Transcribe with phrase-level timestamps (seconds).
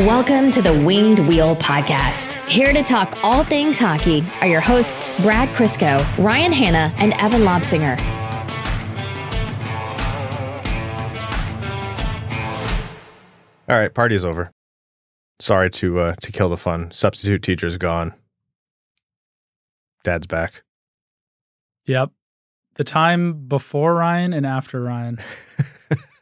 [0.00, 2.34] Welcome to the Winged Wheel Podcast.
[2.48, 7.42] Here to talk all things hockey are your hosts, Brad Crisco, Ryan Hanna, and Evan
[7.42, 7.98] Lobsinger.
[13.68, 14.52] All right, party's over.
[15.40, 16.92] Sorry to uh, to kill the fun.
[16.92, 18.14] Substitute teacher's gone.
[20.04, 20.62] Dad's back.
[21.86, 22.12] Yep.
[22.76, 25.18] The time before Ryan and after Ryan.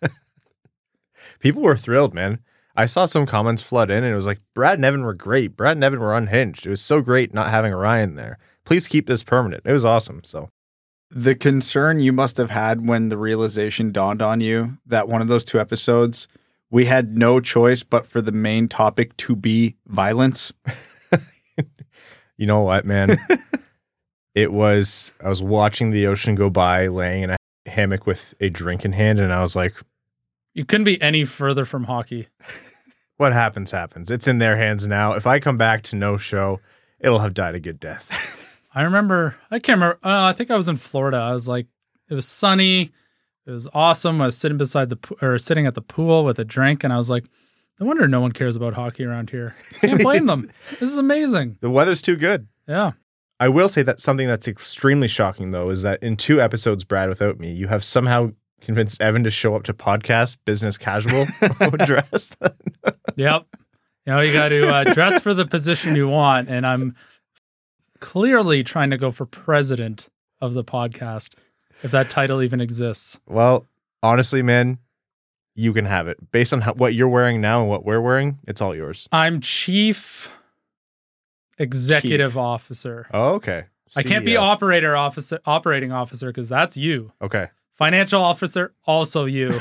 [1.40, 2.38] People were thrilled, man.
[2.76, 5.56] I saw some comments flood in and it was like, Brad and Evan were great.
[5.56, 6.66] Brad and Evan were unhinged.
[6.66, 8.38] It was so great not having Ryan there.
[8.64, 9.62] Please keep this permanent.
[9.64, 10.22] It was awesome.
[10.24, 10.50] So
[11.10, 15.28] The concern you must have had when the realization dawned on you that one of
[15.28, 16.28] those two episodes,
[16.70, 20.52] we had no choice but for the main topic to be violence.
[22.36, 23.16] you know what, man?
[24.34, 27.36] it was I was watching the ocean go by, laying in a
[27.66, 29.74] hammock with a drink in hand, and I was like,
[30.54, 32.28] You couldn't be any further from hockey.
[33.16, 34.10] what happens, happens.
[34.10, 35.12] It's in their hands now.
[35.12, 36.60] If I come back to no show,
[37.00, 38.32] it'll have died a good death.
[38.74, 39.98] I remember, I can't remember.
[40.04, 41.16] Uh, I think I was in Florida.
[41.16, 41.66] I was like,
[42.10, 42.90] it was sunny.
[43.46, 44.20] It was awesome.
[44.20, 46.96] I was sitting beside the, or sitting at the pool with a drink, and I
[46.96, 47.24] was like,
[47.80, 49.54] no wonder no one cares about hockey around here.
[49.80, 50.50] Can't blame them.
[50.80, 51.58] This is amazing.
[51.60, 52.48] the weather's too good.
[52.66, 52.92] Yeah.
[53.38, 57.08] I will say that something that's extremely shocking, though, is that in two episodes, Brad,
[57.08, 61.26] without me, you have somehow convinced Evan to show up to podcast business casual
[61.84, 62.36] dressed.
[63.16, 63.46] Yep.
[64.04, 66.48] You know, you got to uh, dress for the position you want.
[66.50, 66.94] And I'm
[67.98, 70.08] clearly trying to go for president
[70.40, 71.34] of the podcast,
[71.82, 73.18] if that title even exists.
[73.26, 73.66] well,
[74.02, 74.78] honestly, man,
[75.54, 76.30] you can have it.
[76.30, 79.08] Based on how, what you're wearing now and what we're wearing, it's all yours.
[79.12, 80.30] I'm chief
[81.58, 82.36] executive Chief.
[82.38, 83.06] officer.
[83.14, 83.64] Oh, okay.
[83.96, 87.12] I can't be operator officer, operating officer, because that's you.
[87.22, 87.48] Okay.
[87.76, 89.48] Financial officer, also you.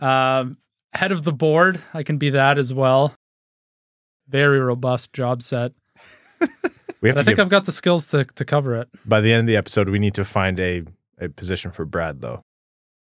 [0.00, 0.56] um,
[0.94, 3.14] head of the board, I can be that as well.
[4.28, 5.72] Very robust job set.
[7.02, 8.88] We have But I think give, I've got the skills to, to cover it.
[9.06, 10.84] by the end of the episode, we need to find a,
[11.18, 12.42] a position for Brad, though.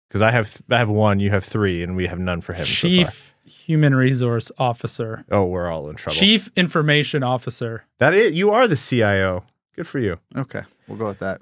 [0.08, 2.66] Because I have I have one, you have three, and we have none for him.
[2.66, 2.90] so far.
[2.90, 6.16] Chief Human Resource Officer, oh, we're all in trouble.
[6.16, 7.86] Chief Information Officer.
[7.98, 9.44] That is, you are the CIO.
[9.75, 10.20] Good for you.
[10.36, 11.42] Okay, we'll go with that.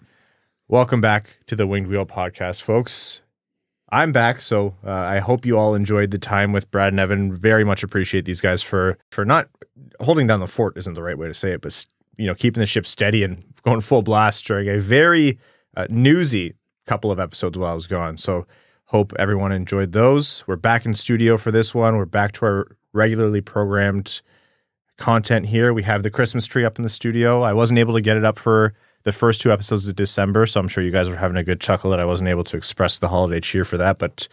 [0.70, 3.22] Welcome back to the Winged Wheel podcast, folks.
[3.90, 7.36] I'm back, so uh, I hope you all enjoyed the time with Brad and Evan.
[7.36, 9.50] Very much appreciate these guys for for not
[10.00, 11.86] holding down the fort isn't the right way to say it, but
[12.18, 15.38] you know keeping the ship steady and going full blast during a very
[15.76, 16.54] uh, newsy
[16.88, 18.18] couple of episodes while I was gone.
[18.18, 18.48] So
[18.86, 20.48] hope everyone enjoyed those.
[20.48, 21.98] We're back in studio for this one.
[21.98, 24.22] We're back to our regularly programmed
[24.98, 25.74] content here.
[25.74, 27.42] We have the Christmas tree up in the studio.
[27.42, 30.60] I wasn't able to get it up for the first two episodes of December, so
[30.60, 32.98] I'm sure you guys were having a good chuckle that I wasn't able to express
[32.98, 34.28] the holiday cheer for that, but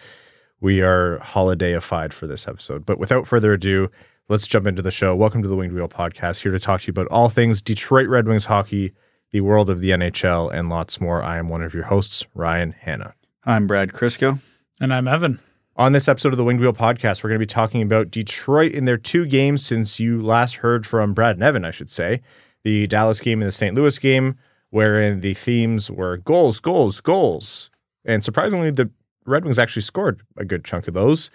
[0.60, 2.86] we are holidayified for this episode.
[2.86, 3.90] But without further ado,
[4.28, 5.16] let's jump into the show.
[5.16, 8.08] Welcome to the Winged Wheel podcast, here to talk to you about all things Detroit
[8.08, 8.92] Red Wings hockey,
[9.32, 11.22] the world of the NHL, and lots more.
[11.22, 13.14] I am one of your hosts, Ryan Hanna.
[13.44, 14.38] I'm Brad Crisco.
[14.80, 15.40] And I'm Evan.
[15.76, 18.72] On this episode of the Winged Wheel podcast, we're going to be talking about Detroit
[18.72, 22.20] in their two games since you last heard from Brad and Evan, I should say.
[22.62, 23.74] The Dallas game and the St.
[23.74, 24.36] Louis game,
[24.70, 27.70] wherein the themes were goals, goals, goals.
[28.04, 28.90] And surprisingly, the
[29.26, 31.30] Red Wings actually scored a good chunk of those.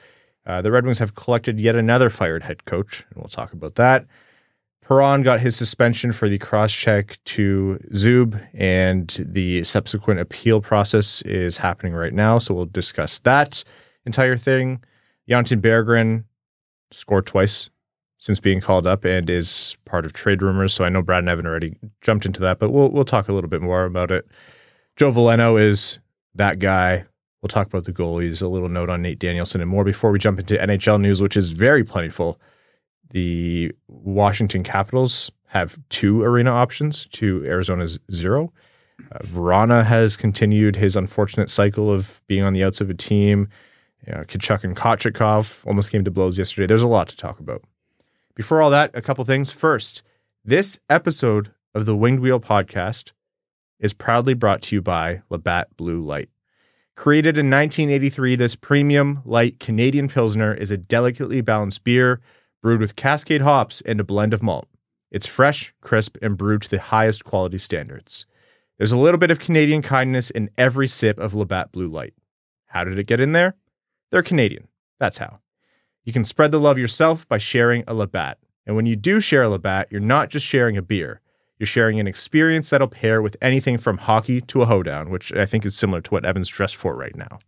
[0.46, 3.76] Uh, the Red Wings have collected yet another fired head coach, and we'll talk about
[3.76, 4.06] that.
[4.88, 11.24] Perron got his suspension for the cross check to Zub, and the subsequent appeal process
[11.24, 12.38] is happening right now.
[12.38, 13.64] So we'll discuss that
[14.06, 14.84] entire thing.
[15.28, 16.26] Jonatan Berggren
[16.92, 17.72] scored twice
[18.18, 20.74] since being called up and is part of trade rumors.
[20.74, 23.34] So I know Brad and Evan already jumped into that, but we'll we'll talk a
[23.34, 24.26] little bit more about it.
[24.96, 26.00] Joe Veleno is
[26.34, 27.06] that guy.
[27.42, 30.18] We'll talk about the goalies, a little note on Nate Danielson, and more before we
[30.18, 32.40] jump into NHL news, which is very plentiful.
[33.12, 38.52] The Washington Capitals have two arena options to Arizona's zero.
[39.12, 43.48] Uh, Vrana has continued his unfortunate cycle of being on the outs of a team.
[44.08, 46.66] You know, Tkachuk and Kochetkov almost came to blows yesterday.
[46.66, 47.64] There's a lot to talk about.
[48.36, 49.52] Before all that, a couple things.
[49.52, 50.04] First,
[50.44, 53.14] this episode of the Winged Wheel podcast
[53.80, 56.30] is proudly brought to you by Labatt Blue Light.
[56.98, 62.20] Created in 1983, this premium light Canadian Pilsner is a delicately balanced beer
[62.62, 64.68] brewed with Cascade hops and a blend of malt.
[65.12, 68.26] It's fresh, crisp, and brewed to the highest quality standards.
[68.78, 72.14] There's a little bit of Canadian kindness in every sip of Labatt Blue Light.
[72.68, 73.56] How did it get in there?
[74.12, 74.68] They're Canadian.
[75.00, 75.40] That's how.
[76.06, 78.38] You can spread the love yourself by sharing a Labatt.
[78.66, 81.20] And when you do share a Labatt, you're not just sharing a beer.
[81.58, 85.46] You're sharing an experience that'll pair with anything from hockey to a hoedown, which I
[85.46, 87.40] think is similar to what Evan's dressed for right now.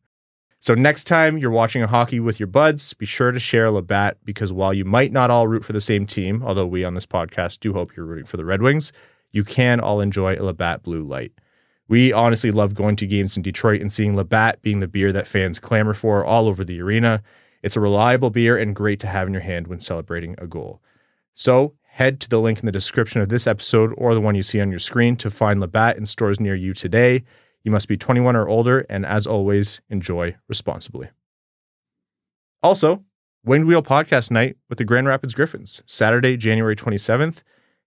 [0.60, 3.72] So next time you're watching a hockey with your buds, be sure to share a
[3.72, 6.96] Labatt because while you might not all root for the same team, although we on
[6.96, 8.92] this podcast do hope you're rooting for the Red Wings,
[9.32, 11.32] you can all enjoy a Labatt Blue Light.
[11.88, 15.28] We honestly love going to games in Detroit and seeing Labatt being the beer that
[15.28, 17.22] fans clamor for all over the arena.
[17.68, 20.82] It's a reliable beer and great to have in your hand when celebrating a goal.
[21.34, 24.42] So head to the link in the description of this episode or the one you
[24.42, 27.26] see on your screen to find Labatt in stores near you today.
[27.64, 31.10] You must be 21 or older, and as always, enjoy responsibly.
[32.64, 33.04] Also,
[33.44, 37.40] Winged Wheel Podcast Night with the Grand Rapids Griffins, Saturday, January 27th.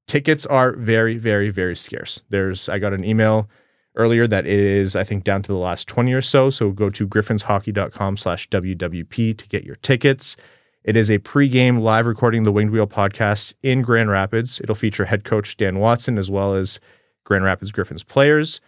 [0.06, 2.22] Tickets are very, very, very scarce.
[2.28, 3.48] There's I got an email
[3.96, 6.50] earlier that it is, I think, down to the last 20 or so.
[6.50, 10.36] So go to griffinshockey.com slash WWP to get your tickets.
[10.82, 14.60] It is a pregame live recording of the Winged Wheel podcast in Grand Rapids.
[14.60, 16.80] It'll feature head coach Dan Watson as well as
[17.24, 18.60] Grand Rapids Griffins players.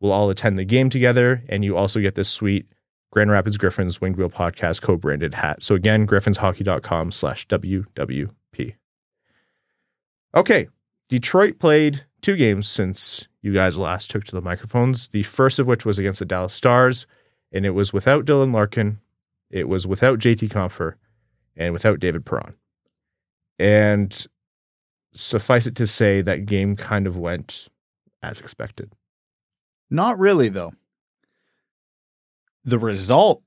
[0.00, 2.66] We'll all attend the game together, and you also get this sweet
[3.12, 5.62] Grand Rapids Griffins Winged Wheel Podcast co-branded hat.
[5.62, 8.74] So again, griffinshockey.com slash WWP.
[10.34, 10.68] Okay,
[11.08, 15.08] Detroit played two games since you guys last took to the microphones.
[15.08, 17.06] The first of which was against the Dallas Stars,
[17.52, 19.00] and it was without Dylan Larkin,
[19.50, 20.94] it was without JT Compher,
[21.56, 22.54] and without David Perron.
[23.58, 24.26] And
[25.12, 27.68] suffice it to say, that game kind of went
[28.22, 28.94] as expected.
[29.90, 30.72] Not really, though.
[32.64, 33.42] The result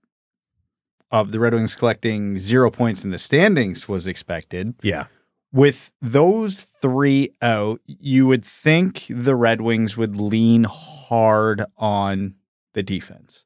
[1.09, 4.75] of the Red Wings collecting zero points in the standings was expected.
[4.81, 5.05] Yeah.
[5.55, 12.35] With those three out, you would think the Red Wings would lean hard on
[12.73, 13.45] the defense.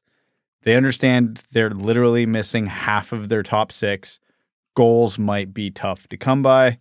[0.62, 4.18] They understand they're literally missing half of their top six.
[4.74, 6.78] Goals might be tough to come by.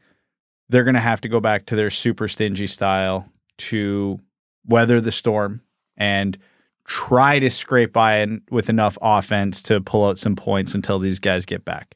[0.67, 3.29] They're going to have to go back to their super stingy style
[3.59, 4.19] to
[4.65, 5.61] weather the storm
[5.95, 6.39] and
[6.85, 11.45] try to scrape by with enough offense to pull out some points until these guys
[11.45, 11.93] get back.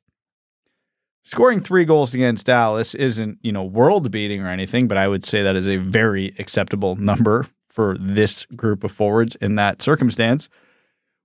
[1.26, 5.26] Scoring three goals against Dallas isn't, you know, world beating or anything, but I would
[5.26, 10.50] say that is a very acceptable number for this group of forwards in that circumstance,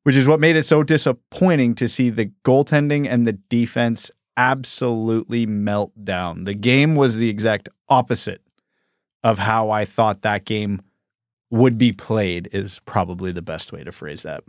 [0.05, 5.47] which is what made it so disappointing to see the goaltending and the defense absolutely
[5.47, 6.45] melt down.
[6.45, 8.41] The game was the exact opposite
[9.25, 10.81] of how I thought that game
[11.51, 14.45] would be played is probably the best way to phrase that.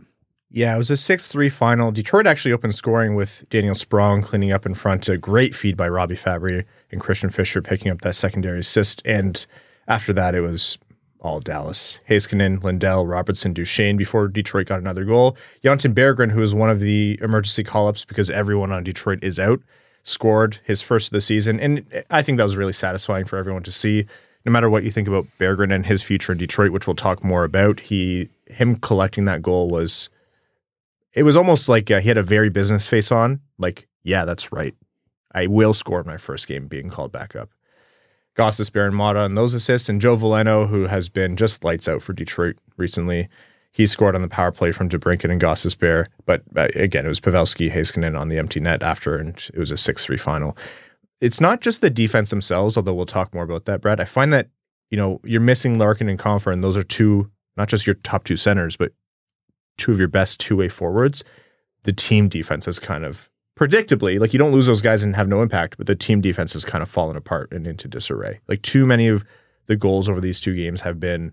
[0.52, 1.92] Yeah, it was a 6 3 final.
[1.92, 5.08] Detroit actually opened scoring with Daniel Sprong cleaning up in front.
[5.08, 9.00] A great feed by Robbie Fabbri and Christian Fischer picking up that secondary assist.
[9.04, 9.46] And
[9.86, 10.78] after that, it was
[11.20, 12.00] all Dallas.
[12.08, 15.36] Heiskanen, Lindell, Robertson, Duchene before Detroit got another goal.
[15.62, 19.38] Jonatan Berggren, who was one of the emergency call ups because everyone on Detroit is
[19.38, 19.60] out,
[20.02, 21.60] scored his first of the season.
[21.60, 24.06] And I think that was really satisfying for everyone to see
[24.44, 27.22] no matter what you think about Berggren and his future in Detroit, which we'll talk
[27.22, 30.08] more about, he him collecting that goal was
[31.12, 33.40] it was almost like uh, he had a very business face on.
[33.58, 34.74] Like, yeah, that's right.
[35.32, 37.50] I will score my first game being called back up.
[38.36, 42.02] Gostisbehere and Maatta on those assists, and Joe Veleno, who has been just lights out
[42.02, 43.28] for Detroit recently.
[43.72, 47.20] He scored on the power play from DeBrincat and Gostisbehere, but uh, again, it was
[47.20, 50.56] Pavelski, Heiskanen on the empty net after, and it was a 6 3 final
[51.20, 54.00] it's not just the defense themselves, although we'll talk more about that, Brad.
[54.00, 54.48] I find that,
[54.90, 58.24] you know, you're missing Larkin and Compher, and those are two, not just your top
[58.24, 58.92] two centers, but
[59.80, 61.24] two of your best two way forwards.
[61.84, 65.28] The team defense has kind of predictably, like you don't lose those guys and have
[65.28, 68.40] no impact, but the team defense has kind of fallen apart and into disarray.
[68.48, 69.24] Like too many of
[69.66, 71.32] the goals over these two games have been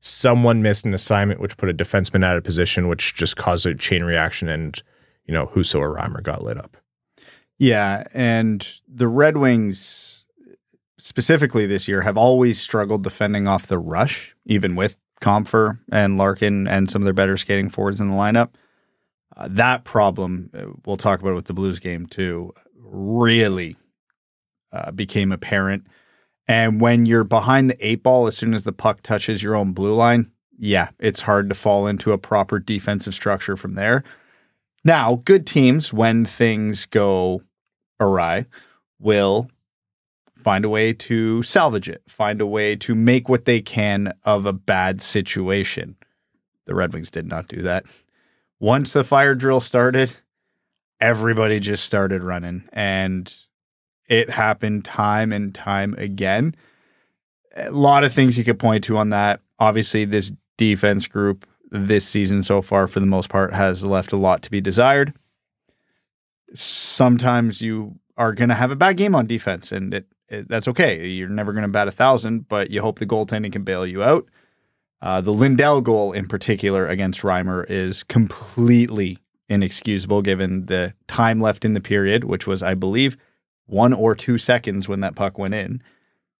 [0.00, 3.74] someone missed an assignment, which put a defenseman out of position, which just caused a
[3.74, 4.82] chain reaction, and
[5.26, 6.76] you know Husso or Reimer got lit up.
[7.58, 10.24] Yeah, and the Red Wings
[10.98, 16.68] specifically this year have always struggled defending off the rush, even with Compher and Larkin
[16.68, 18.50] and some of their better skating forwards in the lineup.
[19.34, 23.76] Uh, that problem, uh, we'll talk about with the Blues game too, really
[24.70, 25.86] uh, became apparent.
[26.46, 29.72] And when you're behind the eight ball, as soon as the puck touches your own
[29.72, 34.04] blue line, yeah, it's hard to fall into a proper defensive structure from there.
[34.84, 37.42] Now, good teams, when things go
[37.98, 38.44] awry,
[39.00, 39.48] will
[40.44, 44.44] find a way to salvage it, find a way to make what they can of
[44.44, 45.96] a bad situation.
[46.66, 47.86] The Red Wings did not do that.
[48.60, 50.12] Once the fire drill started,
[51.00, 53.34] everybody just started running, and
[54.06, 56.54] it happened time and time again.
[57.56, 59.40] A lot of things you could point to on that.
[59.58, 64.16] Obviously, this defense group this season so far, for the most part, has left a
[64.16, 65.14] lot to be desired.
[66.52, 71.06] Sometimes you are going to have a bad game on defense, and it, that's okay.
[71.08, 74.02] You're never going to bat a thousand, but you hope the goaltending can bail you
[74.02, 74.26] out.
[75.02, 81.64] Uh, the Lindell goal in particular against Reimer is completely inexcusable given the time left
[81.64, 83.16] in the period, which was, I believe,
[83.66, 85.82] one or two seconds when that puck went in.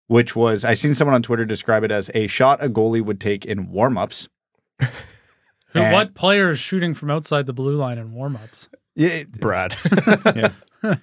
[0.06, 3.20] Which was, I seen someone on Twitter describe it as a shot a goalie would
[3.20, 4.28] take in warmups.
[4.80, 4.88] Who,
[5.80, 8.68] And- what player is shooting from outside the blue line in warmups?
[8.94, 9.74] Yeah, Brad.
[10.34, 10.52] yeah.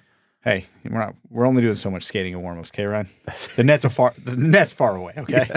[0.44, 1.14] hey, we're not.
[1.30, 3.08] We're only doing so much skating and warmups, okay, Ryan?
[3.56, 4.14] The nets are far.
[4.24, 5.50] The nets far away, okay.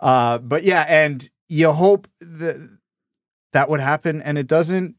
[0.00, 2.78] Uh, but yeah, and you hope that
[3.52, 4.96] that would happen, and it doesn't.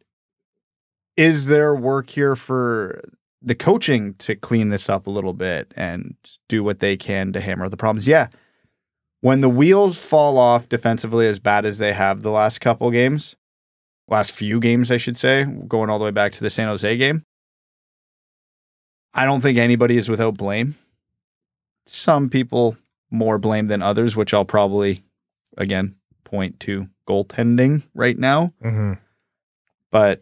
[1.18, 3.02] Is there work here for
[3.42, 6.16] the coaching to clean this up a little bit and
[6.48, 8.08] do what they can to hammer the problems?
[8.08, 8.28] Yeah.
[9.20, 13.36] When the wheels fall off defensively as bad as they have the last couple games,
[14.08, 16.98] last few games, I should say, going all the way back to the San Jose
[16.98, 17.24] game,
[19.14, 20.76] I don't think anybody is without blame.
[21.86, 22.78] Some people
[23.10, 25.04] more blame than others, which I'll probably,
[25.58, 28.54] again, point to goaltending right now.
[28.62, 28.94] hmm
[29.90, 30.22] But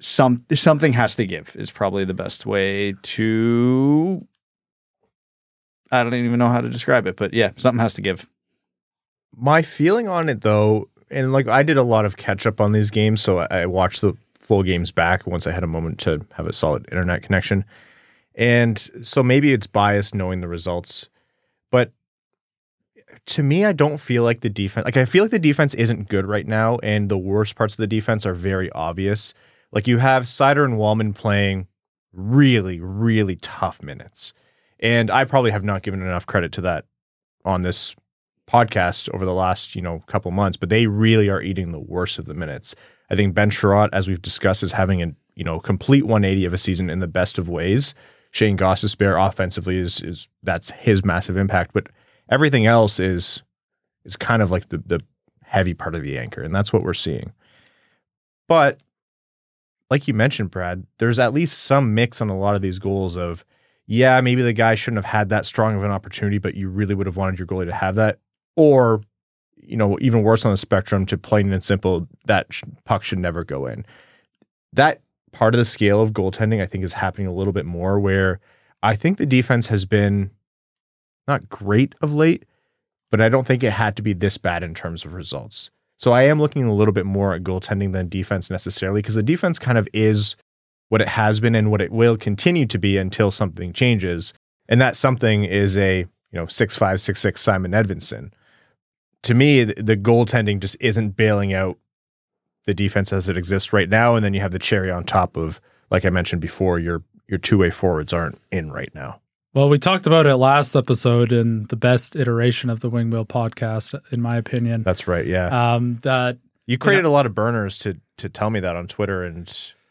[0.00, 4.26] some something has to give is probably the best way to.
[5.90, 8.28] I don't even know how to describe it, but yeah, something has to give.
[9.36, 12.72] My feeling on it though, and like I did a lot of catch up on
[12.72, 16.24] these games, so I watched the full games back once I had a moment to
[16.34, 17.64] have a solid internet connection.
[18.38, 21.08] And so maybe it's biased knowing the results,
[21.70, 21.92] but
[23.26, 26.08] to me, I don't feel like the defense, like I feel like the defense isn't
[26.08, 29.34] good right now, and the worst parts of the defense are very obvious.
[29.72, 31.66] Like you have Seider and Walman playing
[32.12, 34.32] really, really tough minutes.
[34.78, 36.86] And I probably have not given enough credit to that
[37.44, 37.96] on this
[38.48, 42.18] podcast over the last, you know, couple months, but they really are eating the worst
[42.18, 42.76] of the minutes.
[43.10, 46.52] I think Ben Chiarot, as we've discussed, is having a you know complete 180 of
[46.52, 47.94] a season in the best of ways.
[48.30, 51.88] Shayne Gostisbehere offensively is is that's his massive impact, but
[52.30, 53.42] everything else is
[54.04, 55.00] is kind of like the the
[55.44, 57.32] heavy part of the anchor, and that's what we're seeing.
[58.46, 58.80] But
[59.90, 63.16] like you mentioned, Brad, there's at least some mix on a lot of these goals
[63.16, 63.44] of
[63.90, 66.94] yeah, maybe the guy shouldn't have had that strong of an opportunity, but you really
[66.94, 68.18] would have wanted your goalie to have that.
[68.54, 69.00] Or,
[69.56, 73.18] you know, even worse on the spectrum to plain and simple, that sh- puck should
[73.18, 73.86] never go in.
[74.74, 75.00] That
[75.32, 78.40] part of the scale of goaltending, I think, is happening a little bit more where
[78.82, 80.30] I think the defense has been
[81.26, 82.44] not great of late,
[83.10, 85.70] but I don't think it had to be this bad in terms of results.
[85.98, 89.22] So I am looking a little bit more at goaltending than defense necessarily because the
[89.22, 90.36] defense kind of is
[90.88, 94.32] what it has been and what it will continue to be until something changes.
[94.68, 98.30] And that something is a, you know, six five, six six Simon Edvinsson.
[99.24, 101.78] To me, the, the goaltending just isn't bailing out
[102.68, 104.14] the defense as it exists right now.
[104.14, 105.58] And then you have the cherry on top of,
[105.90, 109.20] like I mentioned before, your your two way forwards aren't in right now.
[109.54, 113.24] Well, we talked about it last episode in the best iteration of the Wing Wheel
[113.24, 114.82] podcast, in my opinion.
[114.82, 115.26] That's right.
[115.26, 115.74] Yeah.
[115.74, 119.24] Um, that you created a lot of burners to to tell me that on Twitter
[119.24, 119.46] and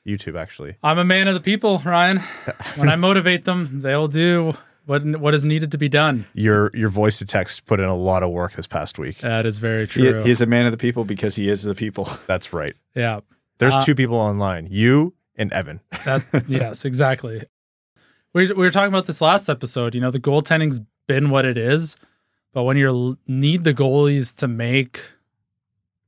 [0.08, 0.76] YouTube actually.
[0.84, 2.22] I'm a man of the people, Ryan.
[2.76, 4.54] When I motivate them, they'll do
[4.88, 6.26] what what is needed to be done.
[6.34, 9.20] Your your voice to text put in a lot of work this past week.
[9.20, 10.24] That is very He, true.
[10.24, 12.10] he's a man of the people because he is the people.
[12.28, 12.76] That's right.
[12.96, 13.20] yeah.
[13.60, 15.82] There's Uh, two people online, you and Evan.
[16.06, 17.44] That yes, exactly.
[18.34, 19.94] We we were talking about this last episode.
[19.94, 21.96] You know, the goaltending's been what it is,
[22.54, 25.02] but when you need the goalies to make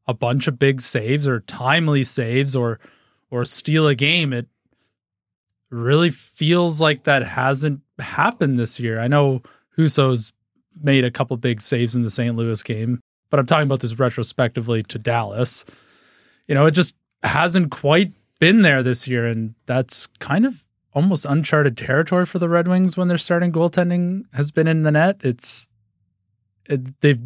[0.07, 2.79] a bunch of big saves or timely saves or
[3.31, 4.47] or steal a game, it
[5.69, 8.99] really feels like that hasn't happened this year.
[8.99, 9.41] I know
[9.77, 10.33] Husso's
[10.81, 12.35] made a couple big saves in the St.
[12.35, 15.65] Louis game, but I'm talking about this retrospectively to Dallas.
[16.47, 21.25] You know, it just hasn't quite been there this year, and that's kind of almost
[21.25, 25.17] uncharted territory for the Red Wings when their starting goaltending has been in the net.
[25.23, 25.67] It's
[26.67, 27.21] it, they've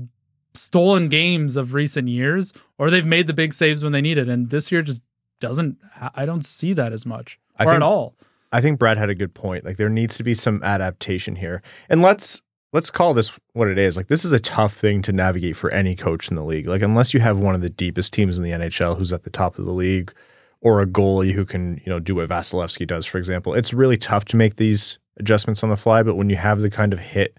[0.54, 4.28] stolen games of recent years, or they've made the big saves when they need it,
[4.30, 5.02] and this year just
[5.40, 5.78] doesn't.
[6.16, 8.16] I don't see that as much I or think- at all.
[8.54, 9.66] I think Brad had a good point.
[9.66, 11.62] Like there needs to be some adaptation here.
[11.90, 12.42] And let's
[12.72, 13.98] let's call this what it is.
[13.98, 16.68] Like this is a tough thing to navigate for any coach in the league.
[16.68, 19.32] Like unless you have one of the deepest teams in the NHL who's at the
[19.32, 20.14] top of the league
[20.62, 23.54] or a goalie who can, you know, do what Vasilevskiy does, for example.
[23.54, 26.70] It's really tough to make these adjustments on the fly, but when you have the
[26.70, 27.38] kind of hit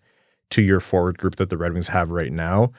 [0.51, 2.73] to your forward group that the Red Wings have right now,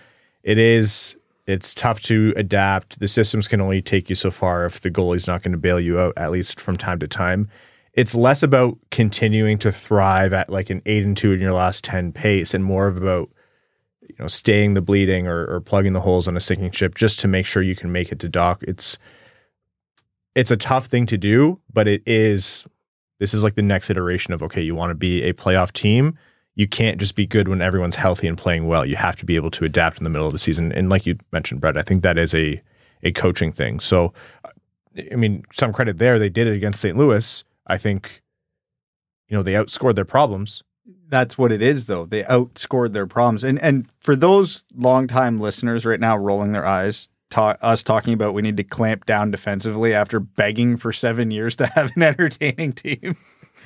[0.43, 2.99] it is it's tough to adapt.
[2.99, 5.79] The systems can only take you so far if the goalie's not going to bail
[5.79, 7.49] you out at least from time to time
[7.95, 11.83] it's less about continuing to thrive at like an eight and two in your last
[11.83, 13.29] 10 pace and more of about
[14.01, 17.19] you know staying the bleeding or, or plugging the holes on a sinking ship just
[17.19, 18.97] to make sure you can make it to dock it's
[20.35, 22.65] it's a tough thing to do but it is
[23.19, 26.17] this is like the next iteration of okay you want to be a playoff team
[26.57, 29.35] you can't just be good when everyone's healthy and playing well you have to be
[29.35, 31.81] able to adapt in the middle of the season and like you mentioned brett i
[31.81, 32.61] think that is a
[33.03, 34.13] a coaching thing so
[35.11, 36.17] I mean, some credit there.
[36.17, 36.97] They did it against St.
[36.97, 37.43] Louis.
[37.67, 38.21] I think,
[39.27, 40.63] you know, they outscored their problems.
[41.07, 42.05] That's what it is, though.
[42.05, 43.43] They outscored their problems.
[43.43, 48.33] And and for those longtime listeners right now rolling their eyes, ta- us talking about
[48.33, 52.73] we need to clamp down defensively after begging for seven years to have an entertaining
[52.73, 53.15] team.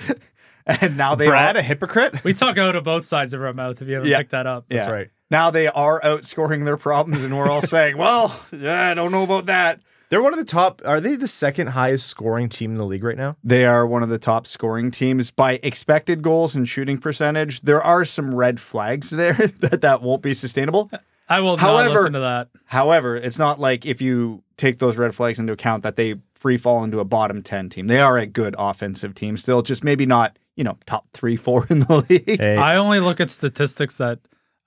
[0.65, 2.23] and now they Brad, are, a hypocrite.
[2.23, 4.17] We talk out of both sides of our mouth if you haven't Yeah.
[4.19, 4.65] picked that up.
[4.69, 4.77] yeah.
[4.79, 5.09] That's right.
[5.31, 9.23] Now they are outscoring their problems, and we're all saying, "Well, yeah, I don't know
[9.23, 10.81] about that." They're one of the top.
[10.85, 13.37] Are they the second highest scoring team in the league right now?
[13.43, 17.61] They are one of the top scoring teams by expected goals and shooting percentage.
[17.61, 20.89] There are some red flags there that that won't be sustainable.
[21.27, 22.49] I will However- not listen to that.
[22.65, 26.57] However, it's not like if you take those red flags into account that they free
[26.57, 27.87] fall into a bottom 10 team.
[27.87, 31.67] They are a good offensive team still, just maybe not, you know, top 3 4
[31.69, 32.39] in the league.
[32.39, 34.19] Hey, I only look at statistics that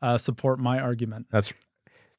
[0.03, 1.27] uh, support my argument.
[1.31, 1.53] that's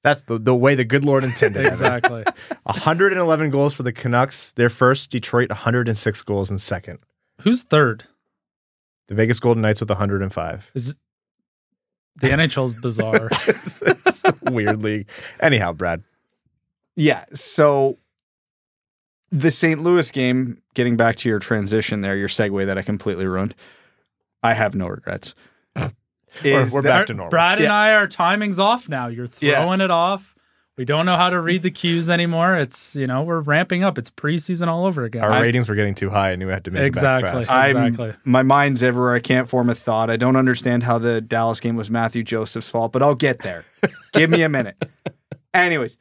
[0.04, 1.62] that's the, the way the good Lord intended.
[1.66, 1.72] Evan.
[1.74, 2.24] Exactly.
[2.64, 4.52] 111 goals for the Canucks.
[4.52, 5.10] They're first.
[5.10, 7.00] Detroit 106 goals in second.
[7.42, 8.04] Who's third?
[9.08, 10.72] The Vegas Golden Knights with 105.
[10.76, 10.94] Is
[12.22, 13.30] the NHL's bizarre.
[13.96, 15.08] It's a weird league.
[15.40, 16.04] Anyhow, Brad.
[16.96, 17.98] Yeah, so
[19.32, 19.82] the St.
[19.82, 23.56] Louis game, getting back to your transition there, your segue that I completely ruined.
[24.44, 25.34] I have no regrets.
[26.44, 27.30] We're, we're that- back to normal.
[27.30, 27.74] Brad and Yeah.
[27.76, 29.08] I, our timing's off now.
[29.08, 29.62] You're Yeah.
[29.64, 30.30] throwing it off.
[30.76, 32.56] We don't know how to read the cues anymore.
[32.56, 34.00] It's you know we're ramping up.
[34.00, 35.24] It's preseason all over again.
[35.24, 36.32] Our I- ratings were getting too high.
[36.32, 37.30] I knew I had to make Exactly.
[37.30, 37.52] it back fast.
[37.52, 38.14] I'm, Exactly.
[38.26, 39.14] My mind's everywhere.
[39.14, 40.10] I can't form a thought.
[40.10, 43.66] I don't understand how the Dallas game was Matthew Joseph's fault, but I'll get there.
[44.14, 44.84] Give me a minute.
[45.54, 45.98] Anyways,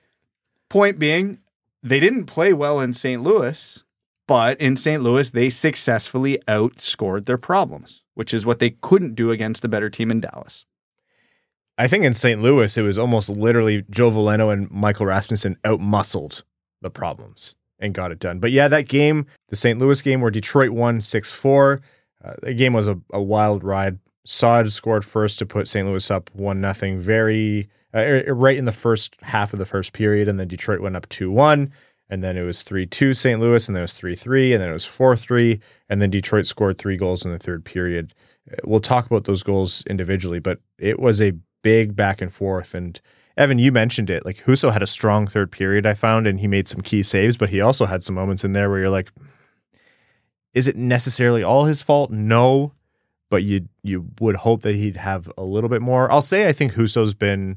[0.70, 1.38] point being,
[1.82, 3.22] they didn't play well in St.
[3.22, 3.84] Louis,
[4.26, 5.02] but in St.
[5.02, 9.90] Louis, they successfully outscored their problems, which is what they couldn't do against the better
[9.90, 10.66] team in Dallas.
[11.78, 12.42] I think in St.
[12.42, 16.42] Louis, it was almost literally Joe Veleno and Michael Rasmussen outmuscled
[16.82, 18.38] the problems and got it done.
[18.38, 19.78] But yeah, that game, the St.
[19.78, 21.80] Louis game where Detroit won 6 4,
[22.24, 23.98] uh, the game was a, a wild ride.
[24.24, 25.86] Saad scored first to put St.
[25.88, 27.00] Louis up 1 nothing.
[27.00, 30.28] very uh, er- right in the first half of the first period.
[30.28, 31.72] And then Detroit went up 2 1.
[32.12, 33.40] And then it was 3 2 St.
[33.40, 33.66] Louis.
[33.66, 34.52] And then it was 3 3.
[34.52, 35.58] And then it was 4 3.
[35.88, 38.12] And then Detroit scored three goals in the third period.
[38.50, 42.74] Uh, We'll talk about those goals individually, but it was a big back and forth.
[42.74, 43.00] And
[43.34, 44.26] Evan, you mentioned it.
[44.26, 47.38] Like Husso had a strong third period, I found, and he made some key saves,
[47.38, 49.10] but he also had some moments in there where you're like,
[50.52, 52.10] is it necessarily all his fault?
[52.10, 52.74] No.
[53.30, 56.12] But you you would hope that he'd have a little bit more.
[56.12, 57.56] I'll say I think Husso's been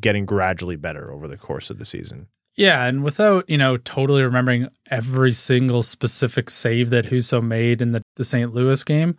[0.00, 2.26] getting gradually better over the course of the season.
[2.56, 7.92] Yeah, and without, you know, totally remembering every single specific save that Husso made in
[7.92, 8.54] the, the St.
[8.54, 9.16] Louis game,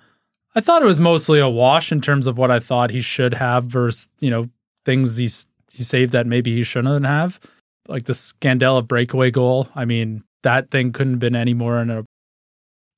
[0.55, 3.33] I thought it was mostly a wash in terms of what I thought he should
[3.33, 4.49] have versus, you know,
[4.85, 5.29] things he,
[5.71, 7.39] he saved that maybe he shouldn't have.
[7.87, 9.67] Like the Scandella breakaway goal.
[9.75, 12.05] I mean, that thing couldn't have been any more in a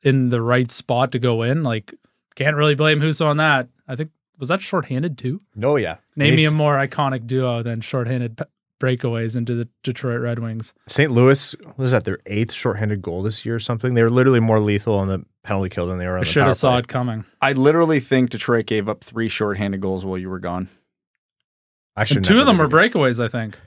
[0.03, 1.63] in the right spot to go in.
[1.63, 1.93] Like,
[2.35, 3.67] can't really blame Husso on that.
[3.87, 5.41] I think was that shorthanded too?
[5.55, 5.97] No, yeah.
[6.15, 8.39] Name me a more iconic duo than shorthanded
[8.79, 10.73] breakaways into the Detroit Red Wings.
[10.87, 11.11] St.
[11.11, 13.93] Louis was that their eighth shorthanded goal this year or something.
[13.93, 16.25] They were literally more lethal on the penalty kill than they were on I the
[16.25, 16.79] should power have saw play.
[16.79, 17.25] it coming.
[17.41, 20.67] I literally think Detroit gave up three shorthanded goals while you were gone.
[21.95, 23.57] I should And two of them were breakaways, I think.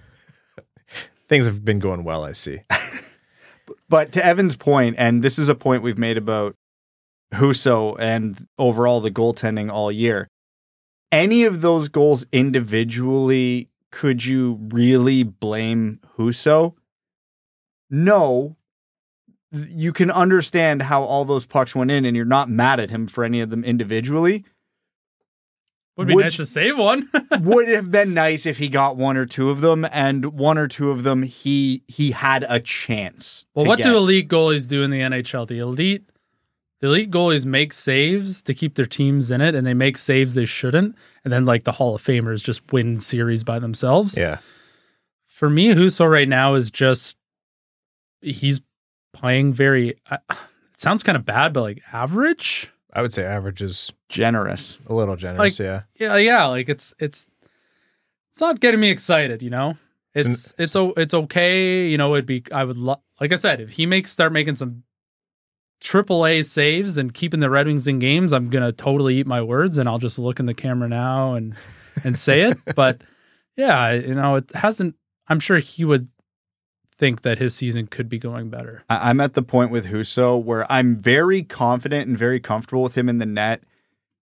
[1.26, 2.24] Things have been going well.
[2.24, 2.60] I see.
[3.88, 6.54] But to Evan's point, and this is a point we've made about
[7.34, 10.28] Husso and overall the goaltending all year.
[11.10, 16.74] Any of those goals individually, could you really blame Husso?
[17.88, 18.56] No.
[19.52, 23.06] You can understand how all those pucks went in, and you're not mad at him
[23.06, 24.44] for any of them individually.
[25.96, 27.10] Would be Would nice to save one.
[27.40, 30.68] Would have been nice if he got one or two of them, and one or
[30.68, 33.44] two of them he he had a chance.
[33.54, 33.84] well, what get.
[33.84, 35.46] do elite goalies do in the NHL?
[35.48, 36.09] The elite
[36.80, 40.34] the elite goalies make saves to keep their teams in it, and they make saves
[40.34, 40.96] they shouldn't.
[41.24, 44.16] And then like the Hall of Famers just win series by themselves.
[44.16, 44.38] Yeah.
[45.26, 47.16] For me, Husso right now is just
[48.20, 48.60] he's
[49.12, 52.70] playing very uh, it sounds kind of bad, but like average.
[52.92, 54.78] I would say average is generous?
[54.88, 55.58] a little generous.
[55.60, 55.82] Like- yeah.
[55.98, 57.28] yeah, yeah, like it's it's
[58.30, 59.76] it's not getting me excited, you know.
[60.12, 62.14] It's it's o- it's okay, you know.
[62.14, 64.82] It'd be I would lo- like I said, if he makes start making some
[65.80, 69.42] triple A saves and keeping the Red Wings in games, I'm gonna totally eat my
[69.42, 71.54] words and I'll just look in the camera now and
[72.04, 72.58] and say it.
[72.74, 73.02] But
[73.56, 74.94] yeah, you know, it hasn't.
[75.28, 76.08] I'm sure he would
[76.96, 78.84] think that his season could be going better.
[78.90, 83.08] I'm at the point with Husso where I'm very confident and very comfortable with him
[83.08, 83.62] in the net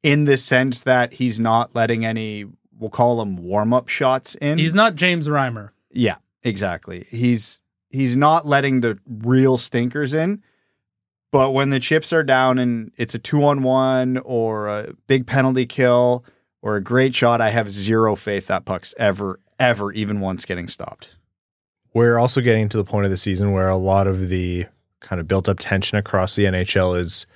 [0.03, 2.45] in the sense that he's not letting any,
[2.79, 4.59] we'll call them warm up shots in.
[4.59, 5.71] He's not James Reimer.
[5.93, 7.05] yeah, exactly.
[7.11, 10.43] He's he's not letting the real stinkers in.
[11.31, 15.27] But when the chips are down and it's a two on one or a big
[15.27, 16.25] penalty kill
[16.63, 20.69] or a great shot, I have zero faith that puck's ever, ever, even once getting
[20.69, 21.15] stopped.
[21.93, 24.67] We're also getting to the point of the season where a lot of the
[25.01, 27.27] kind of built up tension across the NHL is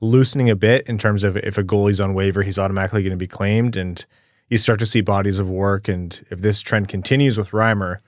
[0.00, 3.16] loosening a bit in terms of if a goalie's on waiver, he's automatically going to
[3.16, 3.76] be claimed.
[3.76, 4.04] And
[4.48, 5.86] you start to see bodies of work.
[5.86, 7.98] And if this trend continues with Reimer,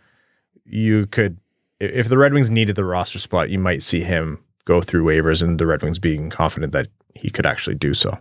[0.65, 1.39] you could,
[1.79, 5.43] if the Red Wings needed the roster spot, you might see him go through waivers
[5.43, 8.19] and the Red Wings being confident that he could actually do so.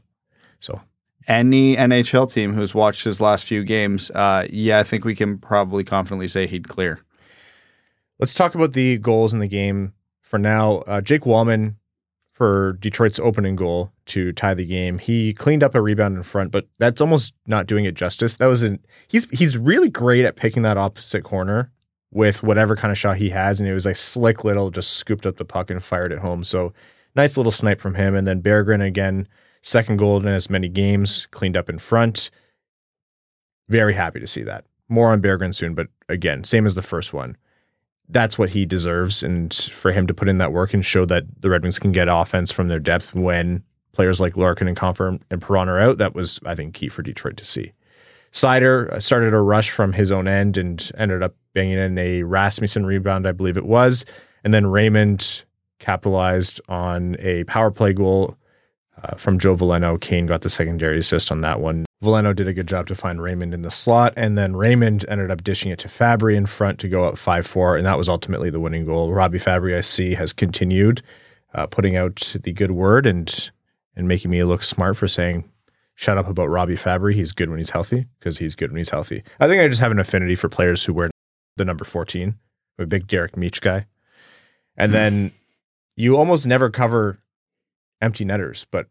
[0.62, 0.80] So
[1.28, 5.38] Any NHL team who's watched his last few games, uh, yeah, I think we can
[5.38, 7.00] probably confidently say he'd clear.
[8.20, 10.78] let's talk about the goals in the game for now.
[10.88, 11.76] Uh, Jake Walman
[12.32, 15.00] for Detroit's opening goal to tie the game.
[15.00, 18.38] He cleaned up a rebound in front, but that's almost not doing it justice.
[18.38, 21.72] That was an he's he's really great at picking that opposite corner
[22.15, 25.25] with whatever kind of shot he has, and it was like slick little, just scooped
[25.25, 26.43] up the puck and fired it home.
[26.43, 26.73] So
[27.15, 28.15] nice little snipe from him.
[28.15, 29.28] And then Berggren again,
[29.62, 32.32] second goal in as many games, cleaned up in front.
[33.67, 34.65] Very happy to see that.
[34.88, 37.38] More on Berggren soon, but again, same as the first one
[38.10, 39.23] that's what he deserves.
[39.23, 41.91] And for him to put in that work and show that the Red Wings can
[41.91, 45.97] get offense from their depth when players like Larkin and Compher and Perron are out,
[45.97, 47.73] that was, I think, key for Detroit to see.
[48.32, 52.22] Seider uh, started a rush from his own end and ended up banging in a
[52.22, 54.06] Rasmussen rebound, I believe it was.
[54.44, 55.44] And then Raymond
[55.80, 58.38] capitalized on a power play goal
[59.02, 60.00] uh, from Joe Veleno.
[60.00, 61.86] Kane got the secondary assist on that one.
[62.04, 65.32] Veleno did a good job to find Raymond in the slot, and then Raymond ended
[65.32, 68.08] up dishing it to Fabbri in front to go up 5 4, and that was
[68.08, 69.12] ultimately the winning goal.
[69.12, 71.02] Robbie Fabbri, I see, has continued
[71.56, 73.50] uh, putting out the good word and
[73.96, 75.50] and making me look smart for saying,
[75.96, 77.13] shut up about Robbie Fabbri.
[77.13, 79.24] He's good when he's healthy because he's good when he's healthy.
[79.39, 81.10] I think I just have an affinity for players who wear
[81.58, 82.36] the number 14.
[82.78, 83.88] I'm a big Derek Meech guy.
[84.78, 85.32] And then
[85.96, 87.20] you almost never cover
[88.02, 88.88] empty netters, but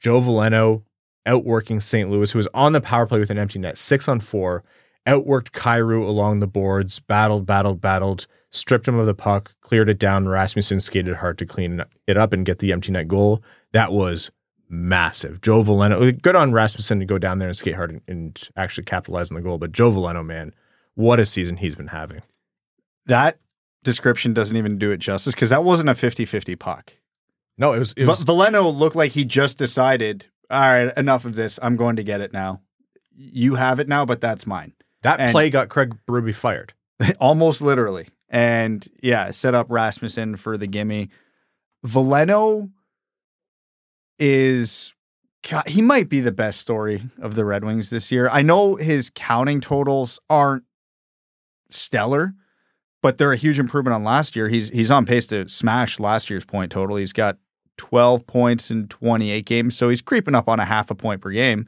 [0.00, 0.82] Joe Veleno
[1.24, 2.10] outworking St.
[2.10, 4.62] Louis, who was on the power play with an empty net, six on four,
[5.06, 9.98] outworked Kyrou along the boards, battled, battled, battled, stripped him of the puck, cleared it
[9.98, 10.28] down.
[10.28, 13.42] Rasmussen skated hard to clean it up and get the empty net goal.
[13.72, 14.30] That was
[14.68, 15.40] massive.
[15.40, 18.84] Joe Veleno, good on Rasmussen to go down there and skate hard and, and actually
[18.84, 19.58] capitalize on the goal.
[19.58, 20.54] But Joe Veleno, man,
[20.94, 22.22] what a season he's been having.
[23.06, 23.38] That
[23.82, 26.92] description doesn't even do it justice because that wasn't a 50 50 puck.
[27.58, 31.34] No, it was, it was Veleno looked like he just decided, all right, enough of
[31.34, 31.58] this.
[31.62, 32.62] I'm going to get it now.
[33.14, 34.72] You have it now, but that's mine.
[35.02, 36.72] that and- play got Craig Berube fired.
[37.20, 38.08] Almost literally.
[38.28, 41.10] And yeah, set up Rasmussen for the gimme.
[41.86, 42.70] Veleno
[44.18, 44.94] is
[45.48, 48.28] God, he might be the best story of the Red Wings this year.
[48.30, 50.64] I know his counting totals aren't
[51.74, 52.34] stellar,
[53.02, 54.48] but they're a huge improvement on last year.
[54.48, 56.96] He's he's on pace to smash last year's point total.
[56.96, 57.38] He's got
[57.78, 61.30] 12 points in 28 games, so he's creeping up on a half a point per
[61.30, 61.66] game.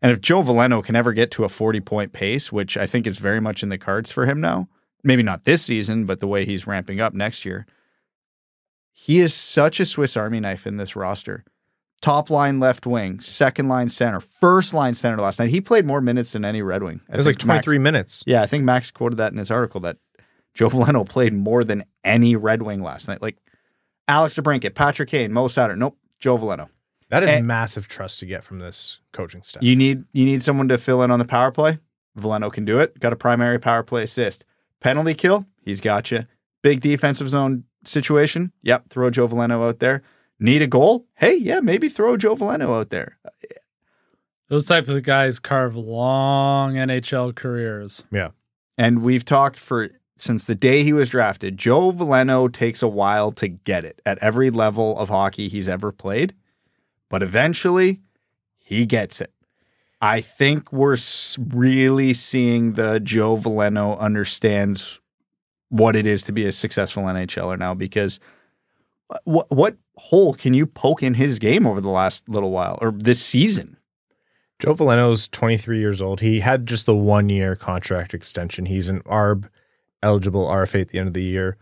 [0.00, 3.06] And if Joe Veleno can ever get to a 40 point pace, which I think
[3.06, 4.68] is very much in the cards for him now,
[5.04, 7.66] maybe not this season, but the way he's ramping up next year,
[8.90, 11.44] he is such a Swiss Army knife in this roster.
[12.02, 15.48] Top line left wing, second line center, first line center last night.
[15.50, 17.00] He played more minutes than any Red Wing.
[17.08, 18.24] I It was like think Max- 23 minutes.
[18.26, 19.98] yeah, I think Max quoted that in his article that
[20.52, 23.22] Joe Veleno played more than any Red Wing last night.
[23.22, 23.36] Like
[24.08, 25.78] Alex DeBrincat, Patrick Kane, Mo Seider.
[25.78, 26.68] Nope, Joe Veleno.
[27.08, 29.62] That is And- massive trust to get from this coaching staff.
[29.62, 31.78] You need you need someone to fill in on the power play.
[32.18, 32.98] Veleno can do it.
[32.98, 34.44] Got a primary power play assist.
[34.80, 36.24] Penalty kill, he's got you.
[36.62, 38.50] Big defensive zone situation.
[38.62, 40.02] Yep, throw Joe Veleno out there.
[40.42, 41.06] Need a goal?
[41.14, 43.16] Hey, yeah, maybe throw Joe Veleno out there.
[44.48, 48.04] Those types of guys carve long NHL careers.
[48.10, 48.30] yeah.
[48.76, 51.56] And we've talked for since the day he was drafted.
[51.58, 55.92] Joe Veleno takes a while to get it at every level of hockey he's ever
[55.92, 56.34] played,
[57.08, 58.00] but eventually
[58.58, 59.32] he gets it.
[60.00, 60.96] I think we're
[61.38, 65.00] really seeing the Joe Veleno understands
[65.68, 68.18] what it is to be a successful NHLer now because
[69.24, 72.92] what what hole can you poke in his game over the last little while or
[72.92, 73.76] this season?
[74.58, 76.20] Joe Veleno's 23 years old.
[76.20, 78.66] He had just the one year contract extension.
[78.66, 79.48] He's an ARB
[80.02, 81.56] eligible RFA at the end of the year.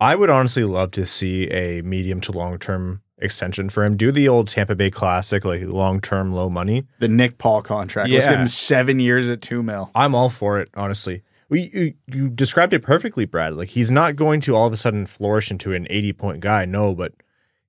[0.00, 3.96] I would honestly love to see a medium to long term extension for him.
[3.96, 6.86] Do the old Tampa Bay Classic, like long term, low money.
[6.98, 8.10] The Nick Paul contract.
[8.10, 9.90] Let's give him seven years at two mil.
[9.94, 11.22] I'm all for it, honestly.
[11.52, 13.54] You, you described it perfectly, Brad.
[13.54, 16.64] Like he's not going to all of a sudden flourish into an 80 point guy.
[16.64, 17.12] No, but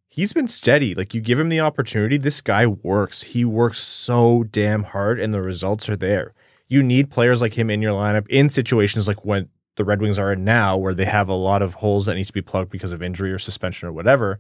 [0.08, 0.96] he's been steady.
[0.96, 3.24] Like you give him the opportunity, this guy works.
[3.24, 6.34] He works so damn hard, and the results are there.
[6.67, 10.19] You need players like him in your lineup in situations like when the Red Wings
[10.19, 12.69] are in now, where they have a lot of holes that need to be plugged
[12.69, 14.39] because of injury or suspension or whatever.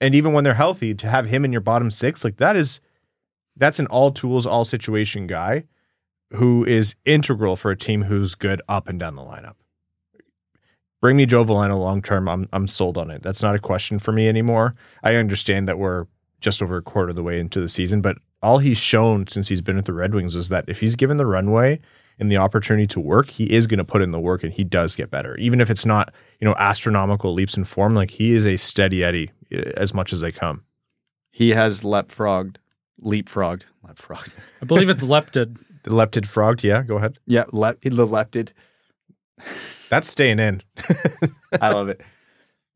[0.00, 2.80] And even when they're healthy, to have him in your bottom six, like that is
[3.56, 5.64] that's an all tools, all situation guy
[6.32, 9.54] who is integral for a team who's good up and down the lineup.
[11.00, 12.28] Bring me Joe Veleno long term.
[12.28, 13.22] I'm I'm sold on it.
[13.22, 14.74] That's not a question for me anymore.
[15.02, 16.06] I understand that we're
[16.40, 19.48] just over a quarter of the way into the season, but all he's shown since
[19.48, 21.80] he's been at the Red Wings is that if he's given the runway
[22.18, 24.64] and the opportunity to work, he is going to put in the work and he
[24.64, 25.36] does get better.
[25.36, 29.04] Even if it's not, you know, astronomical leaps in form, like he is a steady
[29.04, 30.64] Eddie eh, as much as they come.
[31.30, 32.56] He has leapfrogged,
[33.02, 34.36] leapfrogged, leapfrogged.
[34.62, 35.58] I believe it's lepted.
[35.82, 37.18] The leptid frogged, yeah, go ahead.
[37.26, 38.52] Yeah, lep, the lepted.
[39.88, 40.62] That's staying in.
[41.60, 42.00] I love it.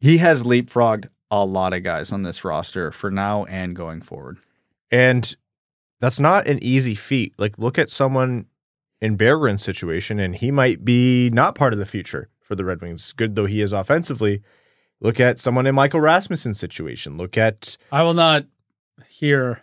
[0.00, 4.38] He has leapfrogged a lot of guys on this roster for now and going forward.
[4.90, 5.34] And
[6.00, 7.34] that's not an easy feat.
[7.38, 8.46] Like, look at someone
[9.00, 12.80] in Berggren's situation, and he might be not part of the future for the Red
[12.80, 14.42] Wings, good though he is offensively.
[15.00, 17.16] Look at someone in Michael Rasmussen's situation.
[17.16, 18.46] Look at I will not
[19.08, 19.62] hear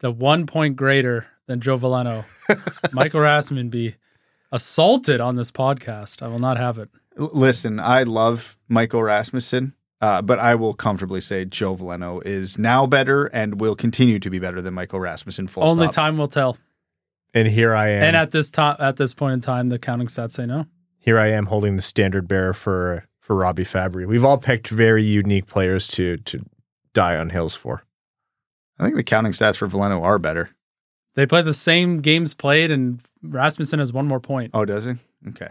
[0.00, 2.24] the one point greater than Joe Veleno,
[2.92, 3.96] Michael Rasmussen, be
[4.50, 6.22] assaulted on this podcast.
[6.22, 6.88] I will not have it.
[7.16, 12.86] Listen, I love Michael Rasmussen, uh, but I will comfortably say Joe Veleno is now
[12.86, 15.46] better and will continue to be better than Michael Rasmussen.
[15.48, 15.94] Full Only stop.
[15.94, 16.56] time will tell.
[17.34, 18.02] and here I am.
[18.04, 20.66] And at this time, at this point in time, the counting stats say no.
[20.98, 24.06] here I am holding the standard bearer for for Robbie Fabbri.
[24.06, 26.44] We've all picked very unique players to to
[26.94, 27.84] die on hills for.
[28.78, 30.50] I think the counting stats for Veleno are better.
[31.14, 34.52] They play the same games played, and Rasmussen has one more point.
[34.54, 34.94] Oh, does he?
[35.28, 35.48] Okay.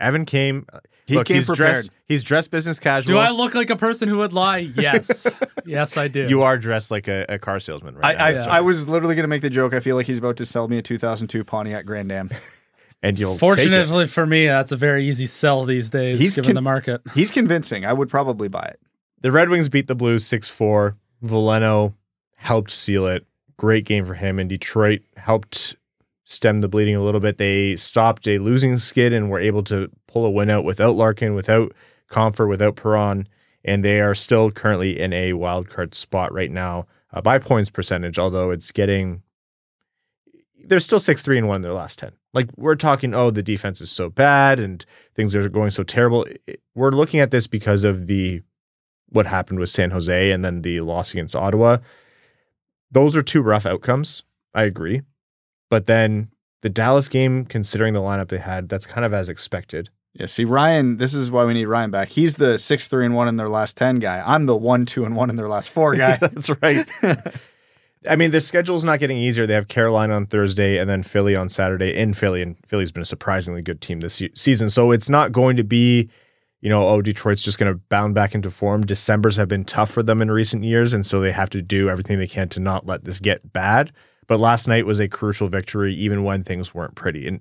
[0.00, 0.66] Evan came.
[0.72, 1.72] Uh, he look, came he's prepared.
[1.72, 1.90] dressed.
[2.06, 3.14] He's dressed business casual.
[3.14, 4.58] Do I look like a person who would lie?
[4.58, 5.26] Yes,
[5.66, 6.28] yes, I do.
[6.28, 8.18] You are dressed like a, a car salesman, right?
[8.18, 8.44] I, now.
[8.44, 8.50] Yeah.
[8.50, 9.74] I was literally going to make the joke.
[9.74, 12.30] I feel like he's about to sell me a 2002 Pontiac Grand Am.
[13.02, 13.40] and you'll take it.
[13.40, 17.00] Fortunately for me, that's a very easy sell these days, He's given con- the market.
[17.14, 17.84] He's convincing.
[17.84, 18.80] I would probably buy it.
[19.20, 20.94] The Red Wings beat the Blues 6 4.
[21.24, 21.94] Veleno
[22.36, 23.26] helped seal it.
[23.58, 24.38] Great game for him.
[24.38, 25.74] And Detroit helped
[26.24, 27.36] stem the bleeding a little bit.
[27.36, 31.34] They stopped a losing skid and were able to pull a win out without Larkin,
[31.34, 31.72] without
[32.10, 33.28] Compher, without Perron.
[33.64, 37.68] And they are still currently in a wild card spot right now uh, by points
[37.68, 39.22] percentage, although it's getting.
[40.64, 42.12] They're still 6 3 and 1 in their last 10.
[42.34, 46.26] Like, we're talking, oh, the defense is so bad and things are going so terrible.
[46.74, 48.42] We're looking at this because of the
[49.08, 51.78] what happened with San Jose and then the loss against Ottawa.
[52.90, 54.22] Those are two rough outcomes.
[54.54, 55.02] I agree.
[55.70, 56.30] But then
[56.62, 59.90] the Dallas game, considering the lineup they had, that's kind of as expected.
[60.14, 60.96] Yeah, see Ryan.
[60.96, 62.08] This is why we need Ryan back.
[62.08, 64.22] He's the six three and one in their last ten guy.
[64.24, 66.16] I'm the one two and one in their last four guy.
[66.20, 66.88] that's right.
[68.08, 69.46] I mean, the schedule's not getting easier.
[69.46, 73.02] They have Carolina on Thursday and then Philly on Saturday in Philly, and Philly's been
[73.02, 74.70] a surprisingly good team this season.
[74.70, 76.08] So it's not going to be,
[76.60, 78.84] you know, oh, Detroit's just going to bound back into form.
[78.84, 81.88] December's have been tough for them in recent years, and so they have to do
[81.88, 83.92] everything they can to not let this get bad.
[84.26, 87.26] But last night was a crucial victory, even when things weren't pretty.
[87.26, 87.40] And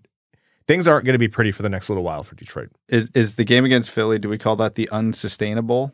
[0.67, 2.69] things aren't going to be pretty for the next little while for Detroit.
[2.88, 4.19] is is the game against Philly?
[4.19, 5.93] Do we call that the unsustainable?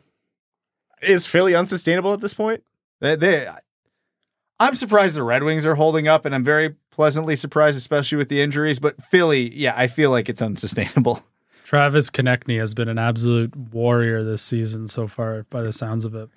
[1.02, 2.62] Is Philly unsustainable at this point?
[3.00, 3.48] They, they
[4.60, 8.28] I'm surprised the Red Wings are holding up, and I'm very pleasantly surprised, especially with
[8.28, 8.78] the injuries.
[8.78, 11.22] But Philly, yeah, I feel like it's unsustainable.
[11.64, 16.14] Travis Konecny has been an absolute warrior this season so far, by the sounds of
[16.14, 16.28] it.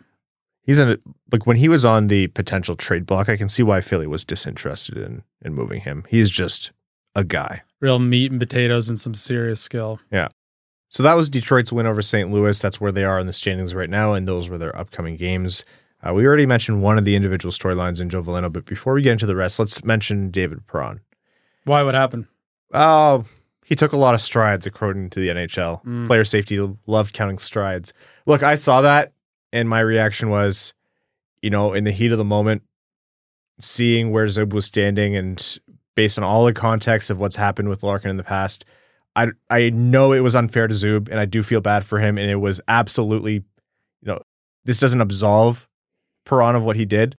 [0.64, 0.98] He's in a,
[1.32, 4.26] like when he was on the potential trade block, I can see why Philly was
[4.26, 6.06] disinterested in in moving him.
[6.10, 6.72] He's just
[7.14, 7.64] a guy.
[7.82, 10.00] Real meat and potatoes and some serious skill.
[10.12, 10.30] Yeah.
[10.90, 12.32] So that was Detroit's win over St.
[12.32, 12.60] Louis.
[12.60, 15.66] That's where they are in the standings right now, and those were their upcoming games.
[16.06, 19.02] Uh, we already mentioned one of the individual storylines in Joe Veleno, but before we
[19.02, 21.02] get into the rest, let's mention David Perron.
[21.66, 21.84] Why?
[21.84, 22.28] What happened?
[22.74, 23.26] Oh,
[23.68, 25.84] he took a lot of strides according to the NHL.
[25.84, 26.08] Mm.
[26.08, 27.92] Player safety loved counting strides.
[28.26, 29.12] Look, I saw that,
[29.52, 30.74] and my reaction was,
[31.42, 32.64] you know, in the heat of the moment,
[33.60, 35.60] seeing where Zub was standing, and
[35.96, 38.64] based on all the context of what's happened with Larkin in the past,
[39.18, 42.18] I I know it was unfair to Zub, and I do feel bad for him,
[42.18, 43.44] and it was absolutely, you
[44.06, 44.22] know,
[44.64, 45.68] this doesn't absolve
[46.24, 47.18] Perron of what he did,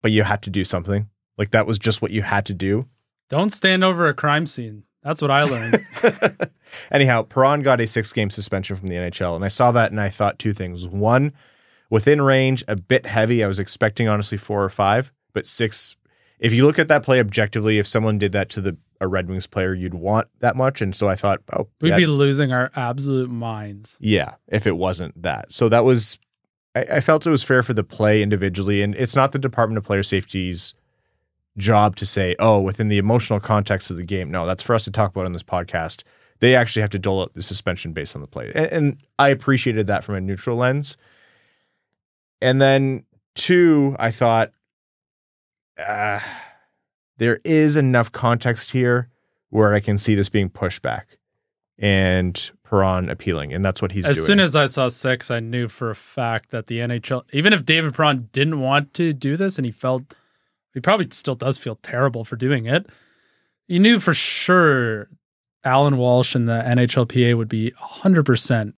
[0.00, 1.08] but you had to do something.
[1.36, 2.86] Like that was just what you had to do.
[3.30, 4.84] Don't stand over a crime scene.
[5.04, 5.86] That's what I learned.
[6.90, 9.36] Anyhow, Perron got a six game suspension from the NHL.
[9.36, 10.88] And I saw that and I thought two things.
[10.88, 11.32] One,
[11.90, 13.44] within range, a bit heavy.
[13.44, 15.94] I was expecting honestly four or five, but six.
[16.40, 19.28] If you look at that play objectively, if someone did that to the a Red
[19.28, 20.80] Wings player, you'd want that much.
[20.80, 23.98] And so I thought, oh, We'd yeah, be losing our absolute minds.
[24.00, 25.52] yeah, if it wasn't that.
[25.52, 26.18] So that was,
[26.74, 28.82] I, I felt it was fair for the play individually.
[28.82, 30.74] And it's not the Department of Player Safety's
[31.56, 34.30] job to say, oh, within the emotional context of the game.
[34.30, 36.02] No, that's for us to talk about on this podcast.
[36.40, 38.50] they actually have to dole out the suspension based on the play.
[38.54, 40.96] And, and I appreciated that from a neutral lens.
[42.42, 44.52] And then two, I thought
[45.78, 46.20] uh,
[47.18, 49.08] there is enough context here
[49.50, 51.18] where I can see this being pushed back
[51.78, 54.22] and Perron appealing, and that's what he's as doing.
[54.22, 57.52] As soon as I saw six, I knew for a fact that the NHL, even
[57.52, 60.14] if David Perron didn't want to do this, and he felt
[60.74, 62.86] he probably still does feel terrible for doing it,
[63.68, 65.08] you knew for sure
[65.64, 68.74] Alan Walsh and the NHLPA would be 100%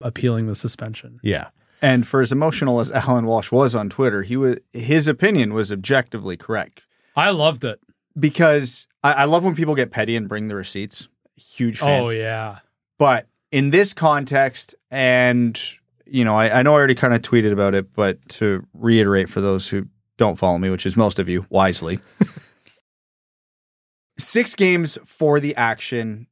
[0.00, 1.18] appealing the suspension.
[1.22, 1.48] yeah,
[1.80, 5.72] And for as emotional as Alan Walsh was on Twitter, he was his opinion was
[5.72, 6.84] objectively correct
[7.16, 7.80] I loved it.
[8.18, 11.08] because I, I love when people get petty and bring the receipts.
[11.36, 12.02] Huge fan.
[12.02, 12.58] Oh, yeah.
[12.98, 15.60] But in this context, and
[16.06, 19.28] you know, I, I know I already kind of tweeted about it, but to reiterate
[19.28, 21.98] for those who don't follow me, which is most of you, wisely,
[24.18, 26.26] six games for the action,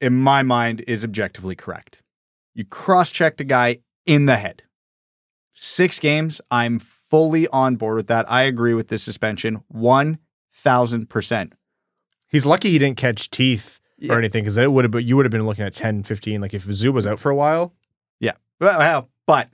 [0.00, 2.02] in my mind, is objectively correct.
[2.54, 4.62] You cross checked a guy in the head.
[5.54, 8.30] Six games, I'm fully on board with that.
[8.30, 11.52] I agree with this suspension 1000%.
[12.28, 14.14] he's lucky he didn't catch teeth Yeah.
[14.14, 15.02] or anything because it would have.
[15.02, 16.40] You would have been looking at 10, 15.
[16.40, 17.72] Like if Zub was out for a while,
[18.20, 18.32] Yeah.
[18.60, 19.48] Well, well, but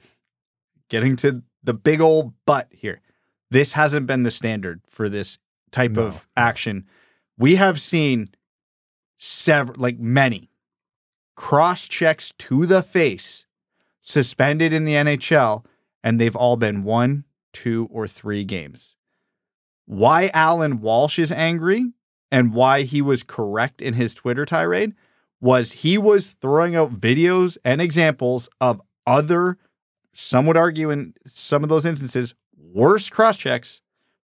[0.88, 3.00] getting to the big old butt here.
[3.50, 5.38] This hasn't been the standard for this
[5.70, 6.86] type No, of action.
[7.38, 8.30] We have seen
[9.16, 10.50] several, like many,
[11.36, 13.46] cross checks to the face
[14.00, 15.64] suspended in the NHL,
[16.02, 18.96] and they've all been one, two, or three games.
[19.86, 21.92] Why Alan Walsh is angry
[22.30, 24.94] and why he was correct in his Twitter tirade
[25.40, 29.56] was he was throwing out videos and examples of other,
[30.12, 32.34] some would argue in some of those instances,
[32.72, 33.80] worse cross checks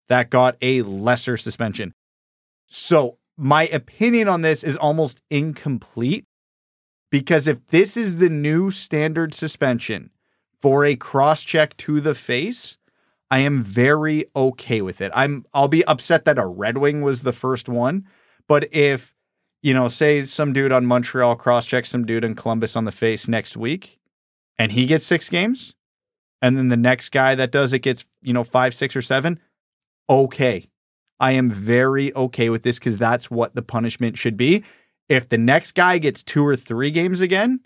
[0.09, 1.93] that got a lesser suspension.
[2.67, 6.27] So my opinion on this is almost incomplete
[7.11, 10.11] because if this is the new standard suspension
[10.61, 12.79] for a cross check to the face,
[13.31, 15.13] I am very okay with it.
[15.15, 18.07] I'm I'll be upset that a Red Wing was the first one,
[18.49, 19.15] but if
[19.63, 22.93] you know, say some dude on Montreal cross checks some dude in Columbus on the
[22.93, 23.99] face next week
[24.59, 25.75] and he gets 6 games
[26.41, 29.41] and then the next guy that does it gets, you know, 5, 6 or 7,
[30.09, 30.69] okay.
[31.21, 34.65] I am very okay with this cuz that's what the punishment should be.
[35.09, 37.61] If the next guy gets 2 or 3 games again,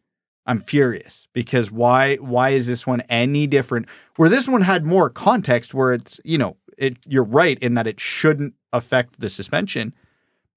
[0.46, 3.86] I'm furious because why why is this one any different?
[4.16, 7.86] Where this one had more context where it's, you know, it you're right in that
[7.86, 9.94] it shouldn't affect the suspension,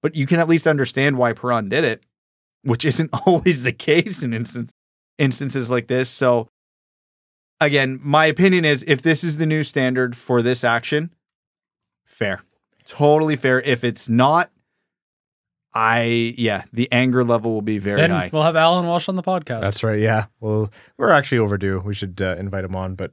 [0.02, 2.04] but you can at least understand why Perron did it,
[2.62, 4.72] which isn't always the case in instance
[5.18, 6.10] instances like this.
[6.10, 6.48] So
[7.60, 11.14] again, my opinion is if this is the new standard for this action,
[12.04, 12.42] fair.
[12.86, 13.60] Totally fair.
[13.62, 14.50] If it's not,
[15.74, 18.30] I yeah, the anger level will be very Then high.
[18.32, 19.62] we'll have Alan Walsh on the podcast.
[19.62, 20.00] That's right.
[20.00, 20.26] Yeah.
[20.40, 21.80] Well, we're actually overdue.
[21.84, 22.94] We should uh, invite him on.
[22.94, 23.12] But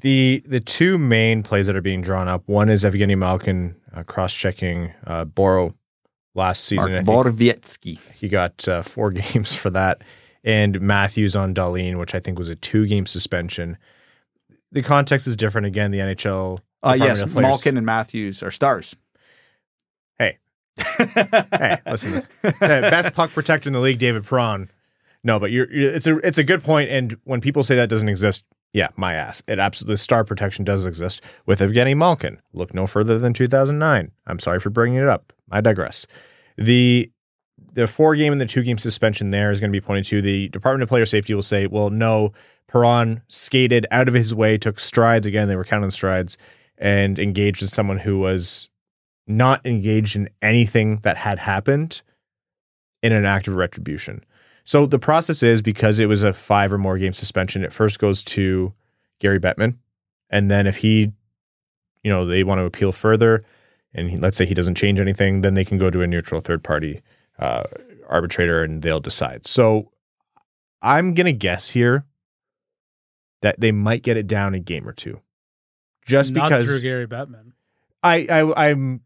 [0.00, 4.04] the the two main plays that are being drawn up, one is Evgeny Malkin uh,
[4.04, 5.74] cross checking uh, Boro
[6.34, 6.94] last season.
[6.94, 8.12] I Mark think Borowiecki.
[8.12, 10.02] he got uh, four games for that,
[10.48, 13.76] and Matthews on Dahlin, which I think was a two game suspension.
[14.72, 15.66] The context is different.
[15.66, 16.60] Again, the NHL.
[16.82, 18.96] Uh, yes, Malkin and Matthews are stars.
[20.18, 20.38] Hey,
[20.96, 22.26] hey, listen,
[22.60, 24.70] best puck protector in the league, David Perron.
[25.22, 26.88] No, but you're, you're it's a it's a good point.
[26.90, 29.42] And when people say that doesn't exist, yeah, my ass.
[29.48, 32.40] It absolutely star protection does exist with Evgeny Malkin.
[32.54, 34.12] Look no further than 2009.
[34.26, 35.34] I'm sorry for bringing it up.
[35.50, 36.06] I digress.
[36.56, 37.10] The
[37.78, 40.20] the four game and the two game suspension there is going to be pointed to.
[40.20, 42.32] The Department of Player Safety will say, well, no,
[42.66, 45.28] Perron skated out of his way, took strides.
[45.28, 46.36] Again, they were counting strides
[46.76, 48.68] and engaged with someone who was
[49.28, 52.02] not engaged in anything that had happened
[53.00, 54.24] in an act of retribution.
[54.64, 58.00] So the process is because it was a five or more game suspension, it first
[58.00, 58.72] goes to
[59.20, 59.76] Gary Bettman.
[60.30, 61.12] And then if he,
[62.02, 63.44] you know, they want to appeal further
[63.94, 66.40] and he, let's say he doesn't change anything, then they can go to a neutral
[66.40, 67.02] third party
[67.38, 67.64] uh,
[68.08, 69.46] arbitrator and they'll decide.
[69.46, 69.92] So
[70.82, 72.04] I'm going to guess here
[73.42, 75.20] that they might get it down a game or two.
[76.06, 77.52] Just Not because through Gary Bettman.
[78.02, 79.02] I, I I'm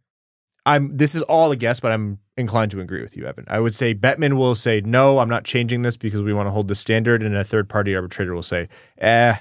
[0.64, 3.44] I'm this is all a guess, but I'm inclined to agree with you, Evan.
[3.48, 6.50] I would say Bettman will say no, I'm not changing this because we want to
[6.50, 8.68] hold the standard, and a third party arbitrator will say,
[8.98, 9.36] eh,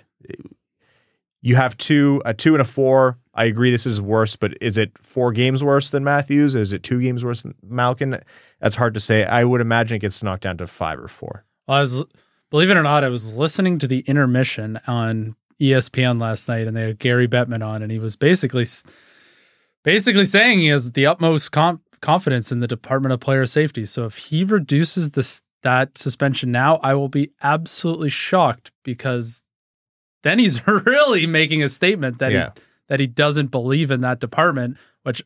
[1.41, 3.19] you have two, a two and a four.
[3.33, 6.53] I agree this is worse, but is it four games worse than Matthews?
[6.55, 8.19] Is it two games worse than Malkin?
[8.59, 9.23] That's hard to say.
[9.23, 11.45] I would imagine it gets knocked down to five or four.
[11.67, 12.03] Well, I was,
[12.49, 16.75] believe it or not, I was listening to the intermission on ESPN last night, and
[16.75, 18.65] they had Gary Bettman on, and he was basically,
[19.83, 23.85] basically saying he has the utmost com- confidence in the Department of Player Safety.
[23.85, 29.43] So if he reduces this that suspension now, I will be absolutely shocked because
[30.23, 32.49] then he's really making a statement that Yeah.
[32.55, 32.61] he
[32.91, 35.21] that he doesn't believe in that department, which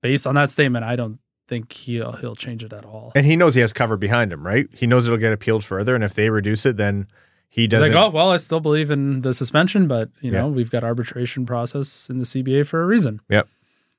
[0.00, 3.12] based on that statement, I don't think he'll uh, he'll change it at all.
[3.14, 4.66] And he knows he has cover behind him, right?
[4.72, 7.06] He knows it'll get appealed further, and if they reduce it, then
[7.48, 7.94] he doesn't.
[7.94, 10.52] like, oh well, I still believe in the suspension, but you know Yeah.
[10.52, 13.20] we've got arbitration process in the CBA for a reason.
[13.28, 13.46] Yep,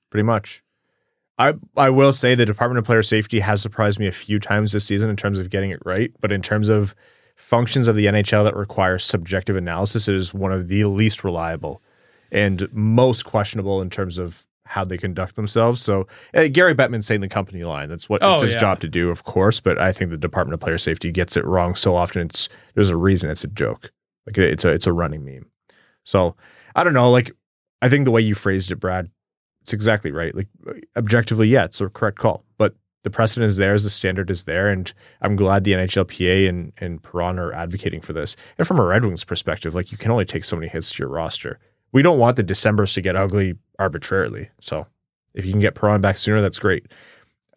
[0.09, 0.61] pretty much.
[1.39, 4.73] I I will say the Department of Player Safety has surprised me a few times
[4.73, 6.93] this season in terms of getting it right, but in terms of
[7.37, 11.81] functions of the NHL that require subjective analysis, it is one of the least reliable
[12.31, 15.81] and most questionable in terms of how they conduct themselves.
[15.81, 17.89] So uh, Gary Bettman saying the company line.
[17.89, 18.59] That's what Oh, it's his yeah.
[18.61, 19.59] job to do, of course.
[19.59, 22.21] But I think the Department of Player Safety gets it wrong so often.
[22.27, 23.91] It's there's a reason it's a joke.
[24.25, 25.47] Like it's a it's a running meme.
[26.05, 26.35] So
[26.75, 27.11] I don't know.
[27.11, 27.31] Like
[27.81, 29.09] I think the way you phrased it, Brad,
[29.61, 30.33] it's exactly right.
[30.33, 30.47] Like
[30.95, 32.45] objectively, yeah, it's a correct call.
[32.57, 36.47] But the precedent is there, as the standard is there, and I'm glad the NHLPA
[36.47, 38.37] and and Perron are advocating for this.
[38.57, 40.99] And from a Red Wings perspective, like you can only take so many hits to
[41.03, 41.59] your roster.
[41.91, 44.49] We don't want the Decembers to get ugly arbitrarily.
[44.59, 44.87] So
[45.33, 46.87] if you can get Perron back sooner, that's great.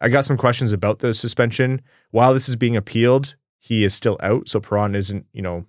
[0.01, 1.81] I got some questions about the suspension.
[2.11, 4.49] While this is being appealed, he is still out.
[4.49, 5.65] So Perron isn't, you know,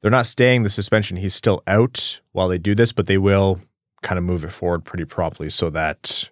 [0.00, 1.16] they're not staying the suspension.
[1.16, 3.60] He's still out while they do this, but they will
[4.02, 6.30] kind of move it forward pretty promptly so that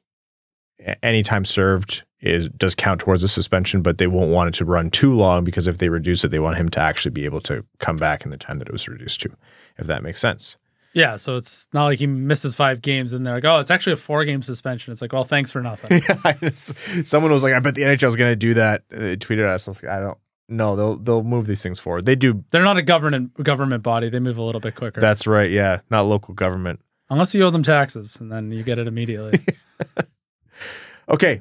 [1.03, 4.65] any time served is does count towards the suspension, but they won't want it to
[4.65, 7.41] run too long because if they reduce it, they want him to actually be able
[7.43, 9.31] to come back in the time that it was reduced to,
[9.77, 10.57] if that makes sense.
[10.95, 13.93] Yeah, so it's not like he misses five games and they're like, oh, it's actually
[13.93, 14.91] a four game suspension.
[14.93, 16.01] It's like, well, thanks for nothing.
[16.41, 16.75] Just-
[17.07, 19.51] Someone was like, "I bet the NHL is going to do that." They tweeted at
[19.55, 19.69] us.
[19.69, 20.19] I was like, "I don't."
[20.49, 22.07] No, they'll they'll move these things forward.
[22.07, 22.43] They do.
[22.51, 24.09] They're not a government government body.
[24.09, 24.99] They move a little bit quicker.
[25.01, 25.51] That's right.
[25.51, 26.81] Yeah, not local government.
[27.11, 29.41] Unless you owe them taxes and then you get it immediately.
[31.11, 31.41] Okay.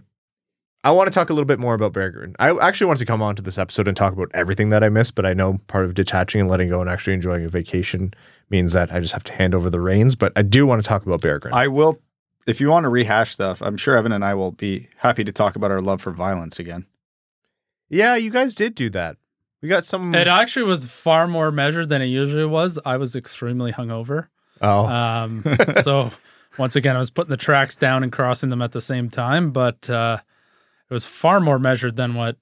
[0.84, 2.36] I want to talk a little bit more about Berggren.
[2.40, 4.90] I actually wanted to come on to this episode and talk about everything that I
[4.90, 8.14] missed, but I know part of detaching and letting go and actually enjoying a vacation
[8.50, 10.16] means that I just have to hand over the reins.
[10.16, 11.52] But I do want to talk about Berggren.
[11.52, 11.98] I will,
[12.46, 15.32] if you want to rehash stuff, I'm sure Evan and I will be happy to
[15.32, 16.86] talk about our love for violence again.
[17.90, 19.18] yeah, you guys did do that.
[19.62, 20.14] We got some.
[20.14, 22.78] it actually was far more measured than it usually was.
[22.86, 24.28] I was extremely hungover.
[24.62, 25.44] oh, Um,
[25.82, 26.12] so
[26.60, 29.50] once again, I was putting the tracks down and crossing them at the same time,
[29.52, 30.20] but uh,
[30.90, 32.38] it was far more measured than what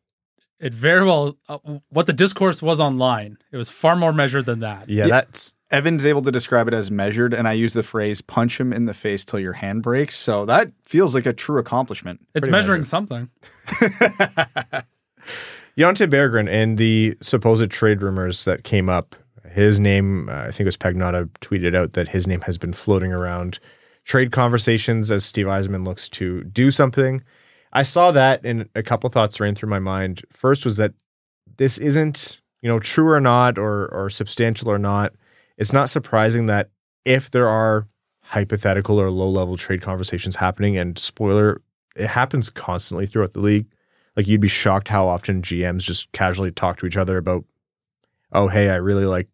[0.60, 1.58] it very well uh,
[1.90, 3.38] what the discourse was online.
[3.52, 4.90] It was far more measured than that.
[4.90, 8.60] yeah, that's Evan's able to describe it as measured, and I use the phrase punch
[8.60, 10.16] him in the face till your hand breaks.
[10.16, 12.22] So that feels like a true accomplishment.
[12.34, 12.88] It's Pretty measuring measured.
[12.88, 13.30] something.
[15.78, 19.16] Jonatan Berggren and the supposed trade rumors that came up.
[19.52, 22.74] His name, uh, I think it was Pagnotta, tweeted out that his name has been
[22.74, 23.60] floating around
[24.04, 27.24] trade conversations as Steve Yzerman looks to do something.
[27.76, 30.24] I saw that, and a couple thoughts ran through my mind.
[30.32, 30.94] First was that
[31.58, 35.14] this isn't, you know, true or not, or or substantial or not.
[35.58, 36.70] It's not surprising that
[37.04, 37.86] if there are
[38.22, 41.62] hypothetical or low level trade conversations happening, and spoiler,
[41.96, 43.68] it happens constantly throughout the league.
[44.16, 47.44] Like you'd be shocked how often GMs just casually talk to each other about,
[48.32, 49.28] oh hey, I really like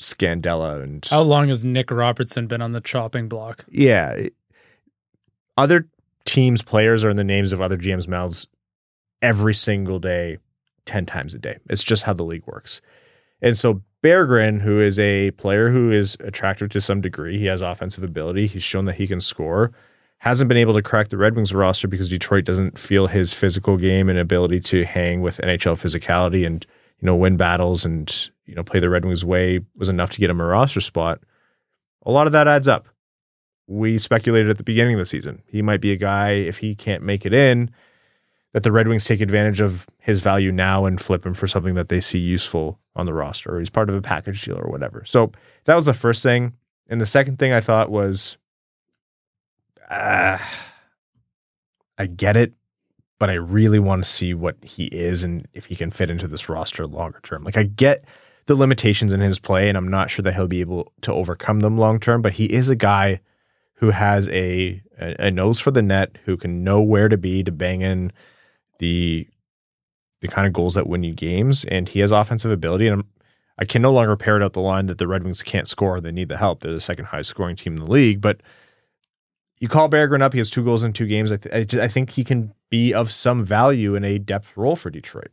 [0.00, 3.64] Scandella and How long has Nick Robertson been on the chopping block?
[3.70, 4.26] yeah.
[5.56, 5.86] Other
[6.24, 8.46] teams' players are in the names of other GMs' mouths
[9.20, 10.38] every single day,
[10.86, 11.58] 10 times a day.
[11.68, 12.80] It's just how the league works.
[13.40, 17.60] And so Berggren, who is a player who is attractive to some degree, he has
[17.60, 18.46] offensive ability.
[18.48, 19.72] He's shown that he can score.
[20.18, 23.76] Hasn't been able to crack the Red Wings roster because Detroit doesn't feel his physical
[23.76, 26.64] game and ability to hang with NHL physicality and
[27.00, 30.20] you know win battles and you know play the Red Wings way was enough to
[30.20, 31.20] get him a roster spot.
[32.06, 32.86] A lot of that adds up
[33.66, 35.42] we speculated at the beginning of the season.
[35.46, 37.70] He might be a guy, if he can't make it in,
[38.52, 41.74] that the Red Wings take advantage of his value now and flip him for something
[41.74, 44.70] that they see useful on the roster, or he's part of a package deal or
[44.70, 45.04] whatever.
[45.06, 45.32] So
[45.64, 46.52] that was the first thing.
[46.88, 48.36] And the second thing I thought was,
[49.88, 50.38] uh,
[51.96, 52.52] I get it,
[53.18, 56.26] but I really want to see what he is and if he can fit into
[56.26, 57.44] this roster longer term.
[57.44, 58.04] Like, I get
[58.46, 61.60] the limitations in his play, and I'm not sure that he'll be able to overcome
[61.60, 63.20] them long term, but he is a guy
[63.82, 67.50] who has a, a nose for the net, who can know where to be to
[67.50, 68.12] bang in
[68.78, 69.26] the
[70.20, 72.86] the kind of goals that win you games, and he has offensive ability.
[72.86, 73.08] And I'm,
[73.58, 76.12] I can no longer parrot out the line that the Red Wings can't score; they
[76.12, 76.60] need the help.
[76.60, 78.40] They're the second highest scoring team in the league, but
[79.58, 81.32] you call Berggren up; he has two goals in two games.
[81.32, 84.90] I, th- I, think he can be of some value in a depth role for
[84.90, 85.32] Detroit.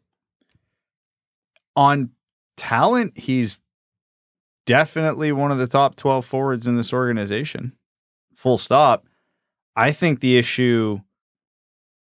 [1.75, 2.09] On
[2.57, 3.59] talent, he's
[4.65, 7.73] definitely one of the top 12 forwards in this organization.
[8.39, 9.05] Full stop.
[9.75, 11.01] I think the issue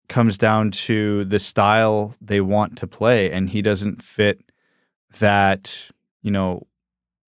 [0.08, 4.38] comes down to the style they want to play, and he doesn't fit
[5.18, 5.90] that,
[6.22, 6.68] you know,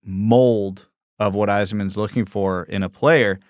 [0.05, 0.89] mold
[1.19, 3.41] of what Yzerman's looking for in a player.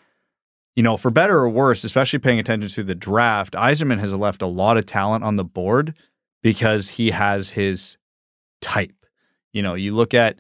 [0.75, 4.41] You know, for better or worse, especially paying attention to the draft, Yzerman has left
[4.41, 5.95] a lot of talent on the board
[6.43, 7.99] because he has his
[8.63, 9.05] type.
[9.53, 10.39] You know, you look at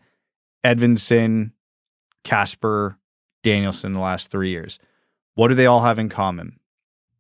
[0.65, 1.53] Edvinsson,
[2.25, 2.97] Kasper,
[3.43, 4.79] Danielson the last three years.
[5.35, 6.59] What do they all have in common?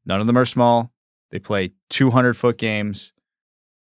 [0.04, 0.92] None of them are small.
[1.30, 3.12] They play 200 foot games.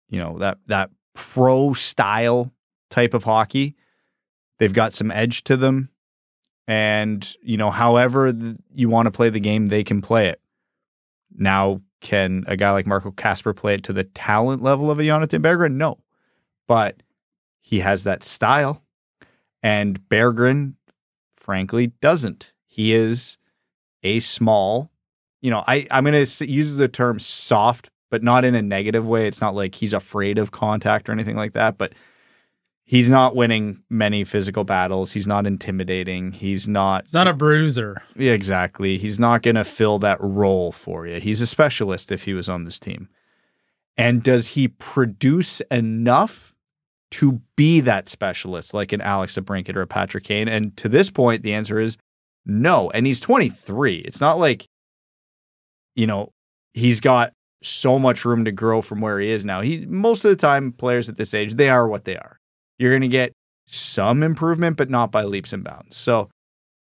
[0.08, 2.52] You know, that, that pro style
[2.90, 3.76] type of hockey.
[4.58, 5.90] They've got some edge to them.
[6.68, 8.34] And, you know, however
[8.74, 10.40] you want to play the game, they can play it.
[11.36, 15.04] Now, can a guy like Marco Kasper play it to the talent level of a
[15.04, 15.74] Jonatan Berggren?
[15.74, 16.00] No.
[16.68, 17.02] But
[17.60, 18.84] he has that style.
[19.62, 20.76] And Berggren,
[21.36, 22.54] frankly, doesn't.
[22.66, 23.38] He is
[24.04, 24.92] a small,
[25.42, 29.08] you know, I, I'm going to use the term soft, but not in a negative
[29.08, 29.28] way.
[29.28, 31.78] It's not like he's afraid of contact or anything like that.
[31.78, 31.94] But
[32.84, 35.12] he's not winning many physical battles.
[35.12, 36.32] He's not intimidating.
[36.32, 37.04] He's not.
[37.04, 38.02] He's not a bruiser.
[38.16, 38.98] Yeah, exactly.
[38.98, 41.20] He's not going to fill that role for you.
[41.20, 43.10] He's a specialist if he was on this team.
[43.96, 46.54] And does he produce enough
[47.12, 50.48] to be that specialist like an Alex DeBrincat or a Patrick Kane?
[50.48, 51.98] And to this point, the answer is
[52.46, 52.90] no.
[52.92, 53.98] And he's 23.
[53.98, 54.66] It's not like,
[55.96, 56.30] you know,
[56.74, 59.62] he's got so much room to grow from where he is now.
[59.62, 62.40] He most of the time players at this age, they are what they are
[62.80, 63.34] you're going to get
[63.68, 65.96] some improvement, but not by leaps and bounds.
[65.96, 66.30] So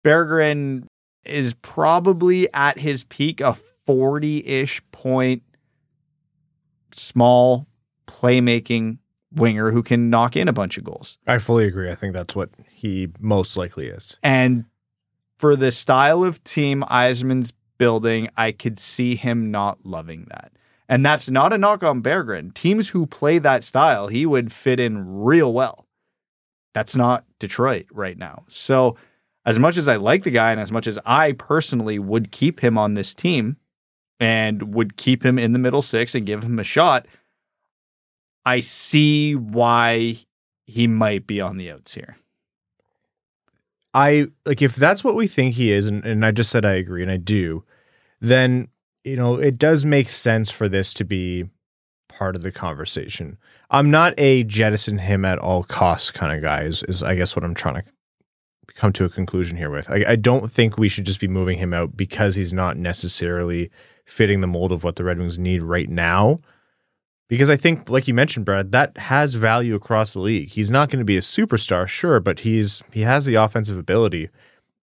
[0.03, 0.88] Berggren
[1.24, 3.55] is probably at his peak a
[3.86, 5.43] 40 ish point
[6.91, 7.68] small
[8.07, 8.97] playmaking
[9.32, 11.20] winger who can knock in a bunch of goals.
[11.28, 11.91] I fully agree.
[11.91, 14.18] I think that's what he most likely is.
[14.24, 14.66] And
[15.40, 20.52] for the style of team Yzerman's building, I could see him not loving that.
[20.90, 22.54] And that's not a knock on Berggren.
[22.54, 25.88] Teams who play that style, he would fit in real well.
[26.74, 28.44] That's not Detroit right now.
[28.48, 28.98] So,
[29.46, 32.60] as much as I like the guy and as much as I personally would keep
[32.60, 33.58] him on this team
[34.20, 37.08] and would keep him in the middle six and give him a shot,
[38.46, 40.18] I see why
[40.66, 42.18] he might be on the outs here.
[43.94, 46.74] I like if that's what we think he is, and, and I just said I
[46.74, 47.64] agree, and I do,
[48.22, 48.68] then
[49.04, 51.50] you know it does make sense for this to be
[52.08, 53.38] part of the conversation.
[53.72, 57.36] I'm not a jettison him at all costs kind of guy, is, is I guess
[57.36, 57.84] what I'm trying to
[58.76, 59.90] come to a conclusion here with.
[59.90, 63.72] I, I don't think we should just be moving him out because he's not necessarily
[64.06, 66.42] fitting the mold of what the Red Wings need right now.
[67.30, 70.50] Because I think, like you mentioned, Brad, that has value across the league.
[70.50, 74.30] He's not going to be a superstar, sure, but he's he has the offensive ability.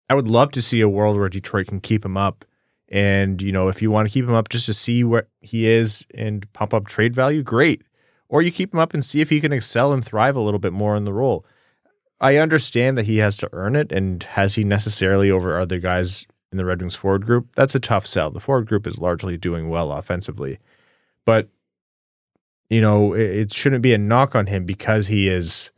[0.09, 2.43] I would love to see a world where Detroit can keep him up.
[2.89, 5.65] And, you know, if you want to keep him up just to see where he
[5.65, 7.83] is and pump up trade value, great
[8.31, 10.59] or you keep him up and see if he can excel and thrive a little
[10.59, 11.45] bit more in the role.
[12.21, 16.25] I understand that he has to earn it, and has he necessarily over other guys
[16.49, 17.49] in the Red Wings forward group?
[17.55, 18.31] That's a tough sell.
[18.31, 20.59] The forward group is largely doing well offensively,
[21.25, 21.49] but
[22.71, 25.71] you know it, it shouldn't be a knock on him because he is,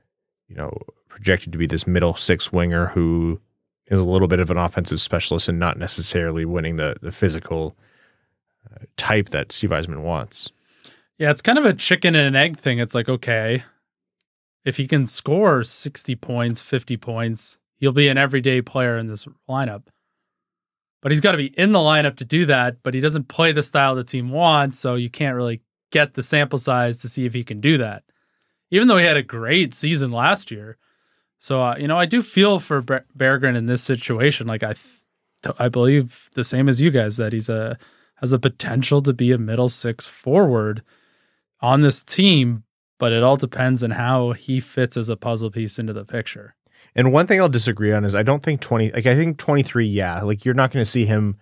[0.47, 0.71] you know,
[1.09, 3.41] projected to be this middle six winger who
[3.87, 7.75] is a little bit of an offensive specialist and not necessarily winning the the physical
[8.71, 10.51] uh, type that Steve Yzerman wants.
[11.17, 12.79] Yeah, it's kind of a chicken and an egg thing.
[12.79, 13.63] It's like, okay,
[14.65, 19.27] if he can score 60 points, 50 points, he'll be an everyday player in this
[19.49, 19.83] lineup.
[21.01, 23.51] But he's got to be in the lineup to do that, but he doesn't play
[23.51, 25.61] the style the team wants, so you can't really
[25.93, 28.03] get the sample size to see if he can do that.
[28.71, 30.77] Even though he had a great season last year.
[31.37, 34.47] So, uh, you know, I do feel for Berggren in this situation.
[34.47, 37.77] Like I th- I believe the same as you guys that he's a
[38.15, 40.81] has a potential to be a middle six forward
[41.59, 42.63] on this team,
[42.97, 46.55] but it all depends on how he fits as a puzzle piece into the picture.
[46.95, 49.85] And one thing I'll disagree on is I don't think 20 like I think 23
[49.85, 51.37] yeah, like you're not going to see him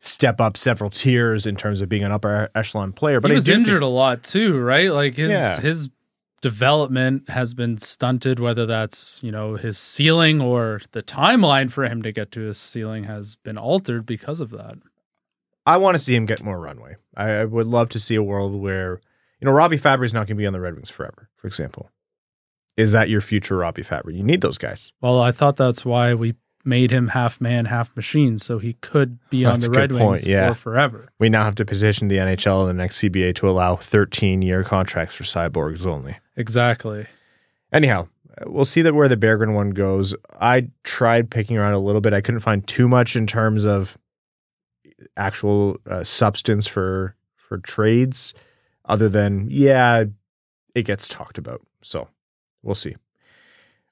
[0.00, 3.48] step up several tiers in terms of being an upper echelon player, but he was
[3.48, 4.90] injured think, a lot too, right?
[4.90, 5.60] Like his yeah.
[5.60, 5.90] his
[6.40, 12.00] development has been stunted whether that's, you know, his ceiling or the timeline for him
[12.02, 14.78] to get to his ceiling has been altered because of that.
[15.66, 16.96] I want to see him get more runway.
[17.14, 19.00] I would love to see a world where
[19.40, 21.46] you know, Robbie Fabbri is not going to be on the Red Wings forever, for
[21.46, 21.90] example.
[22.76, 24.14] Is that your future Robbie Fabbri?
[24.14, 24.92] You need those guys.
[25.00, 26.34] Well, I thought that's why we
[26.64, 30.26] made him half man, half machine, so he could be that's on the Red Wings
[30.26, 30.50] yeah.
[30.50, 31.12] for forever.
[31.18, 34.62] We now have to petition the NHL and the next CBA to allow 13 year
[34.64, 36.18] contracts for cyborgs only.
[36.36, 37.06] Exactly.
[37.72, 38.08] Anyhow,
[38.46, 40.14] we'll see that where the Berggren one goes.
[40.40, 42.12] I tried picking around a little bit.
[42.12, 43.98] I couldn't find too much in terms of
[45.16, 48.34] actual uh, substance for for trades,
[48.84, 50.04] other than yeah,
[50.74, 51.62] it gets talked about.
[51.82, 52.08] So
[52.62, 52.96] we'll see.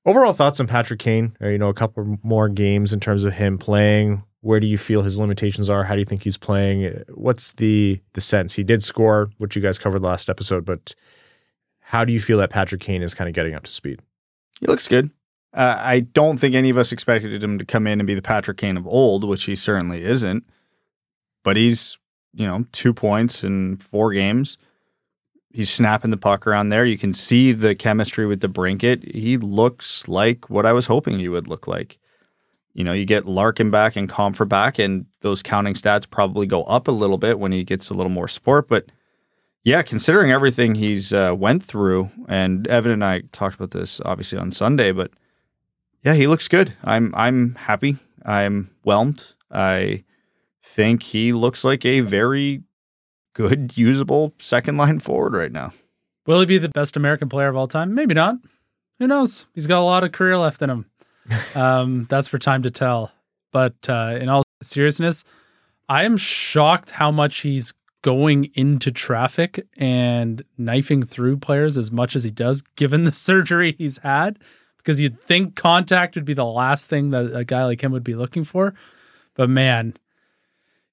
[0.09, 1.37] Overall thoughts on Patrick Kane?
[1.39, 4.23] Uh, you know, a couple more games in terms of him playing.
[4.41, 5.85] Where do you feel his limitations are?
[5.85, 7.05] How do you think he's playing?
[7.13, 8.55] What's the the sense?
[8.55, 10.95] He did score, which you guys covered last episode, but
[11.81, 14.01] how do you feel that Patrick Kane is kind of getting up to speed?
[14.61, 15.11] He looks good.
[15.53, 18.23] Uh, I don't think any of us expected him to come in and be the
[18.23, 20.43] Patrick Kane of old, which he certainly isn't.
[21.45, 21.99] But he's,
[22.33, 24.57] you know, two points in four games.
[25.51, 26.85] He's snapping the puck around there.
[26.85, 29.15] You can see the chemistry with DeBrincat.
[29.15, 31.99] He looks like what I was hoping he would look like.
[32.75, 36.63] You know, you get Larkin back and Compher back, and those counting stats probably go
[36.65, 38.69] up a little bit when he gets a little more support.
[38.69, 38.93] But
[39.65, 44.39] yeah, considering everything he's uh, went through, and Evan and I talked about this obviously
[44.39, 45.11] on Sunday, but
[46.05, 46.75] yeah, he looks good.
[46.85, 47.97] I'm I'm happy.
[48.25, 49.35] I'm whelmed.
[49.51, 50.05] I
[50.63, 52.63] think he looks like a very
[53.39, 55.73] good, usable second line forward right now.
[56.27, 57.95] Will he be the best American player of all time?
[57.95, 58.35] Maybe not.
[58.99, 59.47] Who knows?
[59.55, 60.87] He's got a lot of career left in him.
[61.55, 63.13] um, that's for time to tell.
[63.53, 65.23] But uh, in all seriousness,
[65.89, 67.73] I am shocked how much he's
[68.03, 73.77] going into traffic and knifing through players as much as he does, given the surgery
[73.79, 74.41] he's had.
[74.79, 78.05] Because you'd think contact would be the last thing that a guy like him would
[78.05, 78.75] be looking for.
[79.35, 79.95] But man,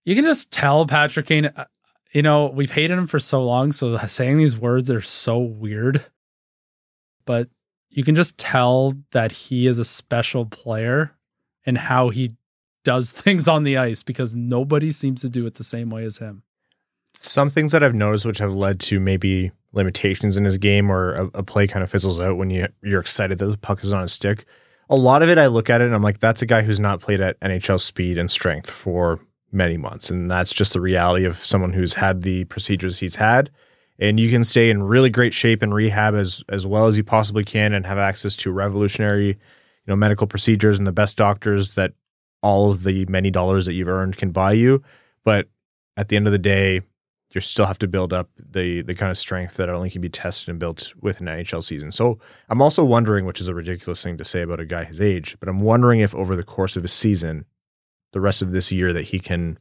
[0.04, 1.66] you can just tell Patrick Kane, uh,
[2.16, 3.74] you know, we've hated him for so long.
[3.74, 6.06] So saying these words are so weird.
[7.26, 7.50] But
[7.90, 11.12] you can just tell that he is a special player
[11.66, 12.38] and how he
[12.86, 16.20] does things on the ice because nobody seems to do it the same way as
[16.20, 16.44] him.
[17.20, 21.14] Some things that I've noticed which have led to maybe limitations in his game or
[21.16, 23.92] a, a play kind of fizzles out when you you're excited that the puck is
[23.92, 24.46] on a stick.
[24.90, 26.80] A lot of it I look at it and I'm like, that's a guy who's
[26.80, 29.20] not played at NHL speed and strength for
[29.56, 30.10] many months.
[30.10, 33.50] And that's just the reality of someone who's had the procedures he's had.
[33.98, 37.04] And you can stay in really great shape and rehab as as well as you
[37.04, 39.36] possibly can and have access to revolutionary, you
[39.88, 41.94] know, medical procedures and the best doctors that
[42.42, 44.84] all of the many dollars that you've earned can buy you.
[45.24, 45.48] But
[45.96, 46.82] at the end of the day,
[47.36, 50.10] you still have to build up the the kind of strength that only can be
[50.10, 51.92] tested and built with an NHL season.
[51.92, 52.18] So
[52.50, 55.38] I'm also wondering, which is a ridiculous thing to say about a guy his age,
[55.40, 57.46] but I'm wondering if over the course of a season,
[58.12, 59.58] the rest of this year, that he can,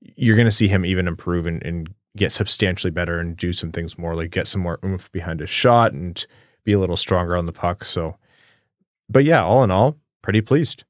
[0.00, 3.70] you're going to see him even improve and, and get substantially better and do some
[3.72, 6.26] things more, like get some more oomph behind his shot and
[6.64, 7.84] be a little stronger on the puck.
[7.84, 8.16] So,
[9.08, 10.84] but yeah, all in all, pretty pleased,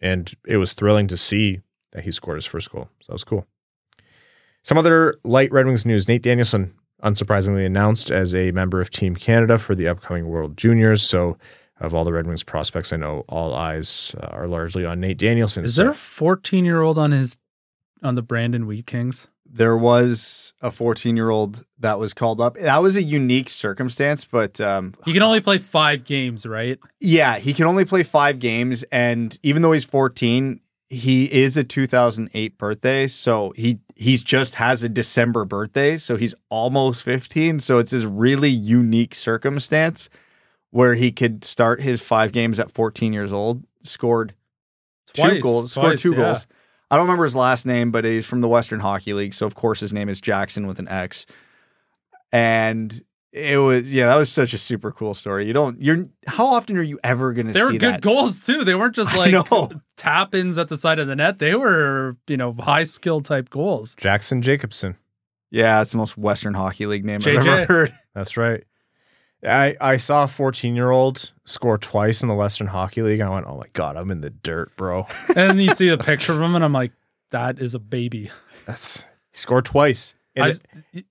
[0.00, 1.60] and it was thrilling to see
[1.92, 2.88] that he scored his first goal.
[3.00, 3.46] So that was cool.
[4.62, 9.16] Some other light Red Wings news Nate Danielson, unsurprisingly, announced as a member of Team
[9.16, 11.02] Canada for the upcoming World Juniors.
[11.02, 11.38] So,
[11.80, 15.18] of all the Red Wings prospects, I know all eyes uh, are largely on Nate
[15.18, 15.64] Danielson.
[15.64, 17.36] Is So- there a 14 year old on his
[18.02, 19.28] on the Brandon Wheat Kings?
[19.52, 22.56] There was a 14 year old that was called up.
[22.56, 26.78] That was a unique circumstance, but um, He can only play five games, right?
[27.00, 28.84] yeah, he can only play five games.
[28.92, 33.06] And even though he's 14, he is a 2008 birthday.
[33.08, 35.96] So he he's just has a December birthday.
[35.96, 37.58] So he's almost 15.
[37.60, 40.08] So it's this really unique circumstance
[40.70, 44.34] where he could start his five games at 14 years old, scored
[45.12, 46.16] two Twice, goals, scored two yeah.
[46.16, 46.46] goals.
[46.90, 49.34] I don't remember his last name, but he's from the Western Hockey League.
[49.34, 51.26] So of course his name is Jackson with an X.
[52.32, 55.46] And it was yeah, that was such a super cool story.
[55.46, 58.00] You don't you're how often are you ever gonna They were good that?
[58.00, 58.64] goals too.
[58.64, 59.70] They weren't just like know.
[59.96, 61.38] tap ins at the side of the net.
[61.38, 63.94] They were, you know, high skill type goals.
[63.96, 64.96] Jaxon Jacobson.
[65.52, 67.92] Yeah, it's the most Western Hockey League name I've ever heard.
[68.14, 68.64] That's right.
[69.46, 73.20] I, I saw a 14 year old score twice in the Western Hockey League.
[73.20, 75.06] And I went, oh my God, I'm in the dirt, bro.
[75.28, 76.92] And then you see a picture of him, and I'm like,
[77.30, 78.30] that is a baby.
[78.66, 80.14] That's he scored twice.
[80.38, 80.54] I,
[80.92, 81.06] it-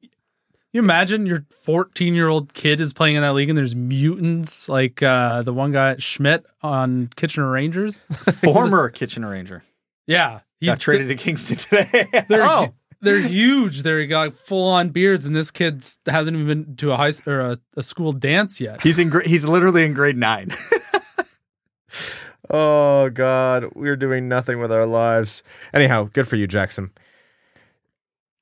[0.71, 4.69] you imagine your 14 year old kid is playing in that league, and there's mutants
[4.69, 7.99] like uh, the one guy Schmidt on Kitchener Rangers.
[8.43, 9.63] Former Kitchener Ranger.
[10.05, 12.05] Yeah, he Got traded to Kingston today.
[12.27, 12.71] They're Oh.
[13.01, 13.83] Hu- they're huge.
[13.83, 17.25] They're got full on beards, and this kid hasn't even been to a high s-
[17.27, 18.81] or a, a school dance yet.
[18.81, 20.51] he's in gra- he's literally in grade nine.
[22.49, 25.43] oh God, we're doing nothing with our lives.
[25.73, 26.91] Anyhow, good for you, Jackson.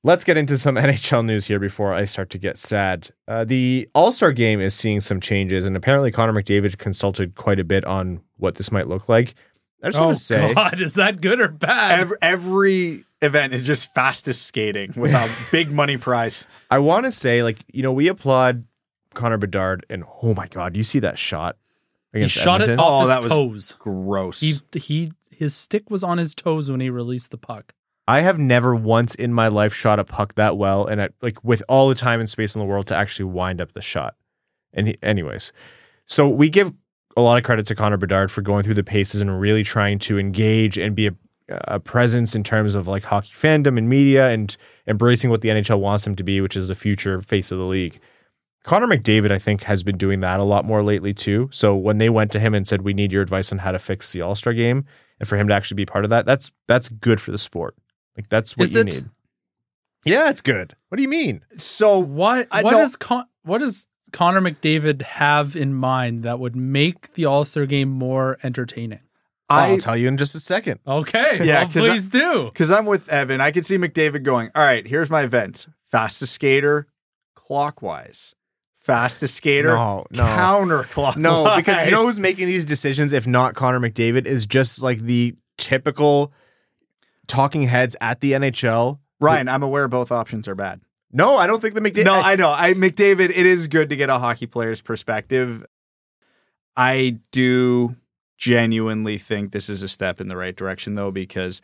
[0.04, 3.10] Let's get into some NHL news here before I start to get sad.
[3.26, 7.58] Uh, the All Star game is seeing some changes, and apparently Connor McDavid consulted quite
[7.58, 9.34] a bit on what this might look like.
[9.82, 12.00] I just Oh want to say, God, is that good or bad?
[12.00, 16.46] every, every event is just fastest skating with a big money prize.
[16.70, 18.64] I want to say, like, you know, we applaud
[19.14, 21.56] Connor Bedard, and oh my God, you see that shot
[22.12, 22.80] he against shot it Edmonton?
[22.80, 23.76] off Oh, his that was- toes.
[23.78, 24.40] Gross.
[24.40, 27.72] He he his stick was on his toes when he released the puck.
[28.08, 31.44] I have never once in my life shot a puck that well and at, like
[31.44, 34.16] with all the time and space in the world to actually wind up the shot.
[34.72, 35.52] And he, anyways,
[36.06, 36.72] so we give
[37.18, 39.98] a lot of credit to Connor Bedard for going through the paces and really trying
[40.00, 41.14] to engage and be a,
[41.48, 44.56] a presence in terms of like hockey fandom and media and
[44.86, 47.64] embracing what the NHL wants him to be, which is the future face of the
[47.64, 47.98] league.
[48.64, 51.48] Connor McDavid, I think, has been doing that a lot more lately too.
[51.52, 53.78] So when they went to him and said, "We need your advice on how to
[53.78, 54.84] fix the All Star game,"
[55.18, 57.74] and for him to actually be part of that, that's that's good for the sport.
[58.16, 58.84] Like that's what Is you it?
[58.84, 59.04] need.
[60.04, 60.76] Yeah, it's good.
[60.88, 61.42] What do you mean?
[61.56, 66.38] So What I what don't- does Con- what does Connor McDavid have in mind that
[66.38, 69.00] would make the All Star game more entertaining?
[69.50, 70.80] I I'll tell you in just a second.
[70.86, 72.44] Okay, Yeah, well, 'cause I- please do.
[72.52, 74.50] because I'm with Evan, I can see McDavid going.
[74.54, 76.86] All right, here's my events: fastest skater,
[77.34, 78.34] clockwise.
[78.76, 80.22] Fastest skater, No, no.
[80.24, 81.16] counterclockwise.
[81.18, 85.00] No, because you know who's making these decisions, if not Connor McDavid, is just like
[85.00, 86.32] the typical
[87.26, 88.98] talking heads at the NHL.
[89.20, 90.80] Ryan, I'm aware both options are bad.
[91.10, 92.04] No, I don't think the McDavid.
[92.04, 92.50] No, I know.
[92.50, 95.64] I McDavid, it is good to get a hockey player's perspective.
[96.76, 97.96] I do
[98.36, 101.60] genuinely think this is a step in the right direction though because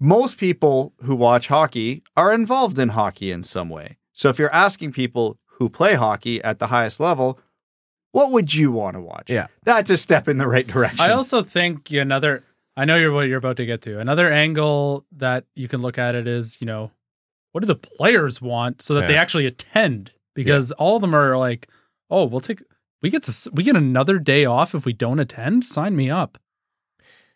[0.00, 3.98] most people who watch hockey are involved in hockey in some way.
[4.12, 7.38] So if you're asking people who play hockey at the highest level,
[8.10, 9.30] what would you want to watch?
[9.30, 9.46] Yeah.
[9.62, 11.00] That's a step in the right direction.
[11.00, 12.42] I also think another.
[12.76, 14.00] I know you're what you're about to get to.
[14.00, 16.90] Another angle that you can look at it is, you know,
[17.52, 20.10] what do the players want so that they actually attend?
[20.34, 21.68] Because all of them are like,
[22.10, 22.62] oh, we'll take
[23.02, 25.64] we get to we get another day off if we don't attend.
[25.64, 26.38] Sign me up.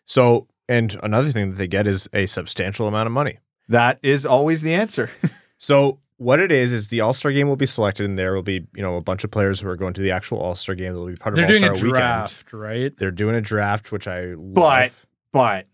[0.05, 3.39] So, and another thing that they get is a substantial amount of money.
[3.67, 5.09] that is always the answer.
[5.59, 8.43] So, what it is is the All Star game will be selected, and there will
[8.43, 10.75] be you know a bunch of players who are going to the actual All Star
[10.75, 10.93] game.
[10.93, 11.89] They'll be part of They're All doing Star a weekend.
[11.93, 12.95] draft, right?
[12.95, 14.91] They're doing a draft, which I love, But-
[15.33, 15.65] but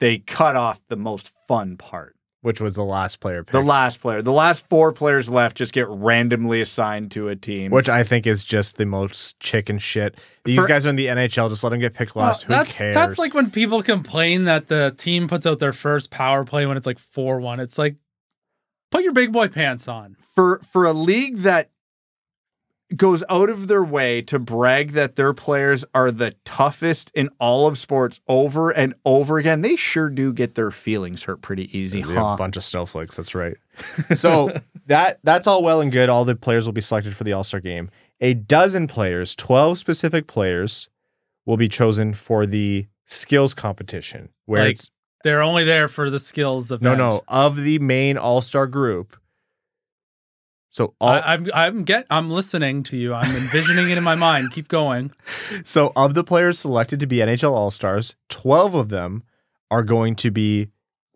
[0.00, 2.15] they cut off the most fun part.
[2.46, 5.72] Which was the last player pick, The last player, the last four players left just
[5.72, 7.72] get randomly assigned to a team.
[7.72, 10.14] which I think is just the most chicken shit.
[10.44, 11.48] These For- guys are in the NHL.
[11.48, 12.44] Just let them get picked last.
[12.44, 12.94] Who that's cares?
[12.94, 16.76] that's like when people complain that the team puts out their first power play when
[16.76, 17.58] it's like four one.
[17.58, 17.96] It's like
[18.92, 20.16] put your big boy pants on.
[20.20, 21.70] for for a league that
[22.94, 27.66] goes out of their way to brag that their players are the toughest in all
[27.66, 32.04] of sports over and over again, they sure do get their feelings hurt pretty easy,
[32.04, 32.34] We huh?
[32.34, 33.16] a bunch of snowflakes.
[33.16, 33.56] That's right.
[34.14, 34.52] So
[34.86, 36.08] that that's all well and good.
[36.08, 37.90] All the players will be selected for the All Star game.
[38.20, 40.88] A dozen players, twelve specific players,
[41.44, 44.30] will be chosen for the skills competition.
[44.46, 44.90] Where Like, it's
[45.24, 49.16] They're only there for the skills of no, no of the main All Star group.
[50.76, 53.14] So all I, I'm I'm get I'm listening to you.
[53.14, 54.50] I'm envisioning it in my mind.
[54.52, 55.10] Keep going.
[55.64, 59.22] so of the players selected to be NHL All Stars, twelve of them
[59.70, 60.68] are going to be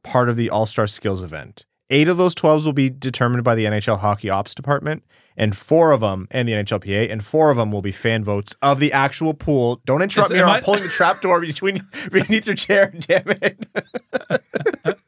[0.03, 1.67] part of the All Star Skills event.
[1.91, 5.03] Eight of those 12s will be determined by the NHL Hockey Ops Department,
[5.37, 8.55] and four of them, and the NHLPA, and four of them will be fan votes
[8.63, 9.83] of the actual pool.
[9.85, 12.95] Don't interrupt Is- me or I'm I- pulling the trap door between beneath your chair,
[12.97, 13.67] damn it.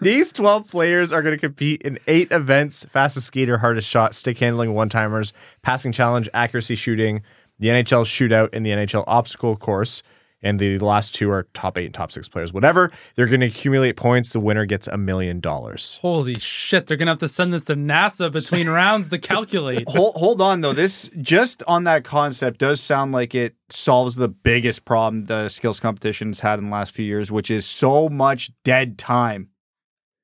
[0.00, 4.38] These 12 players are going to compete in eight events fastest skater, hardest shot, stick
[4.38, 7.22] handling, one timers, passing challenge, accuracy shooting,
[7.58, 10.02] the NHL shootout, and the NHL obstacle course.
[10.40, 12.52] And the last two are top eight and top six players.
[12.52, 12.92] Whatever.
[13.16, 14.32] They're going to accumulate points.
[14.32, 15.98] The winner gets a million dollars.
[16.00, 16.86] Holy shit!
[16.86, 19.88] They're gonna have to send this to NASA between rounds to calculate.
[19.88, 20.72] hold, hold on though.
[20.72, 25.80] This just on that concept does sound like it solves the biggest problem the skills
[25.80, 29.48] competitions had in the last few years, which is so much dead time.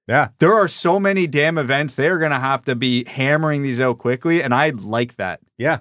[0.06, 0.28] Yeah.
[0.38, 1.94] There are so many damn events.
[1.94, 4.42] They're going to have to be hammering these out quickly.
[4.42, 5.40] And I like that.
[5.56, 5.80] Yeah.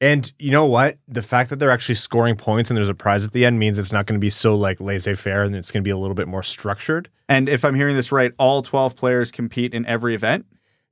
[0.00, 0.98] And you know what?
[1.06, 3.78] The fact that they're actually scoring points and there's a prize at the end means
[3.78, 5.96] it's not going to be so like laissez faire and it's going to be a
[5.96, 7.08] little bit more structured.
[7.28, 10.46] And if I'm hearing this right, all 12 players compete in every event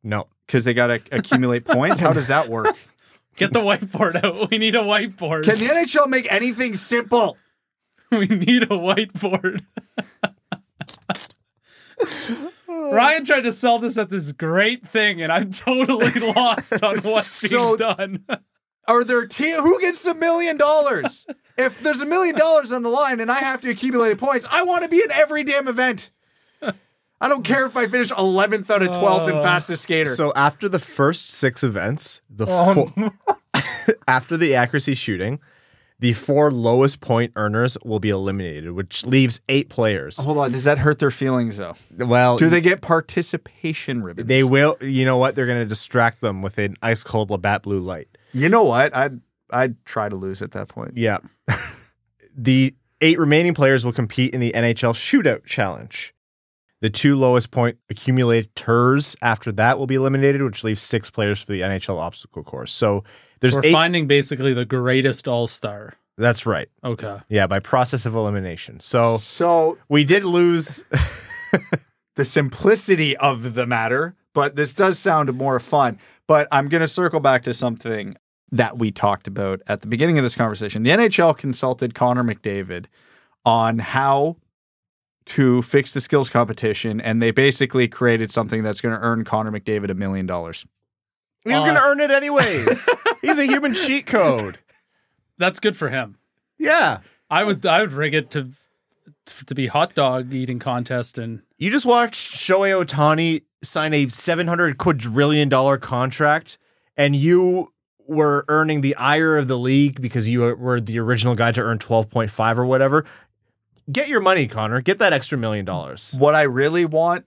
[0.04, 0.28] No.
[0.46, 2.00] because they got to accumulate points.
[2.00, 2.76] How does that work?
[3.36, 4.50] Get the whiteboard out.
[4.50, 5.44] We need a whiteboard.
[5.44, 7.36] Can the NHL make anything simple?
[8.12, 9.62] we need a whiteboard.
[12.92, 17.48] Ryan tried to sell this at this great thing, and I'm totally lost on what's
[17.48, 18.24] So- being done.
[18.88, 21.24] Are there te- who gets the million dollars?
[21.56, 24.64] If there's a million dollars on the line and I have to accumulate points, I
[24.64, 26.10] want to be in every damn event.
[26.60, 30.12] I don't care if I finish 11th out of 12th in Uh, fastest skater.
[30.16, 33.12] So after the first six events, the fo-
[34.08, 35.38] after the accuracy shooting,
[36.02, 40.16] the four lowest point earners will be eliminated, which leaves eight players.
[40.16, 41.76] Hold on, does that hurt their feelings though?
[41.96, 44.26] Well, Do they get participation ribbons?
[44.26, 44.76] They will.
[44.80, 45.36] You know what?
[45.36, 48.08] They're going to distract them with an ice cold Labatt blue light.
[48.34, 48.92] You know what?
[48.96, 50.96] I'd I'd try to lose at that point.
[50.96, 51.18] Yeah.
[52.36, 56.12] the eight remaining players will compete in the NHL Shootout Challenge.
[56.82, 61.46] The two lowest point accumulators after that will be eliminated, which leaves six players for
[61.52, 62.72] the NHL obstacle course.
[62.72, 63.04] So
[63.40, 63.72] there's So we're eight.
[63.72, 65.94] finding basically the greatest all star.
[66.18, 66.68] That's right.
[66.84, 67.18] Okay.
[67.28, 68.80] Yeah, by process of elimination.
[68.80, 70.84] So So we did lose.
[72.16, 75.98] the simplicity of the matter, but this does sound more fun.
[76.26, 78.16] But I'm going to circle back to something
[78.50, 80.82] that we talked about at the beginning of this conversation.
[80.82, 82.86] The NHL consulted Connor McDavid
[83.46, 84.36] on how
[85.26, 89.50] to fix the skills competition, and they basically created something that's going to earn Connor
[89.52, 90.66] McDavid a million dollars.
[91.44, 92.88] he was Uh, going to earn it anyways.
[93.22, 94.58] He's a human cheat code.
[95.38, 96.18] That's good for him.
[96.58, 96.98] Yeah.
[97.30, 98.50] I would I would rig it to
[99.46, 104.46] to be hot dog eating contest and You just watched Shohei Ohtani sign a seven
[104.48, 106.58] hundred quadrillion dollar contract,
[106.96, 107.72] and you
[108.06, 111.78] were earning the ire of the league because you were the original guy to earn
[111.78, 113.04] twelve point five or whatever.
[113.92, 114.80] Get your money, Connor.
[114.80, 116.14] Get that extra million dollars.
[116.18, 117.26] What I really want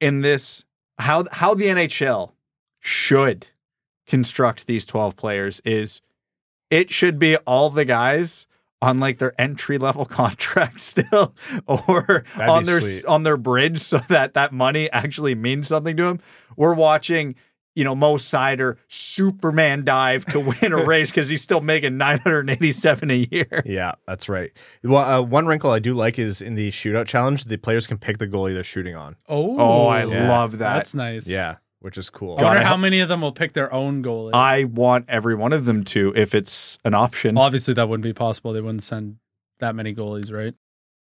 [0.00, 0.64] in this
[0.98, 2.32] how how the NHL
[2.78, 3.48] should
[4.06, 6.00] construct these 12 players is
[6.70, 8.46] it should be all the guys
[8.82, 11.34] on like their entry level contract still
[11.66, 13.04] or That'd on their sweet.
[13.04, 16.20] on their bridge so that that money actually means something to them.
[16.56, 17.34] We're watching
[17.74, 23.10] you know, Mo Seider Superman dive to win a race because he's still making 987
[23.10, 23.62] a year.
[23.64, 24.50] Yeah, that's right.
[24.82, 27.98] Well, uh, one wrinkle I do like is in the shootout challenge, the players can
[27.98, 29.16] pick the goalie they're shooting on.
[29.28, 30.28] oh Oh, I Yeah.
[30.28, 30.74] love that.
[30.74, 31.28] That's nice.
[31.28, 32.36] Yeah, which is cool.
[32.38, 34.32] I wonder how many of them will pick their own goalie.
[34.34, 37.38] I want every one of them to, if it's an option.
[37.38, 38.52] Obviously, that wouldn't be possible.
[38.52, 39.16] They wouldn't send
[39.60, 40.54] that many goalies, right?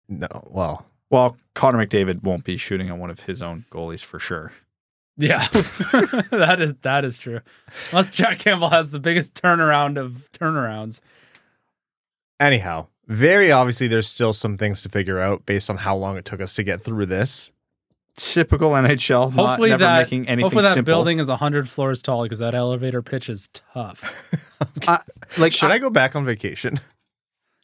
[0.07, 4.19] No, well, Well, Connor McDavid won't be shooting on one of his own goalies for
[4.19, 4.53] sure.
[5.21, 5.45] Yeah,
[6.31, 7.41] that is that is true.
[7.91, 11.01] Unless Jack Campbell has the biggest turnaround of turnarounds.
[12.39, 16.25] anyhow, very obviously, there's still some things to figure out based on how long it
[16.25, 17.51] took us to get through this.
[18.15, 19.33] Typical NHL.
[19.33, 20.91] not- Hopefully never that making anything hopefully that simple.
[20.93, 24.25] building is hundred floors tall because that elevator pitch is tough.
[24.87, 25.01] I-
[25.37, 26.79] like Should I, I go back on vacation?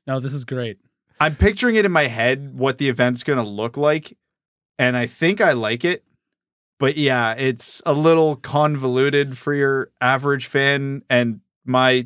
[0.08, 0.80] no, this is great.
[1.20, 4.18] I'm picturing it in my head what the event's going to look like,
[4.80, 6.04] and I think I like it.
[6.78, 12.06] But yeah, it's a little convoluted for your average fan and my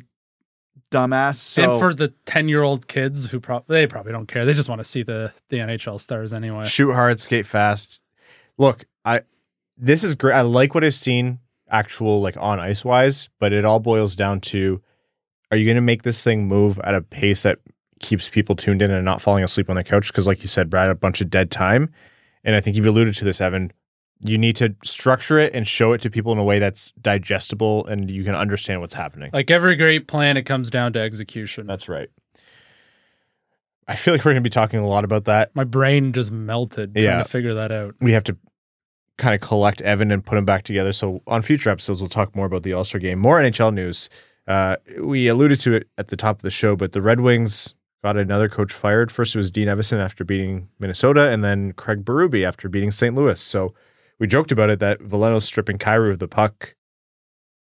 [0.90, 1.36] dumbass.
[1.36, 4.44] So and for the ten year old kids who probably they probably don't care.
[4.44, 6.66] They just want to see the the NHL stars anyway.
[6.66, 8.00] Shoot hard, skate fast.
[8.58, 9.22] Look, I
[9.76, 10.34] this is great.
[10.34, 14.40] I like what I've seen actual like on ice wise, but it all boils down
[14.40, 14.82] to
[15.50, 17.58] are you going to make this thing move at a pace that
[17.98, 20.08] keeps people tuned in and not falling asleep on the couch?
[20.08, 21.92] Because, like you said, Brad, a bunch of dead time.
[22.44, 23.72] And I think you've alluded to this, Evan.
[24.22, 27.86] You need to structure it and show it to people in a way that's digestible
[27.86, 29.30] and you can understand what's happening.
[29.32, 31.66] Like every great plan, it comes down to execution.
[31.66, 32.10] That's right.
[33.88, 35.54] I feel like we're going to be talking a lot about that.
[35.56, 37.96] My brain just melted trying to figure that out.
[38.00, 38.36] we have to
[39.16, 40.92] kind of collect Evan and put him back together.
[40.92, 44.08] So on future episodes, we'll talk more about the All Star game, more NHL news.
[44.46, 47.74] Uh, we alluded to it at the top of the show, but the Red Wings
[48.02, 49.12] got another coach fired.
[49.12, 53.14] First, it was Dean Evason after beating Minnesota, and then Craig Berube after beating St.
[53.14, 53.40] Louis.
[53.40, 53.74] So
[54.20, 56.76] we joked about it that Veleno's stripping Kyrou of the puck,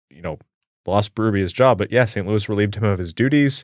[0.10, 0.38] you know,
[0.86, 1.78] lost Berube his job.
[1.78, 2.28] But yeah, St.
[2.28, 3.64] Louis relieved him of his duties.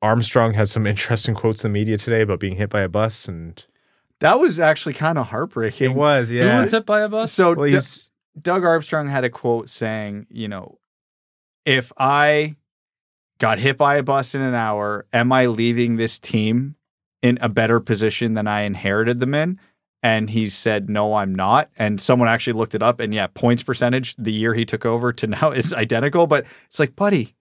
[0.00, 3.26] Armstrong has some interesting quotes in the media today about being hit by a bus,
[3.26, 3.64] and
[4.20, 5.92] that was actually kind of heartbreaking.
[5.92, 6.52] it was, yeah.
[6.52, 7.32] Who was hit by a bus?
[7.32, 7.78] So Well, D-
[8.40, 10.78] Doug Armstrong had a quote saying, you know,
[11.64, 12.56] if I
[13.38, 16.76] got hit by a bus in an hour, am I leaving this team
[17.22, 19.58] in a better position than I inherited them in?
[20.02, 21.70] And he said, no, I'm not.
[21.76, 23.00] And someone actually looked it up.
[23.00, 26.26] And yeah, points percentage the year he took over to now is identical.
[26.26, 27.34] But it's like, buddy,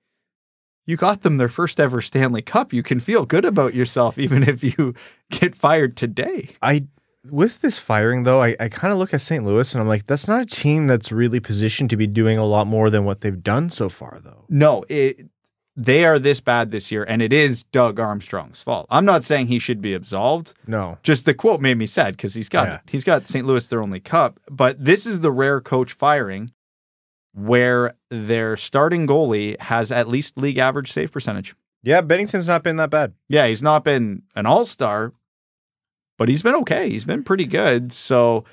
[0.86, 2.74] you got them their first ever Stanley Cup.
[2.74, 4.96] You can feel good about yourself even if you
[5.30, 6.50] get fired today.
[6.62, 6.88] I
[7.30, 9.46] with this firing though, I, I kind of look at St.
[9.46, 12.46] Louis and I'm like, that's not a team that's really positioned to be doing a
[12.46, 14.46] lot more than what they've done so far though.
[14.50, 15.28] No, it,
[15.80, 18.88] they are this bad this year, and it is Doug Armstrong's fault.
[18.90, 20.54] I'm not saying he should be absolved.
[20.66, 20.98] No.
[21.04, 22.80] Just the quote made me sad because he's got Yeah.
[22.90, 23.46] he's got St.
[23.46, 24.40] Louis their only cup.
[24.50, 26.50] But this is the rare coach firing
[27.34, 31.54] where their starting goalie has at least league average save percentage.
[31.84, 33.14] Yeah, Binnington's not been that bad.
[33.30, 35.14] Yeah, he's not been an all star,
[36.18, 36.90] but he's been okay.
[36.90, 37.94] He's been pretty good.
[37.94, 38.46] So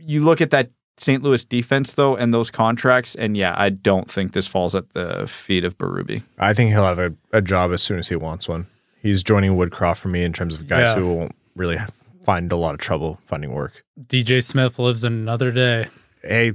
[0.00, 1.22] you look at that St.
[1.22, 5.26] Louis defense though, and those contracts, and yeah, I don't think this falls at the
[5.28, 6.22] feet of Berube.
[6.38, 8.66] I think he'll have a, a job as soon as he wants one.
[9.00, 10.94] He's joining Woodcroft for me in terms of guys Yeah.
[10.96, 11.78] who won't really
[12.24, 13.84] find a lot of trouble finding work.
[14.06, 15.86] DJ Smith lives another day.
[16.22, 16.52] Hey,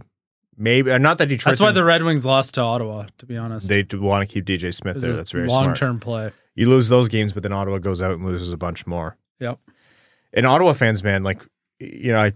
[0.57, 1.53] maybe uh, not that Detroit.
[1.53, 3.05] That's why the Red Wings lost to Ottawa.
[3.19, 5.11] To be honest, they do want to keep DJ Smith This there.
[5.11, 6.31] is That's very long term play.
[6.55, 9.17] You lose those games, but then Ottawa goes out and loses a bunch more.
[9.39, 9.57] Yep.
[10.33, 11.41] And Ottawa fans, man, like
[11.79, 12.33] you know, I,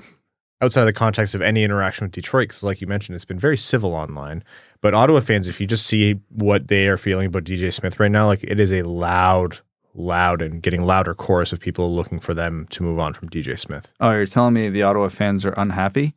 [0.61, 3.39] outside of the context of any interaction with Detroit, because like you mentioned, it's been
[3.39, 4.43] very civil online.
[4.81, 8.11] But Ottawa fans, if you just see what they are feeling about DJ Smith right
[8.11, 9.59] now, like it is a loud,
[9.93, 13.57] loud and getting louder chorus of people looking for them to move on from DJ
[13.57, 13.93] Smith.
[13.99, 16.15] Oh, you're telling me the Ottawa fans are unhappy?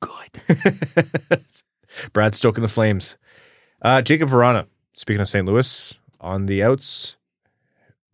[0.00, 0.40] Good.
[2.12, 3.16] Brad stoking the flames.
[3.82, 5.46] Uh, Jakub Vrana, speaking of St.
[5.46, 7.16] Louis, on the outs.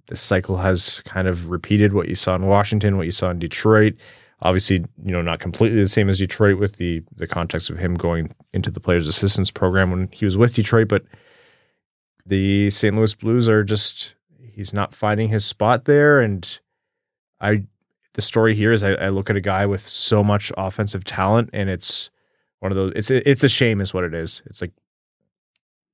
[0.09, 3.39] This cycle has kind of repeated what you saw in Washington, what you saw in
[3.39, 3.95] Detroit.
[4.43, 7.95] Obviously, you know, not completely the same as Detroit with the the context of him
[7.95, 11.05] going into the players' assistance program when he was with Detroit, but
[12.25, 12.97] the St.
[12.97, 16.21] Louis Blues are just he's not finding his spot there.
[16.21, 16.59] And
[17.41, 17.65] I
[18.15, 21.51] the story here is I, I look at a guy with so much offensive talent
[21.53, 22.11] and it's
[22.61, 24.43] one of those it's it's a shame is what it is.
[24.47, 24.73] It's like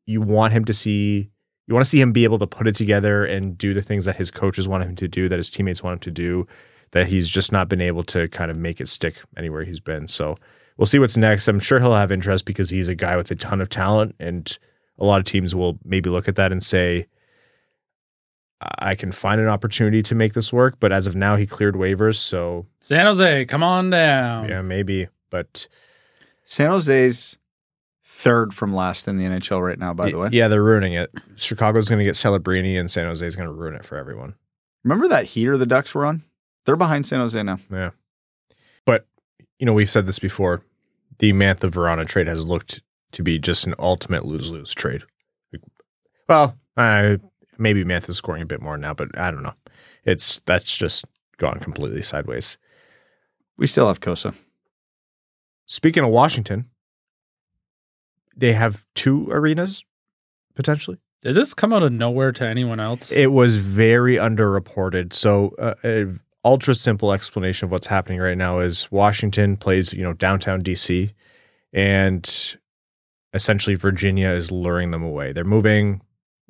[0.07, 1.31] you want him to see
[1.67, 4.05] you want to see him be able to put it together and do the things
[4.05, 6.47] that his coaches want him to do, that his teammates want him to do,
[6.93, 10.09] that he's just not been able to kind of make it stick anywhere he's been.
[10.09, 10.37] So
[10.77, 11.49] we'll see what's next.
[11.49, 14.57] I'm sure he'll have interest because he's a guy with a ton of talent, and
[14.99, 17.07] a lot of teams will maybe look at that and say,
[18.79, 20.77] I can find an opportunity to make this work.
[20.81, 22.17] But as of now, he cleared waivers.
[22.17, 24.49] So San Jose, come on down.
[24.49, 25.09] yeah, maybe.
[25.29, 25.67] But
[26.45, 27.37] San Jose's
[28.05, 30.29] third from last in the NHL right now, by the way.
[30.33, 31.11] yeah, they're ruining it.
[31.35, 34.37] Chicago's going to get Celebrini, and San Jose's going to ruin it for everyone.
[34.85, 36.23] Remember that heater the Ducks were on?
[36.67, 37.59] They're behind San Jose now.
[37.71, 37.91] Yeah.
[38.85, 39.07] But,
[39.59, 40.63] you know, we've said this before.
[41.19, 45.05] The Mantha Vrana trade has looked to be just an ultimate lose lose trade.
[46.29, 47.17] Well, uh,
[47.57, 49.55] maybe Mantha's scoring a bit more now, but I don't know.
[50.05, 51.05] It's that's just
[51.39, 52.59] gone completely sideways.
[53.57, 54.37] We still have Cossa.
[55.67, 56.69] Speaking of Washington,
[58.37, 59.85] they have two arenas
[60.55, 60.99] potentially.
[61.23, 63.11] Did this come out of nowhere to anyone else?
[63.11, 65.13] It was very underreported.
[65.13, 66.07] So, uh, a
[66.47, 71.13] ultra simple explanation of what's happening right now is Washington plays, you know, downtown DC,
[71.73, 72.57] and
[73.35, 75.33] essentially Virginia is luring them away.
[75.33, 76.03] They're moving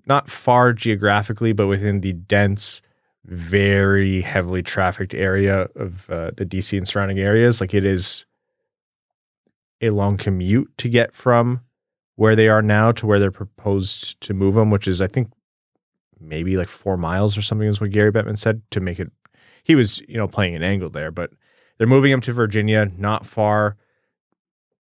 [0.06, 2.82] not far geographically, but within the dense,
[3.24, 7.60] very heavily trafficked area of uh, the DC and surrounding areas.
[7.60, 8.26] Like it is
[9.80, 11.62] a long commute to get from
[12.16, 15.32] where they are now to where they're proposed to move them, which is, I think,
[16.20, 19.10] maybe like four miles or something is what Gary Bettman said to make it.
[19.66, 21.32] He was, you know, playing an angle there, but
[21.76, 23.76] they're moving him to Virginia, not far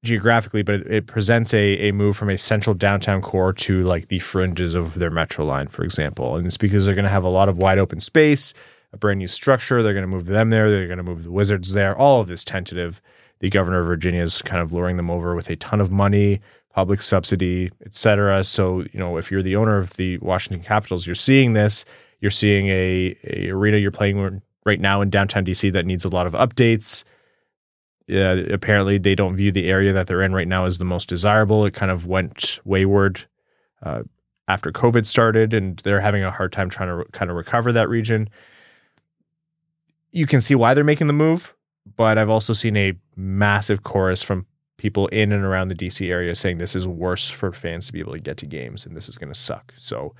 [0.06, 4.08] geographically, but it, it presents a, a move from a central downtown core to like
[4.08, 6.38] the fringes of their metro line, for example.
[6.38, 8.54] And it's because they're going to have a lot of wide open space,
[8.94, 9.84] a brand new structure.
[9.84, 10.72] They're going to move them there.
[10.72, 11.94] They're going to move the Wizards there.
[11.94, 13.02] All of this tentative.
[13.40, 16.40] The governor of Virginia is kind of luring them over with a ton of money,
[16.74, 18.46] public subsidy, etc.
[18.46, 21.84] So, you know, if you're the owner of the Washington Capitals, you're seeing this.
[22.22, 26.10] You're seeing a, a arena you're playing right now in downtown DC that needs a
[26.10, 27.04] lot of updates.
[28.08, 31.08] Yeah, apparently they don't view the area that they're in right now as the most
[31.08, 31.66] desirable.
[31.66, 33.28] It kind of went wayward
[33.84, 34.04] uh,
[34.48, 37.72] after COVID started, and they're having a hard time trying to re- kind of recover
[37.72, 38.30] that region.
[40.12, 41.54] You can see why they're making the move,
[41.96, 44.48] but I've also seen a massive chorus from
[44.80, 48.00] people in and around the DC area saying this is worse for fans to be
[48.00, 49.74] able to get to games and this is going to suck.
[49.78, 50.16] So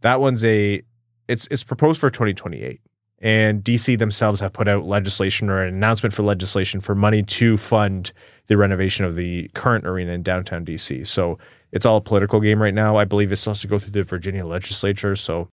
[0.00, 0.82] that one's a
[1.28, 2.80] it's it's proposed for 2028
[3.20, 7.58] and DC themselves have put out legislation or an announcement for legislation for money to
[7.58, 8.12] fund
[8.46, 11.06] the renovation of the current arena in downtown DC.
[11.06, 11.38] So
[11.70, 12.96] it's all a political game right now.
[12.96, 15.14] I believe it still has to go through the Virginia legislature.
[15.16, 15.48] So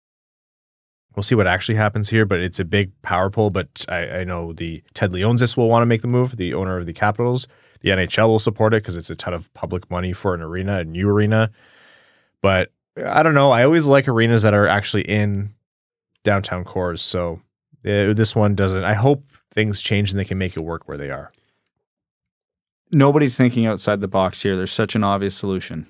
[1.17, 2.27] we'll see what actually happens here.
[2.27, 3.49] But it's a big power pull.
[3.49, 6.77] But I, I know the Ted Leonsis will want to make the move, the owner
[6.77, 7.49] of the Capitals.
[7.81, 10.81] The NHL will support it because it's a ton of public money for an arena,
[10.81, 11.51] a new arena.
[12.43, 13.51] But I don't know.
[13.51, 15.55] I always like arenas that are actually in
[16.25, 17.03] downtown cores.
[17.03, 17.41] So
[17.85, 18.85] uh, this one doesn't.
[18.85, 21.33] I hope things change and they can make it work where they are.
[22.91, 24.57] Nobody's thinking outside the box here.
[24.57, 25.87] There's such an obvious solution.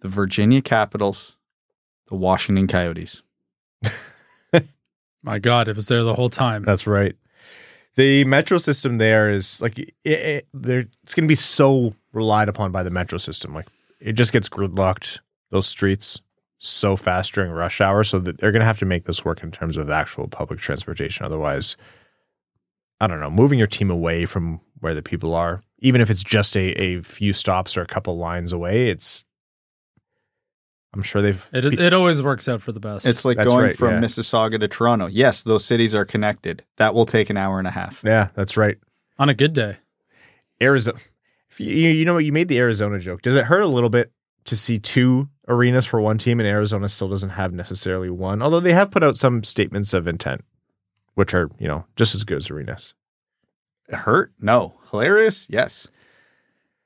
[0.00, 1.36] The Virginia Capitals,
[2.08, 3.22] the Washington Coyotes.
[5.22, 6.64] My God, it was there the whole time.
[6.64, 7.16] That's right.
[7.96, 10.86] The metro system there is like it, it, there.
[11.02, 13.54] It's going to be so relied upon by the metro system.
[13.54, 13.66] Like
[14.00, 15.20] it just gets gridlocked.
[15.50, 16.20] Those streets
[16.58, 19.42] so fast during rush hour, so that they're going to have to make this work
[19.42, 21.26] in terms of actual public transportation.
[21.26, 21.76] Otherwise,
[23.00, 23.30] I don't know.
[23.30, 27.02] Moving your team away from where the people are, even if it's just a, a
[27.02, 29.24] few stops or a couple lines away, it's.
[30.94, 31.46] I'm sure they've.
[31.52, 33.06] It, it always works out for the best.
[33.06, 34.00] It's like That's going right, from yeah.
[34.00, 35.06] Mississauga to Toronto.
[35.06, 36.64] Yes, those cities are connected.
[36.76, 38.02] That will take an hour and a half.
[38.02, 38.78] yeah, that's right.
[39.18, 39.76] on a good day.
[40.62, 40.98] Arizona.
[41.50, 43.22] If you, you know what you made the Arizona joke.
[43.22, 44.10] Does it hurt a little bit
[44.44, 48.42] to see two arenas for one team and Arizona still doesn't have necessarily one?
[48.42, 50.44] Although they have put out some statements of intent,
[51.14, 52.94] which are you know just as good as arenas.
[53.90, 54.32] Hurt?
[54.40, 54.74] No.
[54.90, 55.46] Hilarious?
[55.48, 55.86] Yes.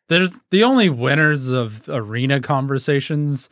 [0.08, 3.48] There's the only winners of arena conversations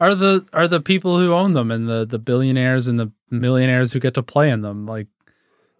[0.00, 3.92] are the are the people who own them and the the billionaires and the millionaires
[3.92, 4.86] who get to play in them.
[4.86, 5.06] Like,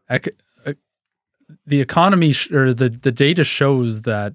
[0.09, 0.79] ec- ec-
[1.67, 4.35] the economy sh- or the the data shows that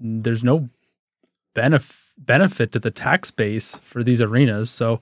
[0.00, 0.70] there's no
[1.54, 4.70] benefit benefit to the tax base for these arenas.
[4.70, 5.00] So,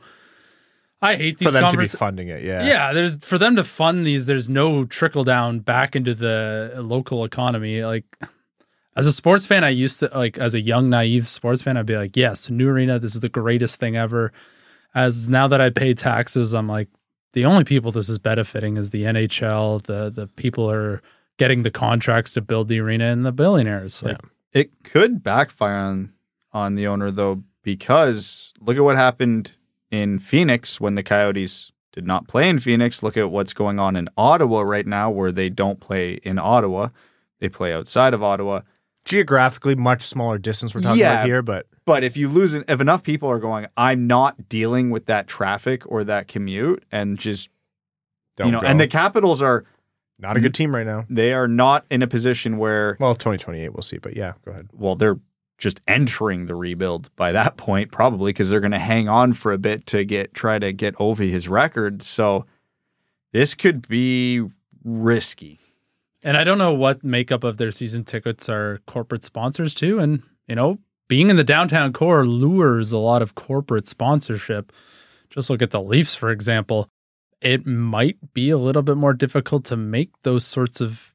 [1.03, 2.43] I hate these for them to be funding it.
[2.43, 2.65] Yeah.
[2.65, 4.27] yeah, there's for them to fund these.
[4.27, 7.85] There's no trickle down back into the local economy.
[7.85, 8.05] Like
[8.97, 11.85] as a sports fan, I used to like as a young naive sports fan, I'd
[11.85, 14.33] be like, yes, new arena, this is the greatest thing ever.
[14.95, 16.89] As now that I pay taxes, I'm like,
[17.33, 19.83] the only people this is benefiting is the NHL.
[19.83, 21.03] The the people are
[21.37, 24.03] getting the contracts to build the arena and the billionaires.
[24.03, 24.21] Like,
[24.53, 26.13] It could backfire on
[26.55, 29.53] on the owner though, because look at what happened
[29.91, 33.03] in Phoenix when the Coyotes did not play in Phoenix.
[33.03, 36.89] Look at what's going on in Ottawa right now, where they don't play in Ottawa;
[37.41, 38.61] they play outside of Ottawa.
[39.05, 41.13] Geographically, much smaller distance we're talking Yeah.
[41.15, 44.89] about here, but But if you lose, if enough people are going, I'm not dealing
[44.91, 47.51] with that traffic or that commute, and just
[48.37, 48.67] don't you know, go.
[48.67, 49.65] and the Capitals are
[50.19, 51.05] not a good team right now.
[51.11, 53.99] they are not in a position where Well, 2028, we'll see.
[53.99, 54.69] But yeah, go ahead.
[54.73, 55.19] well, they're
[55.59, 59.53] just entering the rebuild by that point, probably because they're going to hang on for
[59.53, 62.03] a bit to get try to get over his record.
[62.03, 62.47] So
[63.33, 64.43] this could be
[64.83, 65.59] risky.
[66.23, 69.99] And I don't know what makeup of their season tickets are corporate sponsors too.
[69.99, 70.79] And, you know,
[71.09, 74.73] being in the downtown core lures a lot of corporate sponsorship.
[75.31, 76.89] Just look at the Leafs, for example.
[77.41, 81.15] It might be a little bit more difficult to make those sorts of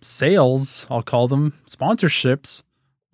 [0.00, 2.62] sales, I'll call them sponsorships,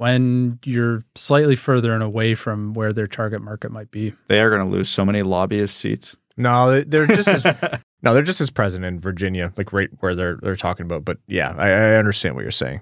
[0.00, 4.14] when you're slightly further and away from where their target market might be.
[4.28, 6.16] They are going to lose so many lobbyist seats.
[6.38, 7.44] No, they- they're just as
[8.02, 11.04] no, they're just as present in Virginia, like right where they're they're talking about.
[11.04, 12.80] But yeah, I, I understand what you're saying.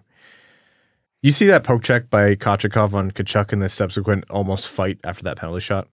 [1.21, 5.25] You see that poke check by Kochetkov on Tkachuk in the subsequent almost fight after
[5.25, 5.89] that penalty shot.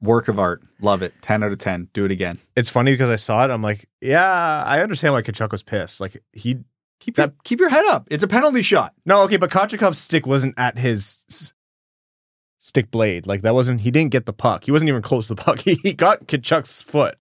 [0.00, 0.62] Work of art.
[0.80, 1.12] Love it.
[1.20, 1.88] 10 out of 10.
[1.92, 2.38] Do it again.
[2.56, 3.50] It's funny because I saw it.
[3.50, 6.00] I'm like, yeah, I understand why Tkachuk was pissed.
[6.00, 6.60] Like he
[7.00, 8.08] Keep that, keep your head up.
[8.10, 8.92] It's a penalty shot.
[9.06, 11.52] no, okay, but Kochetkov's stick wasn't at his s-
[12.58, 13.26] stick blade.
[13.26, 13.82] Like that wasn't.
[13.82, 14.64] He didn't get the puck.
[14.64, 15.60] He wasn't even close to the puck.
[15.64, 17.16] He, he got Tkachuk's foot.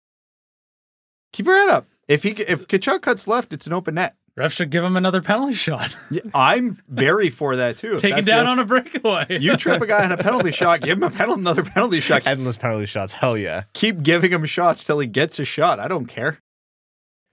[1.34, 1.88] Keep your head up.
[2.08, 4.16] If he if Kachuk cuts left, it's an open net.
[4.36, 5.96] Ref should give him another penalty shot.
[6.12, 7.96] Yeah, I'm very for that too.
[7.96, 9.26] If Take it down the- on a breakaway.
[9.40, 12.22] You trip a guy on a penalty shot, give him a penalty, another penalty shot.
[12.26, 13.14] Endless penalty shots.
[13.14, 13.64] Hell yeah.
[13.74, 15.80] Keep giving him shots till he gets a shot.
[15.80, 16.40] I don't care.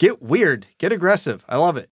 [0.01, 0.66] Get weird.
[0.78, 1.45] Get aggressive.
[1.49, 1.88] I love it.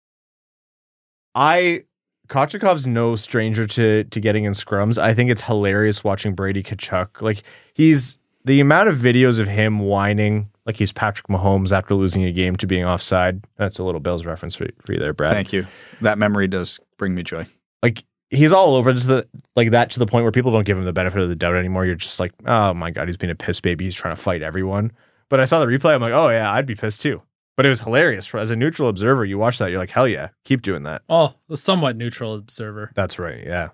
[1.34, 1.84] I
[2.28, 4.98] Kochetkov's no stranger to to getting in scrums.
[4.98, 7.22] I think it's hilarious watching Brady Tkachuk.
[7.22, 7.42] Like
[7.74, 12.32] he's the amount of videos of him whining like he's Patrick Mahomes after losing a
[12.32, 13.44] game to being offside.
[13.56, 15.32] That's a little Bills reference for, for you there, Brad.
[15.32, 15.66] Thank you.
[16.00, 17.46] That memory does bring me joy.
[17.82, 20.78] Like he's all over to the like that to the point where people don't give
[20.78, 21.84] him the benefit of the doubt anymore.
[21.84, 23.84] You're just like, oh my god, he's being a piss baby.
[23.84, 24.92] He's trying to fight everyone.
[25.28, 25.94] But I saw the replay.
[25.94, 27.22] I'm like, oh yeah, I'd be pissed too.
[27.56, 28.26] But it was hilarious.
[28.26, 31.02] For as a neutral observer, you watch that, you're like, hell yeah, keep doing that.
[31.08, 32.90] Oh, a somewhat neutral observer.
[32.94, 33.44] That's right.
[33.44, 33.70] Yeah.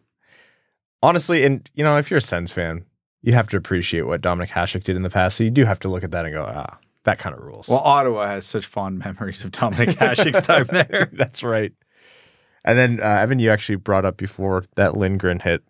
[1.02, 2.84] Honestly, and you know, if you're a Sens fan,
[3.22, 5.36] you have to appreciate what Dominik Hasek did in the past.
[5.36, 7.68] So you do have to look at that and go, ah, that kind of rules.
[7.68, 11.08] Well, Ottawa has such fond memories of Dominik Hasek's time there.
[11.12, 11.72] That's right.
[12.64, 15.62] And then uh, Evan, you actually brought up before that Lindgren hit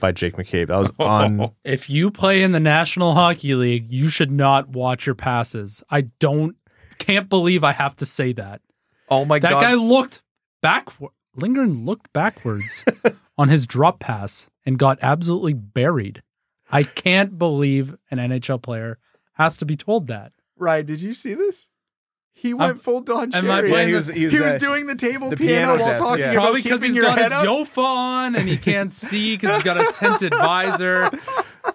[0.00, 0.66] by Jake McCabe.
[0.68, 1.52] That was on.
[1.64, 5.82] If you play in the National Hockey League, you should not watch your passes.
[5.90, 6.56] I don't
[6.98, 8.60] can't believe I have to say that.
[9.08, 9.62] Oh my That god.
[9.62, 10.22] That guy looked
[10.62, 11.12] backward.
[11.36, 12.84] Lindgren looked backwards
[13.38, 16.22] on his drop pass and got absolutely buried.
[16.70, 18.98] I can't believe an NHL player
[19.34, 20.32] has to be told that.
[20.56, 20.86] Right?
[20.86, 21.68] did you see this?
[22.36, 23.70] He went full Don am I Cherry.
[23.70, 25.90] playing he was, he was, he was uh, doing the table the piano, piano while
[25.92, 26.30] desk, talking yeah.
[26.32, 27.46] about Probably because keeping he's your got his up.
[27.46, 31.10] Yofa on and he can't see because he's got a tinted visor.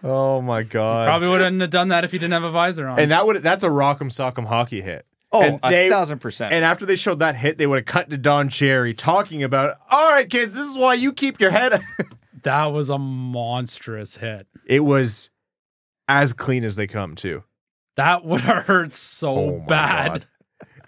[0.03, 1.07] Oh my god!
[1.07, 2.99] Probably wouldn't have done that if he didn't have a visor on.
[2.99, 5.05] And that would that's a Rock'em Sock'em hockey hit.
[5.31, 6.53] Oh, And a they- thousand percent.
[6.53, 9.77] And after they showed that hit, they would have cut to Don Cherry talking about,
[9.91, 11.73] all right, kids, this is why you keep your head.
[11.73, 11.81] Up.
[12.43, 14.47] That was a monstrous hit.
[14.65, 15.29] it was
[16.07, 17.43] as clean as they come, too.
[17.97, 20.07] That would have hurt so Oh my bad.
[20.07, 20.25] God.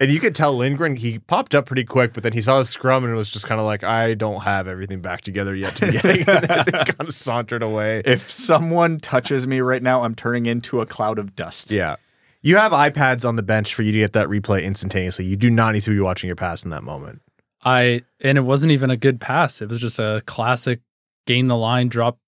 [0.02, 2.68] And you could tell Lindgren, he popped up pretty quick, but then he saw his
[2.68, 5.76] scrum and it was just kind of like, I don't have everything back together yet
[5.76, 8.02] to be getting as he kind of sauntered away.
[8.04, 11.70] if someone touches me right now, I'm turning into a cloud of dust.
[11.70, 11.94] Yeah.
[12.40, 15.24] You have iPads on the bench for you to get that replay instantaneously.
[15.24, 17.22] You do not need to be watching your pass in that moment.
[17.64, 19.62] I and it wasn't even a good pass.
[19.62, 20.80] It was just a classic
[21.28, 22.18] gain the line, drop,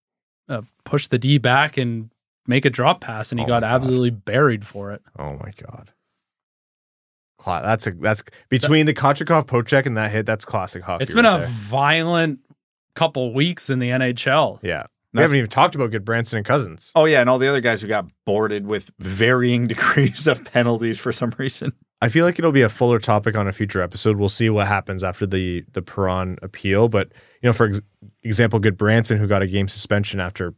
[0.49, 2.11] uh, push the D back, and
[2.47, 5.03] make a drop pass, and he Oh got absolutely buried for it.
[5.19, 5.91] Oh my God.
[7.45, 10.25] Cla- that's a that's between the Kochetkov poke check and that hit.
[10.25, 11.03] That's classic hockey.
[11.05, 11.49] It's been right a there.
[11.49, 12.39] violent
[12.95, 14.61] couple weeks in the NHL.
[14.63, 14.85] yeah.
[15.13, 16.91] We That's- haven't even talked about Gudbranson and Cousins.
[16.97, 20.99] Oh yeah, and all the other guys who got boarded with varying degrees of penalties
[20.99, 21.73] for some reason.
[22.03, 24.17] I feel like it'll be a fuller topic on a future episode.
[24.17, 26.89] We'll see what happens after the the Perron appeal.
[26.89, 27.09] But
[27.43, 27.81] you know, for ex-
[28.23, 30.55] example, Gudbranson who got a game suspension after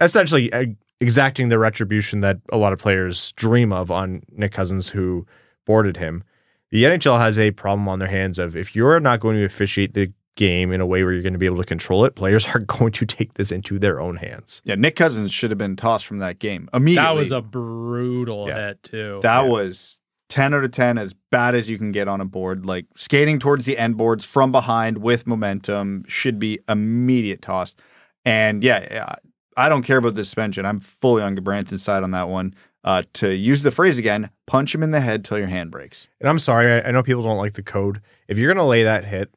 [0.00, 0.64] essentially uh,
[1.00, 5.26] exacting the retribution that a lot of players dream of on Nick Cousins who
[5.66, 6.24] boarded him.
[6.70, 9.92] The NHL has a problem on their hands of if you're not going to officiate
[9.92, 12.46] the game in a way where you're going to be able to control it, players
[12.54, 14.62] are going to take this into their own hands.
[14.64, 17.06] Yeah, Nick Cousins should have been tossed from that game immediately.
[17.06, 18.68] That was a brutal Yeah.
[18.68, 19.20] hit too.
[19.22, 19.48] that yeah.
[19.48, 19.98] was
[20.28, 23.38] 10 out of 10 as bad as you can get on a board like skating
[23.38, 27.76] towards the end boards from behind with momentum should be immediate toss
[28.24, 29.14] and yeah, yeah
[29.56, 32.52] i don't care about the suspension i'm fully on Branson's side on that one
[32.86, 36.08] uh, to use the phrase again punch him in the head till your hand breaks
[36.20, 38.00] And I'm sorry, I, I know people don't like the code.
[38.28, 39.30] If you're going to lay that hit,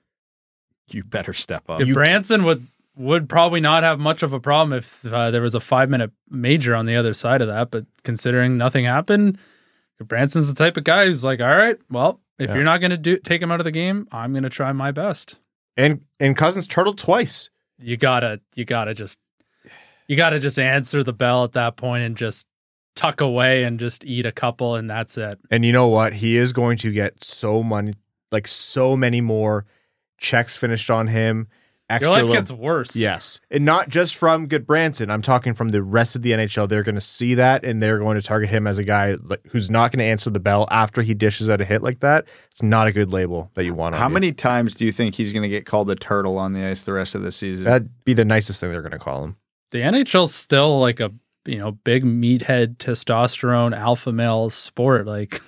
[0.91, 2.65] you better step up if Branson would
[2.95, 6.11] would probably not have much of a problem if uh, there was a five minute
[6.29, 7.71] major on the other side of that.
[7.71, 9.37] But considering nothing happened,
[10.03, 12.55] Branson's the type of guy who's like, all right, well, if Yeah.
[12.55, 14.71] you're not going to do take him out of the game, I'm going to try
[14.73, 15.39] my best.
[15.77, 17.49] and and Cousins turtled twice.
[17.81, 19.17] You gotta, you gotta just,
[20.07, 22.45] you gotta just answer the bell at that point and just
[22.99, 25.39] tuck away and just eat a couple, and that's it.
[25.49, 26.13] And you know what?
[26.15, 27.93] He is going to get so many
[28.31, 29.65] like so many more
[30.17, 31.47] checks finished on him.
[31.91, 32.95] Extra Your life little- gets worse.
[32.95, 35.09] yes, and not just from Gudbranson.
[35.09, 36.69] I'm talking from the rest of the NHL.
[36.69, 39.41] They're going to see that, and they're going to target him as a guy like,
[39.47, 42.25] who's not going to answer the bell after he dishes out a hit like that.
[42.51, 43.95] It's not a good label that you want.
[43.95, 44.13] on how you.
[44.13, 46.83] many times do you think he's going to get called a turtle on the ice
[46.83, 49.37] the rest of the season That'd be the nicest thing they're going to call him.
[49.71, 51.11] the NHL's still like a
[51.45, 55.05] you know big meathead testosterone alpha male sport.
[55.05, 55.41] Like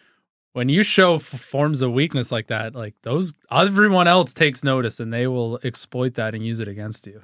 [0.52, 5.00] when you show f- forms of weakness like that, like those everyone else takes notice
[5.00, 7.22] and they will exploit that and use it against you.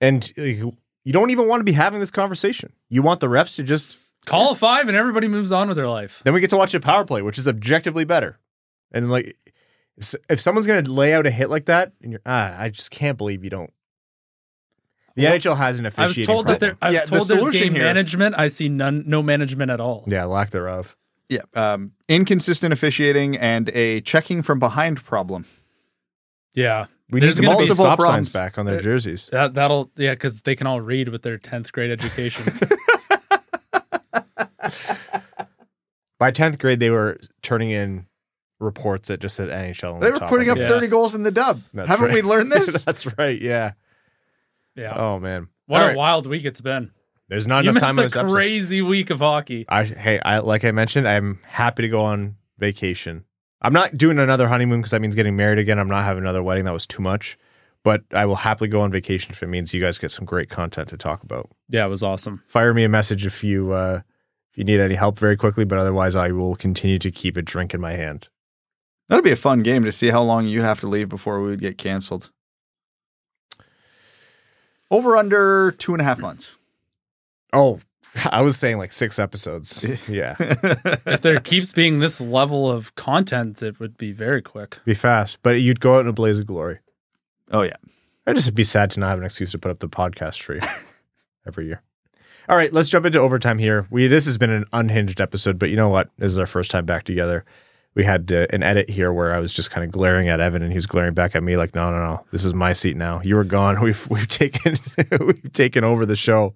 [0.00, 2.72] And uh, you don't even want to be having this conversation.
[2.88, 3.96] You want the refs to just
[4.26, 6.20] Call a five and everybody moves on with their life.
[6.24, 8.38] Then we get to watch a power play, which is objectively better.
[8.92, 9.36] And like,
[10.28, 12.90] if someone's going to lay out a hit like that, and you're, ah, I just
[12.90, 13.72] can't believe you don't.
[15.16, 16.76] The Well, NHL has an I was officiating told that there.
[16.80, 18.34] I was Yeah, the there's game here- management.
[18.38, 20.04] I see none, no management at all.
[20.06, 20.96] Yeah, lack thereof.
[21.28, 25.44] yeah um, inconsistent officiating and a checking from behind problem
[26.54, 29.28] Yeah, We There's need to gonna be stop multiple signs back on their There- jerseys.
[29.32, 32.44] that that'll yeah because they can all read with their tenth grade education.
[36.18, 38.06] By tenth grade, they were turning in
[38.58, 39.94] reports that just said NHL.
[39.94, 40.58] on they the were top putting up.
[40.58, 40.68] Yeah.
[40.68, 42.14] 30 goals in the dub That's haven't right.
[42.16, 43.40] we learned this That's right.
[43.40, 43.72] Yeah.
[44.76, 45.48] Yeah, Oh man.
[45.66, 45.96] what All a right.
[45.96, 46.92] wild week it's been.
[47.28, 48.34] There's not You enough time on this a episode.
[48.34, 49.64] crazy week of hockey.
[49.68, 53.24] I hey, I like I mentioned, I'm happy to go on vacation.
[53.62, 55.78] I'm not doing another honeymoon because that means getting married again.
[55.78, 56.64] I'm not having another wedding.
[56.64, 57.36] That was too much.
[57.82, 60.50] But I will happily go on vacation if it means you guys get some great
[60.50, 61.48] content to talk about.
[61.68, 62.42] Yeah, it was awesome.
[62.46, 64.00] Fire me a message if you uh,
[64.50, 65.64] if you need any help very quickly.
[65.64, 68.28] But otherwise, I will continue to keep a drink in my hand.
[69.08, 71.50] that'd be a fun game to see how long you'd have to leave before we
[71.50, 72.30] would get canceled
[74.90, 76.56] over under two and a half months
[77.52, 77.80] Oh,
[78.30, 79.84] I was saying like six episodes.
[80.08, 84.78] yeah, if there keeps being this level of content, it would be very quick.
[84.84, 85.38] be fast.
[85.42, 86.78] But you'd go out in a blaze of glory.
[87.50, 87.76] oh yeah
[88.26, 90.60] I'd just be sad to not have an excuse to put up the podcast tree
[91.46, 91.82] every year.
[92.48, 93.86] All right, let's jump into overtime here.
[93.90, 96.10] We this has been an unhinged episode, but you know what?
[96.18, 97.44] This is our first time back together.
[97.94, 100.62] We had uh, an edit here where I was just kind of glaring at Evan,
[100.62, 102.96] and he was glaring back at me like, "No, no, no, this is my seat
[102.96, 103.20] now.
[103.22, 103.80] You were gone.
[103.82, 104.78] We've we've taken
[105.20, 106.54] we've taken over the show."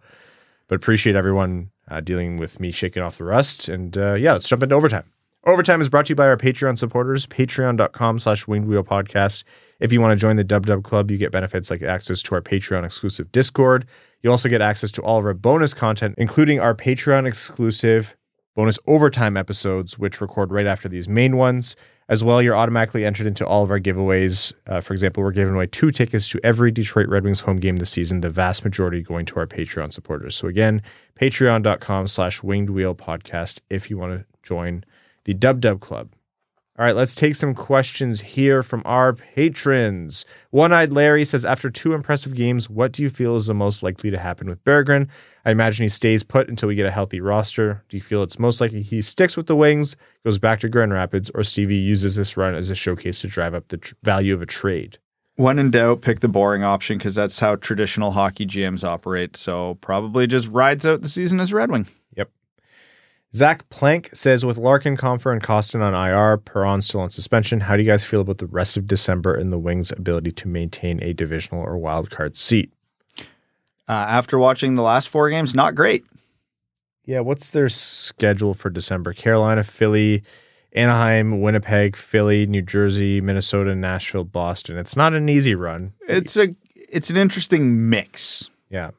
[0.69, 3.69] But appreciate everyone uh, dealing with me shaking off the rust.
[3.69, 5.05] And uh, yeah, let's jump into overtime.
[5.47, 9.45] Overtime is brought to you by our Patreon supporters, patreon.com slash winged wheel podcast.
[9.79, 12.35] If you want to join the Dub Dub Club, you get benefits like access to
[12.35, 13.87] our Patreon exclusive Discord.
[14.23, 18.17] You also get access to all of our bonus content, including our Patreon exclusive
[18.55, 21.77] bonus overtime episodes, which record right after these main ones.
[22.07, 24.53] As well, you're automatically entered into all of our giveaways.
[24.67, 27.77] Uh, for example, we're giving away two tickets to every Detroit Red Wings home game
[27.79, 30.37] this season, the vast majority going to our Patreon supporters.
[30.37, 30.83] So again,
[31.19, 34.85] patreon.com slash winged podcast if you want to join
[35.25, 36.11] the Dub Dub Club.
[36.77, 40.27] All right, let's take some questions here from our patrons.
[40.51, 43.83] One Eyed Larry says, After two impressive games, what do you feel is the most
[43.83, 45.09] likely to happen with Berggren?
[45.45, 47.85] I imagine he stays put until we get a healthy roster.
[47.89, 50.93] Do you feel it's most likely he sticks with the Wings, goes back to Grand
[50.93, 54.35] Rapids, or Stevie uses this run as a showcase to drive up the tr- value
[54.35, 54.99] of a trade?
[55.37, 59.75] when in doubt pick the boring option because that's how traditional hockey gms operate so
[59.81, 62.31] probably just rides out the season as red wing Yep.
[63.35, 67.61] Zach Plank says with Larkin, Compher, and Kostin on IR, Perron still on suspension.
[67.63, 70.47] How do you guys feel about the rest of December and the Wings' ability to
[70.47, 72.73] maintain a divisional or wild card seat?
[73.89, 76.05] Uh, after watching the last four games, not great.
[77.05, 79.13] Yeah, what's their schedule for December?
[79.13, 80.23] Carolina, Philly,
[80.73, 84.79] Anaheim, Winnipeg, Philly, New Jersey, Minnesota, Nashville, Boston.
[84.79, 85.93] It's not an easy run.
[86.09, 88.51] It's a it's an interesting mix.
[88.71, 88.93] Yeah.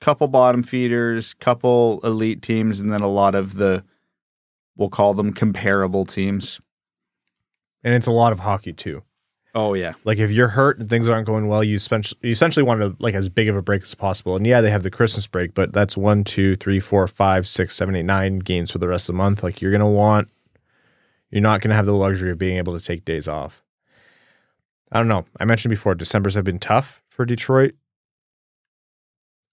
[0.00, 3.84] Couple bottom feeders, couple elite teams, and then a lot of the
[4.76, 6.60] we'll call them comparable teams.
[7.84, 9.02] And it's a lot of hockey too.
[9.54, 9.92] Oh yeah.
[10.04, 12.96] Like if you're hurt and things aren't going well, you, spend, you essentially want to
[12.98, 14.34] like as big of a break as possible.
[14.34, 17.76] And yeah, they have the Christmas break, but that's one, two, three, four, five, six,
[17.76, 19.42] seven, eight, nine games for the rest of the month.
[19.42, 20.28] Like you're gonna want,
[21.30, 23.62] you're not gonna have the luxury of being able to take days off.
[24.90, 25.26] I don't know.
[25.38, 27.74] I mentioned before, December's have been tough for Detroit.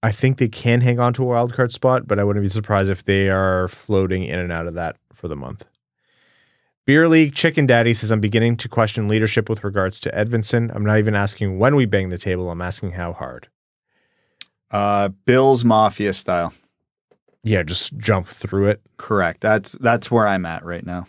[0.01, 2.49] I think they can hang on to a wild card spot, but I wouldn't be
[2.49, 5.65] surprised if they are floating in and out of that for the month.
[6.89, 10.75] Beer League Chicken Daddy says, I'm beginning to question leadership with regards to Edvinsson.
[10.75, 13.47] I'm not even asking when we bang the table, I'm asking how hard.
[14.71, 16.51] Uh, Bills Mafia style.
[17.43, 18.81] Yeah, just jump through it.
[18.97, 19.39] Correct.
[19.39, 21.05] That's that's where I'm at right now.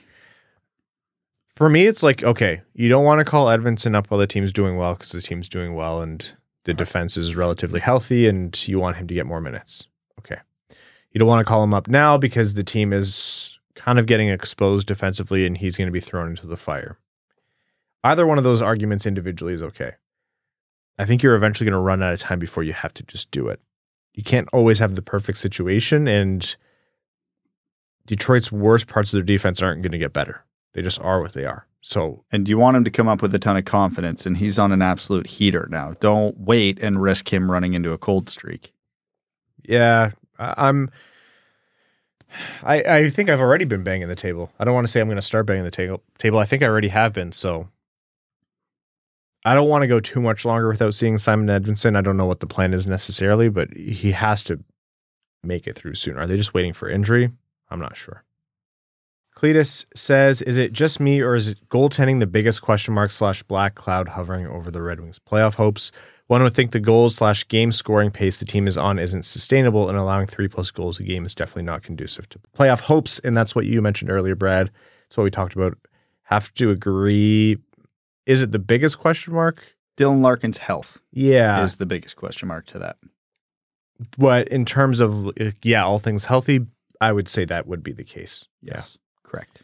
[1.47, 4.53] For me, it's like, okay, you don't want to call Edvinsson up while the team's
[4.53, 6.35] doing well because the team's doing well and
[6.65, 9.87] the defense is relatively healthy and you want him to get more minutes.
[10.19, 10.43] Okay.
[11.11, 14.29] You don't want to call him up now because the team is kind of getting
[14.29, 16.99] exposed defensively and he's going to be thrown into the fire.
[18.05, 19.93] Either one of those arguments individually is okay.
[20.99, 23.31] I think you're eventually going to run out of time before you have to just
[23.31, 23.61] do it.
[24.13, 26.57] You can't always have the perfect situation, and
[28.07, 30.45] Detroit's worst parts of their defense aren't going to get better.
[30.75, 31.67] They just are what they are.
[31.81, 34.59] So, And you want him to come up with a ton of confidence, and he's
[34.59, 35.95] on an absolute heater now.
[36.01, 38.75] Don't wait and risk him running into a cold streak.
[39.65, 40.91] yeah, I'm.
[42.63, 44.53] I, I think I've already been banging the table.
[44.59, 46.03] I don't want to say I'm going to start banging the table.
[46.19, 46.39] Table.
[46.39, 47.33] I think I already have been.
[47.33, 47.69] So
[49.45, 51.97] I don't want to go too much longer without seeing Simon Edvinsson.
[51.97, 54.63] I don't know what the plan is necessarily, but he has to
[55.43, 56.19] make it through soon.
[56.19, 57.33] Are they just waiting for injury?
[57.71, 58.25] I'm not sure.
[59.37, 63.43] Cletus says, "Is it just me, or is it goaltending the biggest question mark slash
[63.43, 65.93] black cloud hovering over the Red Wings' playoff hopes?
[66.31, 69.89] One would think the goals slash game scoring pace the team is on isn't sustainable,
[69.89, 73.19] and allowing three plus goals a game is definitely not conducive to playoff hopes.
[73.19, 74.71] And that's what you mentioned earlier, Brad.
[75.09, 75.77] That's what we talked about.
[76.27, 77.57] Have to agree.
[78.27, 79.75] Is it the biggest question mark?
[79.97, 82.97] Dylan Larkin's health Yeah, is the biggest question mark to that.
[84.17, 85.33] but in terms of
[85.65, 86.65] yeah, all things healthy,
[87.01, 88.47] I would say that would be the case.
[88.63, 89.63] Yes, correct.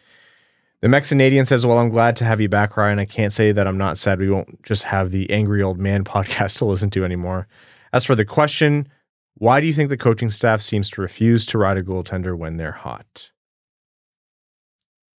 [0.87, 3.01] The Mexanadian says, Well, I'm glad to have you back, Ryan.
[3.01, 6.05] I can't say that I'm not sad we won't just have the Angry Old Man
[6.15, 7.49] podcast to listen to anymore.
[7.93, 8.87] As for the question,
[9.35, 12.57] why do you think the coaching staff seems to refuse to ride a goaltender when
[12.57, 13.33] they're hot?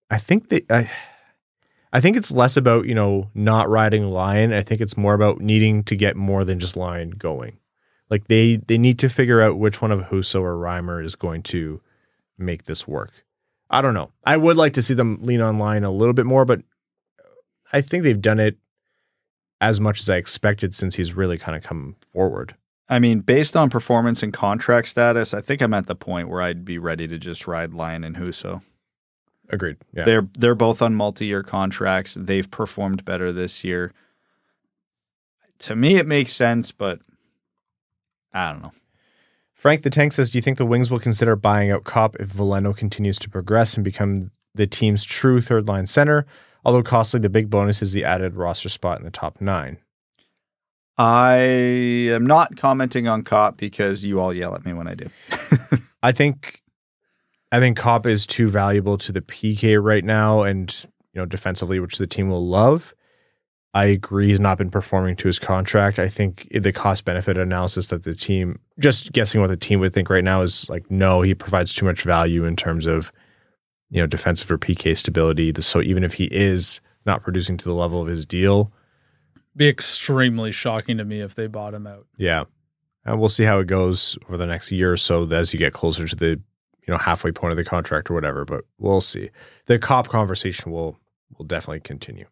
[0.09, 0.89] I think they I,
[1.91, 4.53] I think it's less about, you know, not riding Lyon.
[4.53, 7.59] I think it's more about needing to get more than just Lyon going.
[8.09, 11.43] Like they they need to figure out which one of Husso or Reimer is going
[11.43, 11.81] to
[12.37, 13.25] make this work.
[13.69, 14.11] I don't know.
[14.25, 16.61] I would like to see them lean on Lyon a little bit more, but
[17.73, 18.57] I think they've done it
[19.59, 22.55] as much as I expected since he's really kind of come forward.
[22.89, 26.41] I mean, based on performance and contract status, I think I'm at the point where
[26.41, 28.61] I'd be ready to just ride Lyon and Husso.
[29.49, 29.77] Agreed.
[29.93, 30.05] Yeah.
[30.05, 32.15] They're they're both on multi-year contracts.
[32.19, 33.93] They've performed better this year.
[35.59, 36.99] To me, it makes sense, but
[38.33, 38.71] I don't know.
[39.57, 42.29] Frank the Tank says, Do you think the Wings will consider buying out Copp if
[42.29, 46.27] Veleno continues to progress and become the team's true third line center?
[46.63, 49.77] Although costly, the big bonus is the added roster spot in the top nine.
[50.97, 55.09] I am not commenting on Copp because you all yell at me when I do.
[56.03, 56.61] I think
[57.51, 61.79] I think Copp is too valuable to the PK right now and you know defensively,
[61.79, 62.93] which the team will love.
[63.73, 65.99] I agree he's not been performing to his contract.
[65.99, 69.93] I think the cost benefit analysis that the team just guessing what the team would
[69.93, 73.11] think right now is like no, he provides too much value in terms of
[73.89, 75.53] you know defensive or PK stability.
[75.61, 78.71] So even if he is not producing to the level of his deal,
[79.55, 82.05] Be extremely shocking to me if they bought him out.
[82.17, 82.45] yeah.
[83.05, 85.71] And we'll see how it goes over the next year or so as you get
[85.71, 88.43] closer to the you know halfway point of the contract or whatever.
[88.43, 89.29] But we'll see.
[89.67, 90.97] The Copp conversation will
[91.37, 92.25] will definitely continue.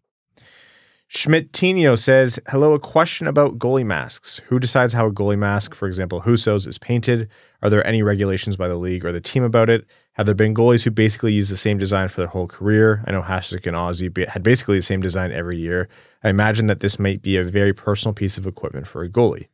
[1.09, 4.41] Schmidtino says, "Hello, a question about goalie masks.
[4.47, 7.29] Who decides how a goalie mask, for example, Husso's, is painted?
[7.61, 9.85] Are there any regulations by the league or the team about it?
[10.13, 13.03] Have there been goalies who basically use the same design for their whole career?
[13.07, 15.87] I know Hasek and Ozzy had basically the same design every year.
[16.23, 19.47] I imagine that this might be a very personal piece of equipment for a goalie.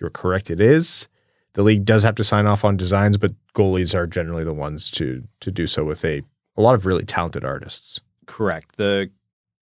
[0.00, 1.08] You're correct, it is.
[1.54, 4.90] the league does have to sign off on designs, but goalies are generally the ones
[4.92, 6.22] to to do so with a
[6.56, 8.00] a lot of really talented artists.
[8.26, 8.76] Correct.
[8.76, 9.10] The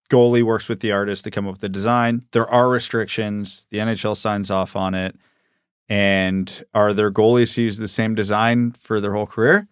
[0.09, 2.25] goalie works with the artist to come up with the design.
[2.33, 3.67] There are restrictions.
[3.71, 5.17] The NHL signs off on it.
[5.89, 9.69] And are there goalies who use the same design for their whole career?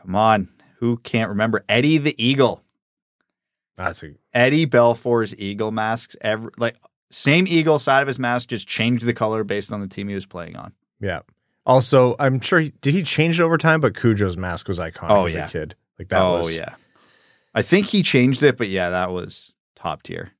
[0.00, 0.48] Come on.
[0.78, 2.64] Who can't remember Eddie the Eagle?
[3.76, 6.76] That's a Eddie Belfour's eagle masks every like
[7.10, 10.14] same eagle side of his mask just changed the color based on the team he
[10.14, 10.72] was playing on.
[11.00, 11.20] yeah.
[11.64, 15.10] Also, I'm sure he, did he change it over time, but Cujo's mask was iconic
[15.10, 15.46] Oh, as yeah.
[15.46, 15.76] a kid.
[15.96, 16.74] Like that oh was yeah.
[17.54, 19.51] I think he changed it, but yeah, that was
[19.82, 20.32] top tier.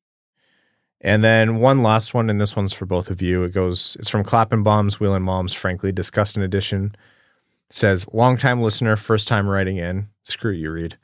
[1.00, 3.42] And then one last one, and this one's for both of you.
[3.42, 6.94] It goes, it's from Clapping Bombs, Wheel and Moms, frankly, Disgusting Edition.
[7.68, 10.08] It says, long time listener, first time writing in.
[10.22, 10.96] Screw you, Reed.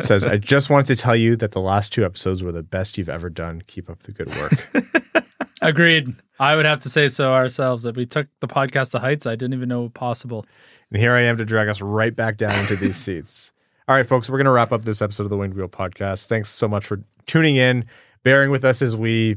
[0.00, 2.96] Says, I just wanted to tell you that the last two episodes were the best
[2.96, 3.62] you've ever done.
[3.66, 5.24] Keep up the good work.
[5.62, 6.16] Agreed.
[6.40, 7.84] I would have to say so ourselves.
[7.84, 10.46] That we took the podcast to heights I didn't even know possible.
[10.90, 13.52] and here I am to drag us right back down into these seats.
[13.88, 16.26] All right, folks, we're going to wrap up this episode of the Winged Wheel podcast.
[16.26, 17.84] Thanks so much for tuning in,
[18.22, 19.36] bearing with us as we, you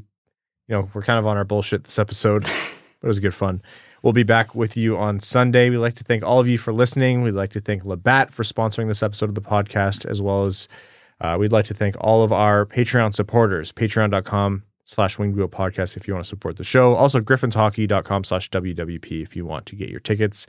[0.69, 3.61] know, we're kind of on our bullshit this episode, but it was good fun.
[4.03, 5.72] We'll be back with you on Sunday.
[5.72, 7.23] We'd like to thank all of you for listening.
[7.23, 10.67] We'd like to thank Labatt for sponsoring this episode of the podcast, as well as
[11.19, 15.97] uh, we'd like to thank all of our Patreon supporters, patreon.com slash winged wheel podcast
[15.97, 16.93] if you want to support the show.
[16.93, 20.45] Also, griffinshockey.com slash WWP if you want to get your tickets.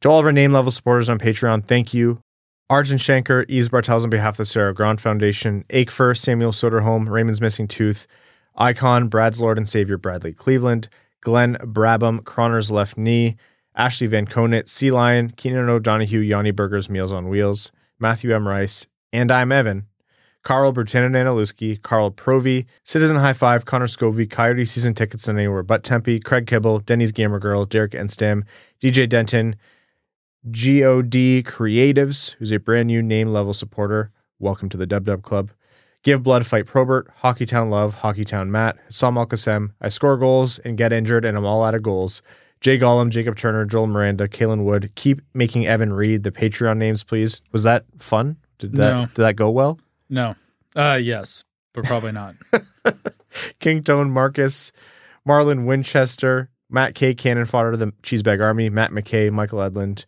[0.00, 2.22] To all of our name level supporters on Patreon, thank you.
[2.70, 7.40] Arjun Shankar, Ease Bartels on behalf of the Sarah Grand Foundation, Akefer, Samuel Soderholm, Raymond's
[7.40, 8.06] Missing Tooth,
[8.54, 10.88] Icon, Brad's Lord and Savior Bradley Cleveland,
[11.20, 13.36] Glenn Brabham, Croner's Left Knee,
[13.74, 18.46] Ashley Van Conant, Sea Lion, Keenan O'Donohue, Yanni Burgers, Meals on Wheels, Matthew M.
[18.46, 19.86] Rice, and I'm Evan.
[20.44, 25.64] Carl Brutanen Analuski, Carl Provy, Citizen High Five, Connor Scovey, Coyote Season Tickets on Anywhere
[25.64, 28.44] But Tempe, Craig Kibble, Denny's Gamer Girl, Derek Enstam,
[28.80, 29.56] DJ Denton,
[30.44, 34.10] God Creatives, who's a brand new name level supporter.
[34.38, 35.50] Welcome to the Dub Dub Club.
[36.02, 40.78] Give Blood, Fight Probert, Hockeytown Love, Hockeytown Matt, Sam Al Qassem, I score goals and
[40.78, 42.22] get injured and I'm all out of goals.
[42.62, 44.92] Jay Gollum, Jacob Turner, Joel Miranda, Kalen Wood.
[44.94, 47.42] Keep making Evan read the Patreon names, please.
[47.52, 48.36] Was that fun?
[48.58, 49.06] Did that No.
[49.06, 49.78] did that go well?
[50.08, 50.36] No.
[50.74, 51.44] Uh yes,
[51.74, 52.34] but probably not.
[53.60, 54.72] King Tone Marcus,
[55.28, 57.12] Marlon Winchester, Matt K.
[57.14, 60.06] Cannon Fodder, the Cheesebag Army, Matt McKay, Michael Edlund,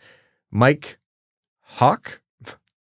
[0.53, 0.99] Mike
[1.63, 2.21] Hawk,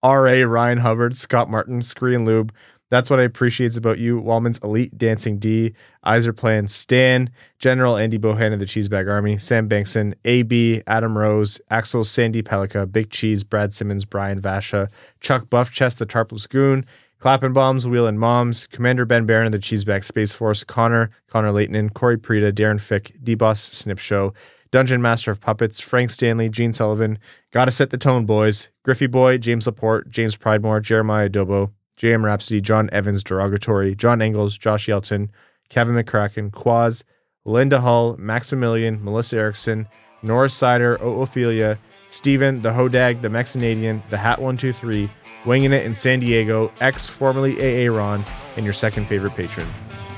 [0.02, 0.43] R.A.
[0.43, 2.52] Ryan Hubbard, Scott Martin, Scree and Lube.
[2.90, 4.20] That's what I appreciate about you.
[4.20, 5.72] Wallman's Elite Dancing D,
[6.02, 11.59] Iser Plan Stan, General Andy Bohan of the Cheesebag Army, Sam Bankson, AB, Adam Rose,
[11.70, 14.89] Axel Sandy Pelika, Big Cheese, Brad Simmons, Brian Vasha,
[15.20, 16.84] Chuck Buffchest, the Tarpless Goon,
[17.18, 21.52] Clapping Bombs, Wheel and Moms, Commander Ben Barron of the Cheeseback Space Force, Connor, Connor
[21.52, 24.34] Leighton, Corey Prida, Darren Fick, D-Boss Snip Show,
[24.72, 27.18] Dungeon Master of Puppets, Frank Stanley, Gene Sullivan,
[27.52, 32.62] Gotta Set the Tone Boys, Griffey Boy, James Laporte, James Pridemore, Jeremiah Dobo, JM Rhapsody,
[32.62, 35.28] John Evans Derogatory, John Engels, Josh Yelton,
[35.68, 37.04] Kevin McCracken, Quaz,
[37.44, 39.88] Linda Hull, Maximilian, Melissa Erickson,
[40.22, 41.78] Norris Sider, O Ophelia,
[42.08, 45.10] Steven, the Hodag, the Mexinadian, the Hat 123,
[45.44, 48.24] Winging It in San Diego, ex formerly AA Ron,
[48.56, 49.68] and your second favorite patron.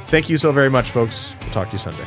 [0.08, 1.34] Thank you so very much, folks.
[1.40, 2.06] We'll talk to you Sunday.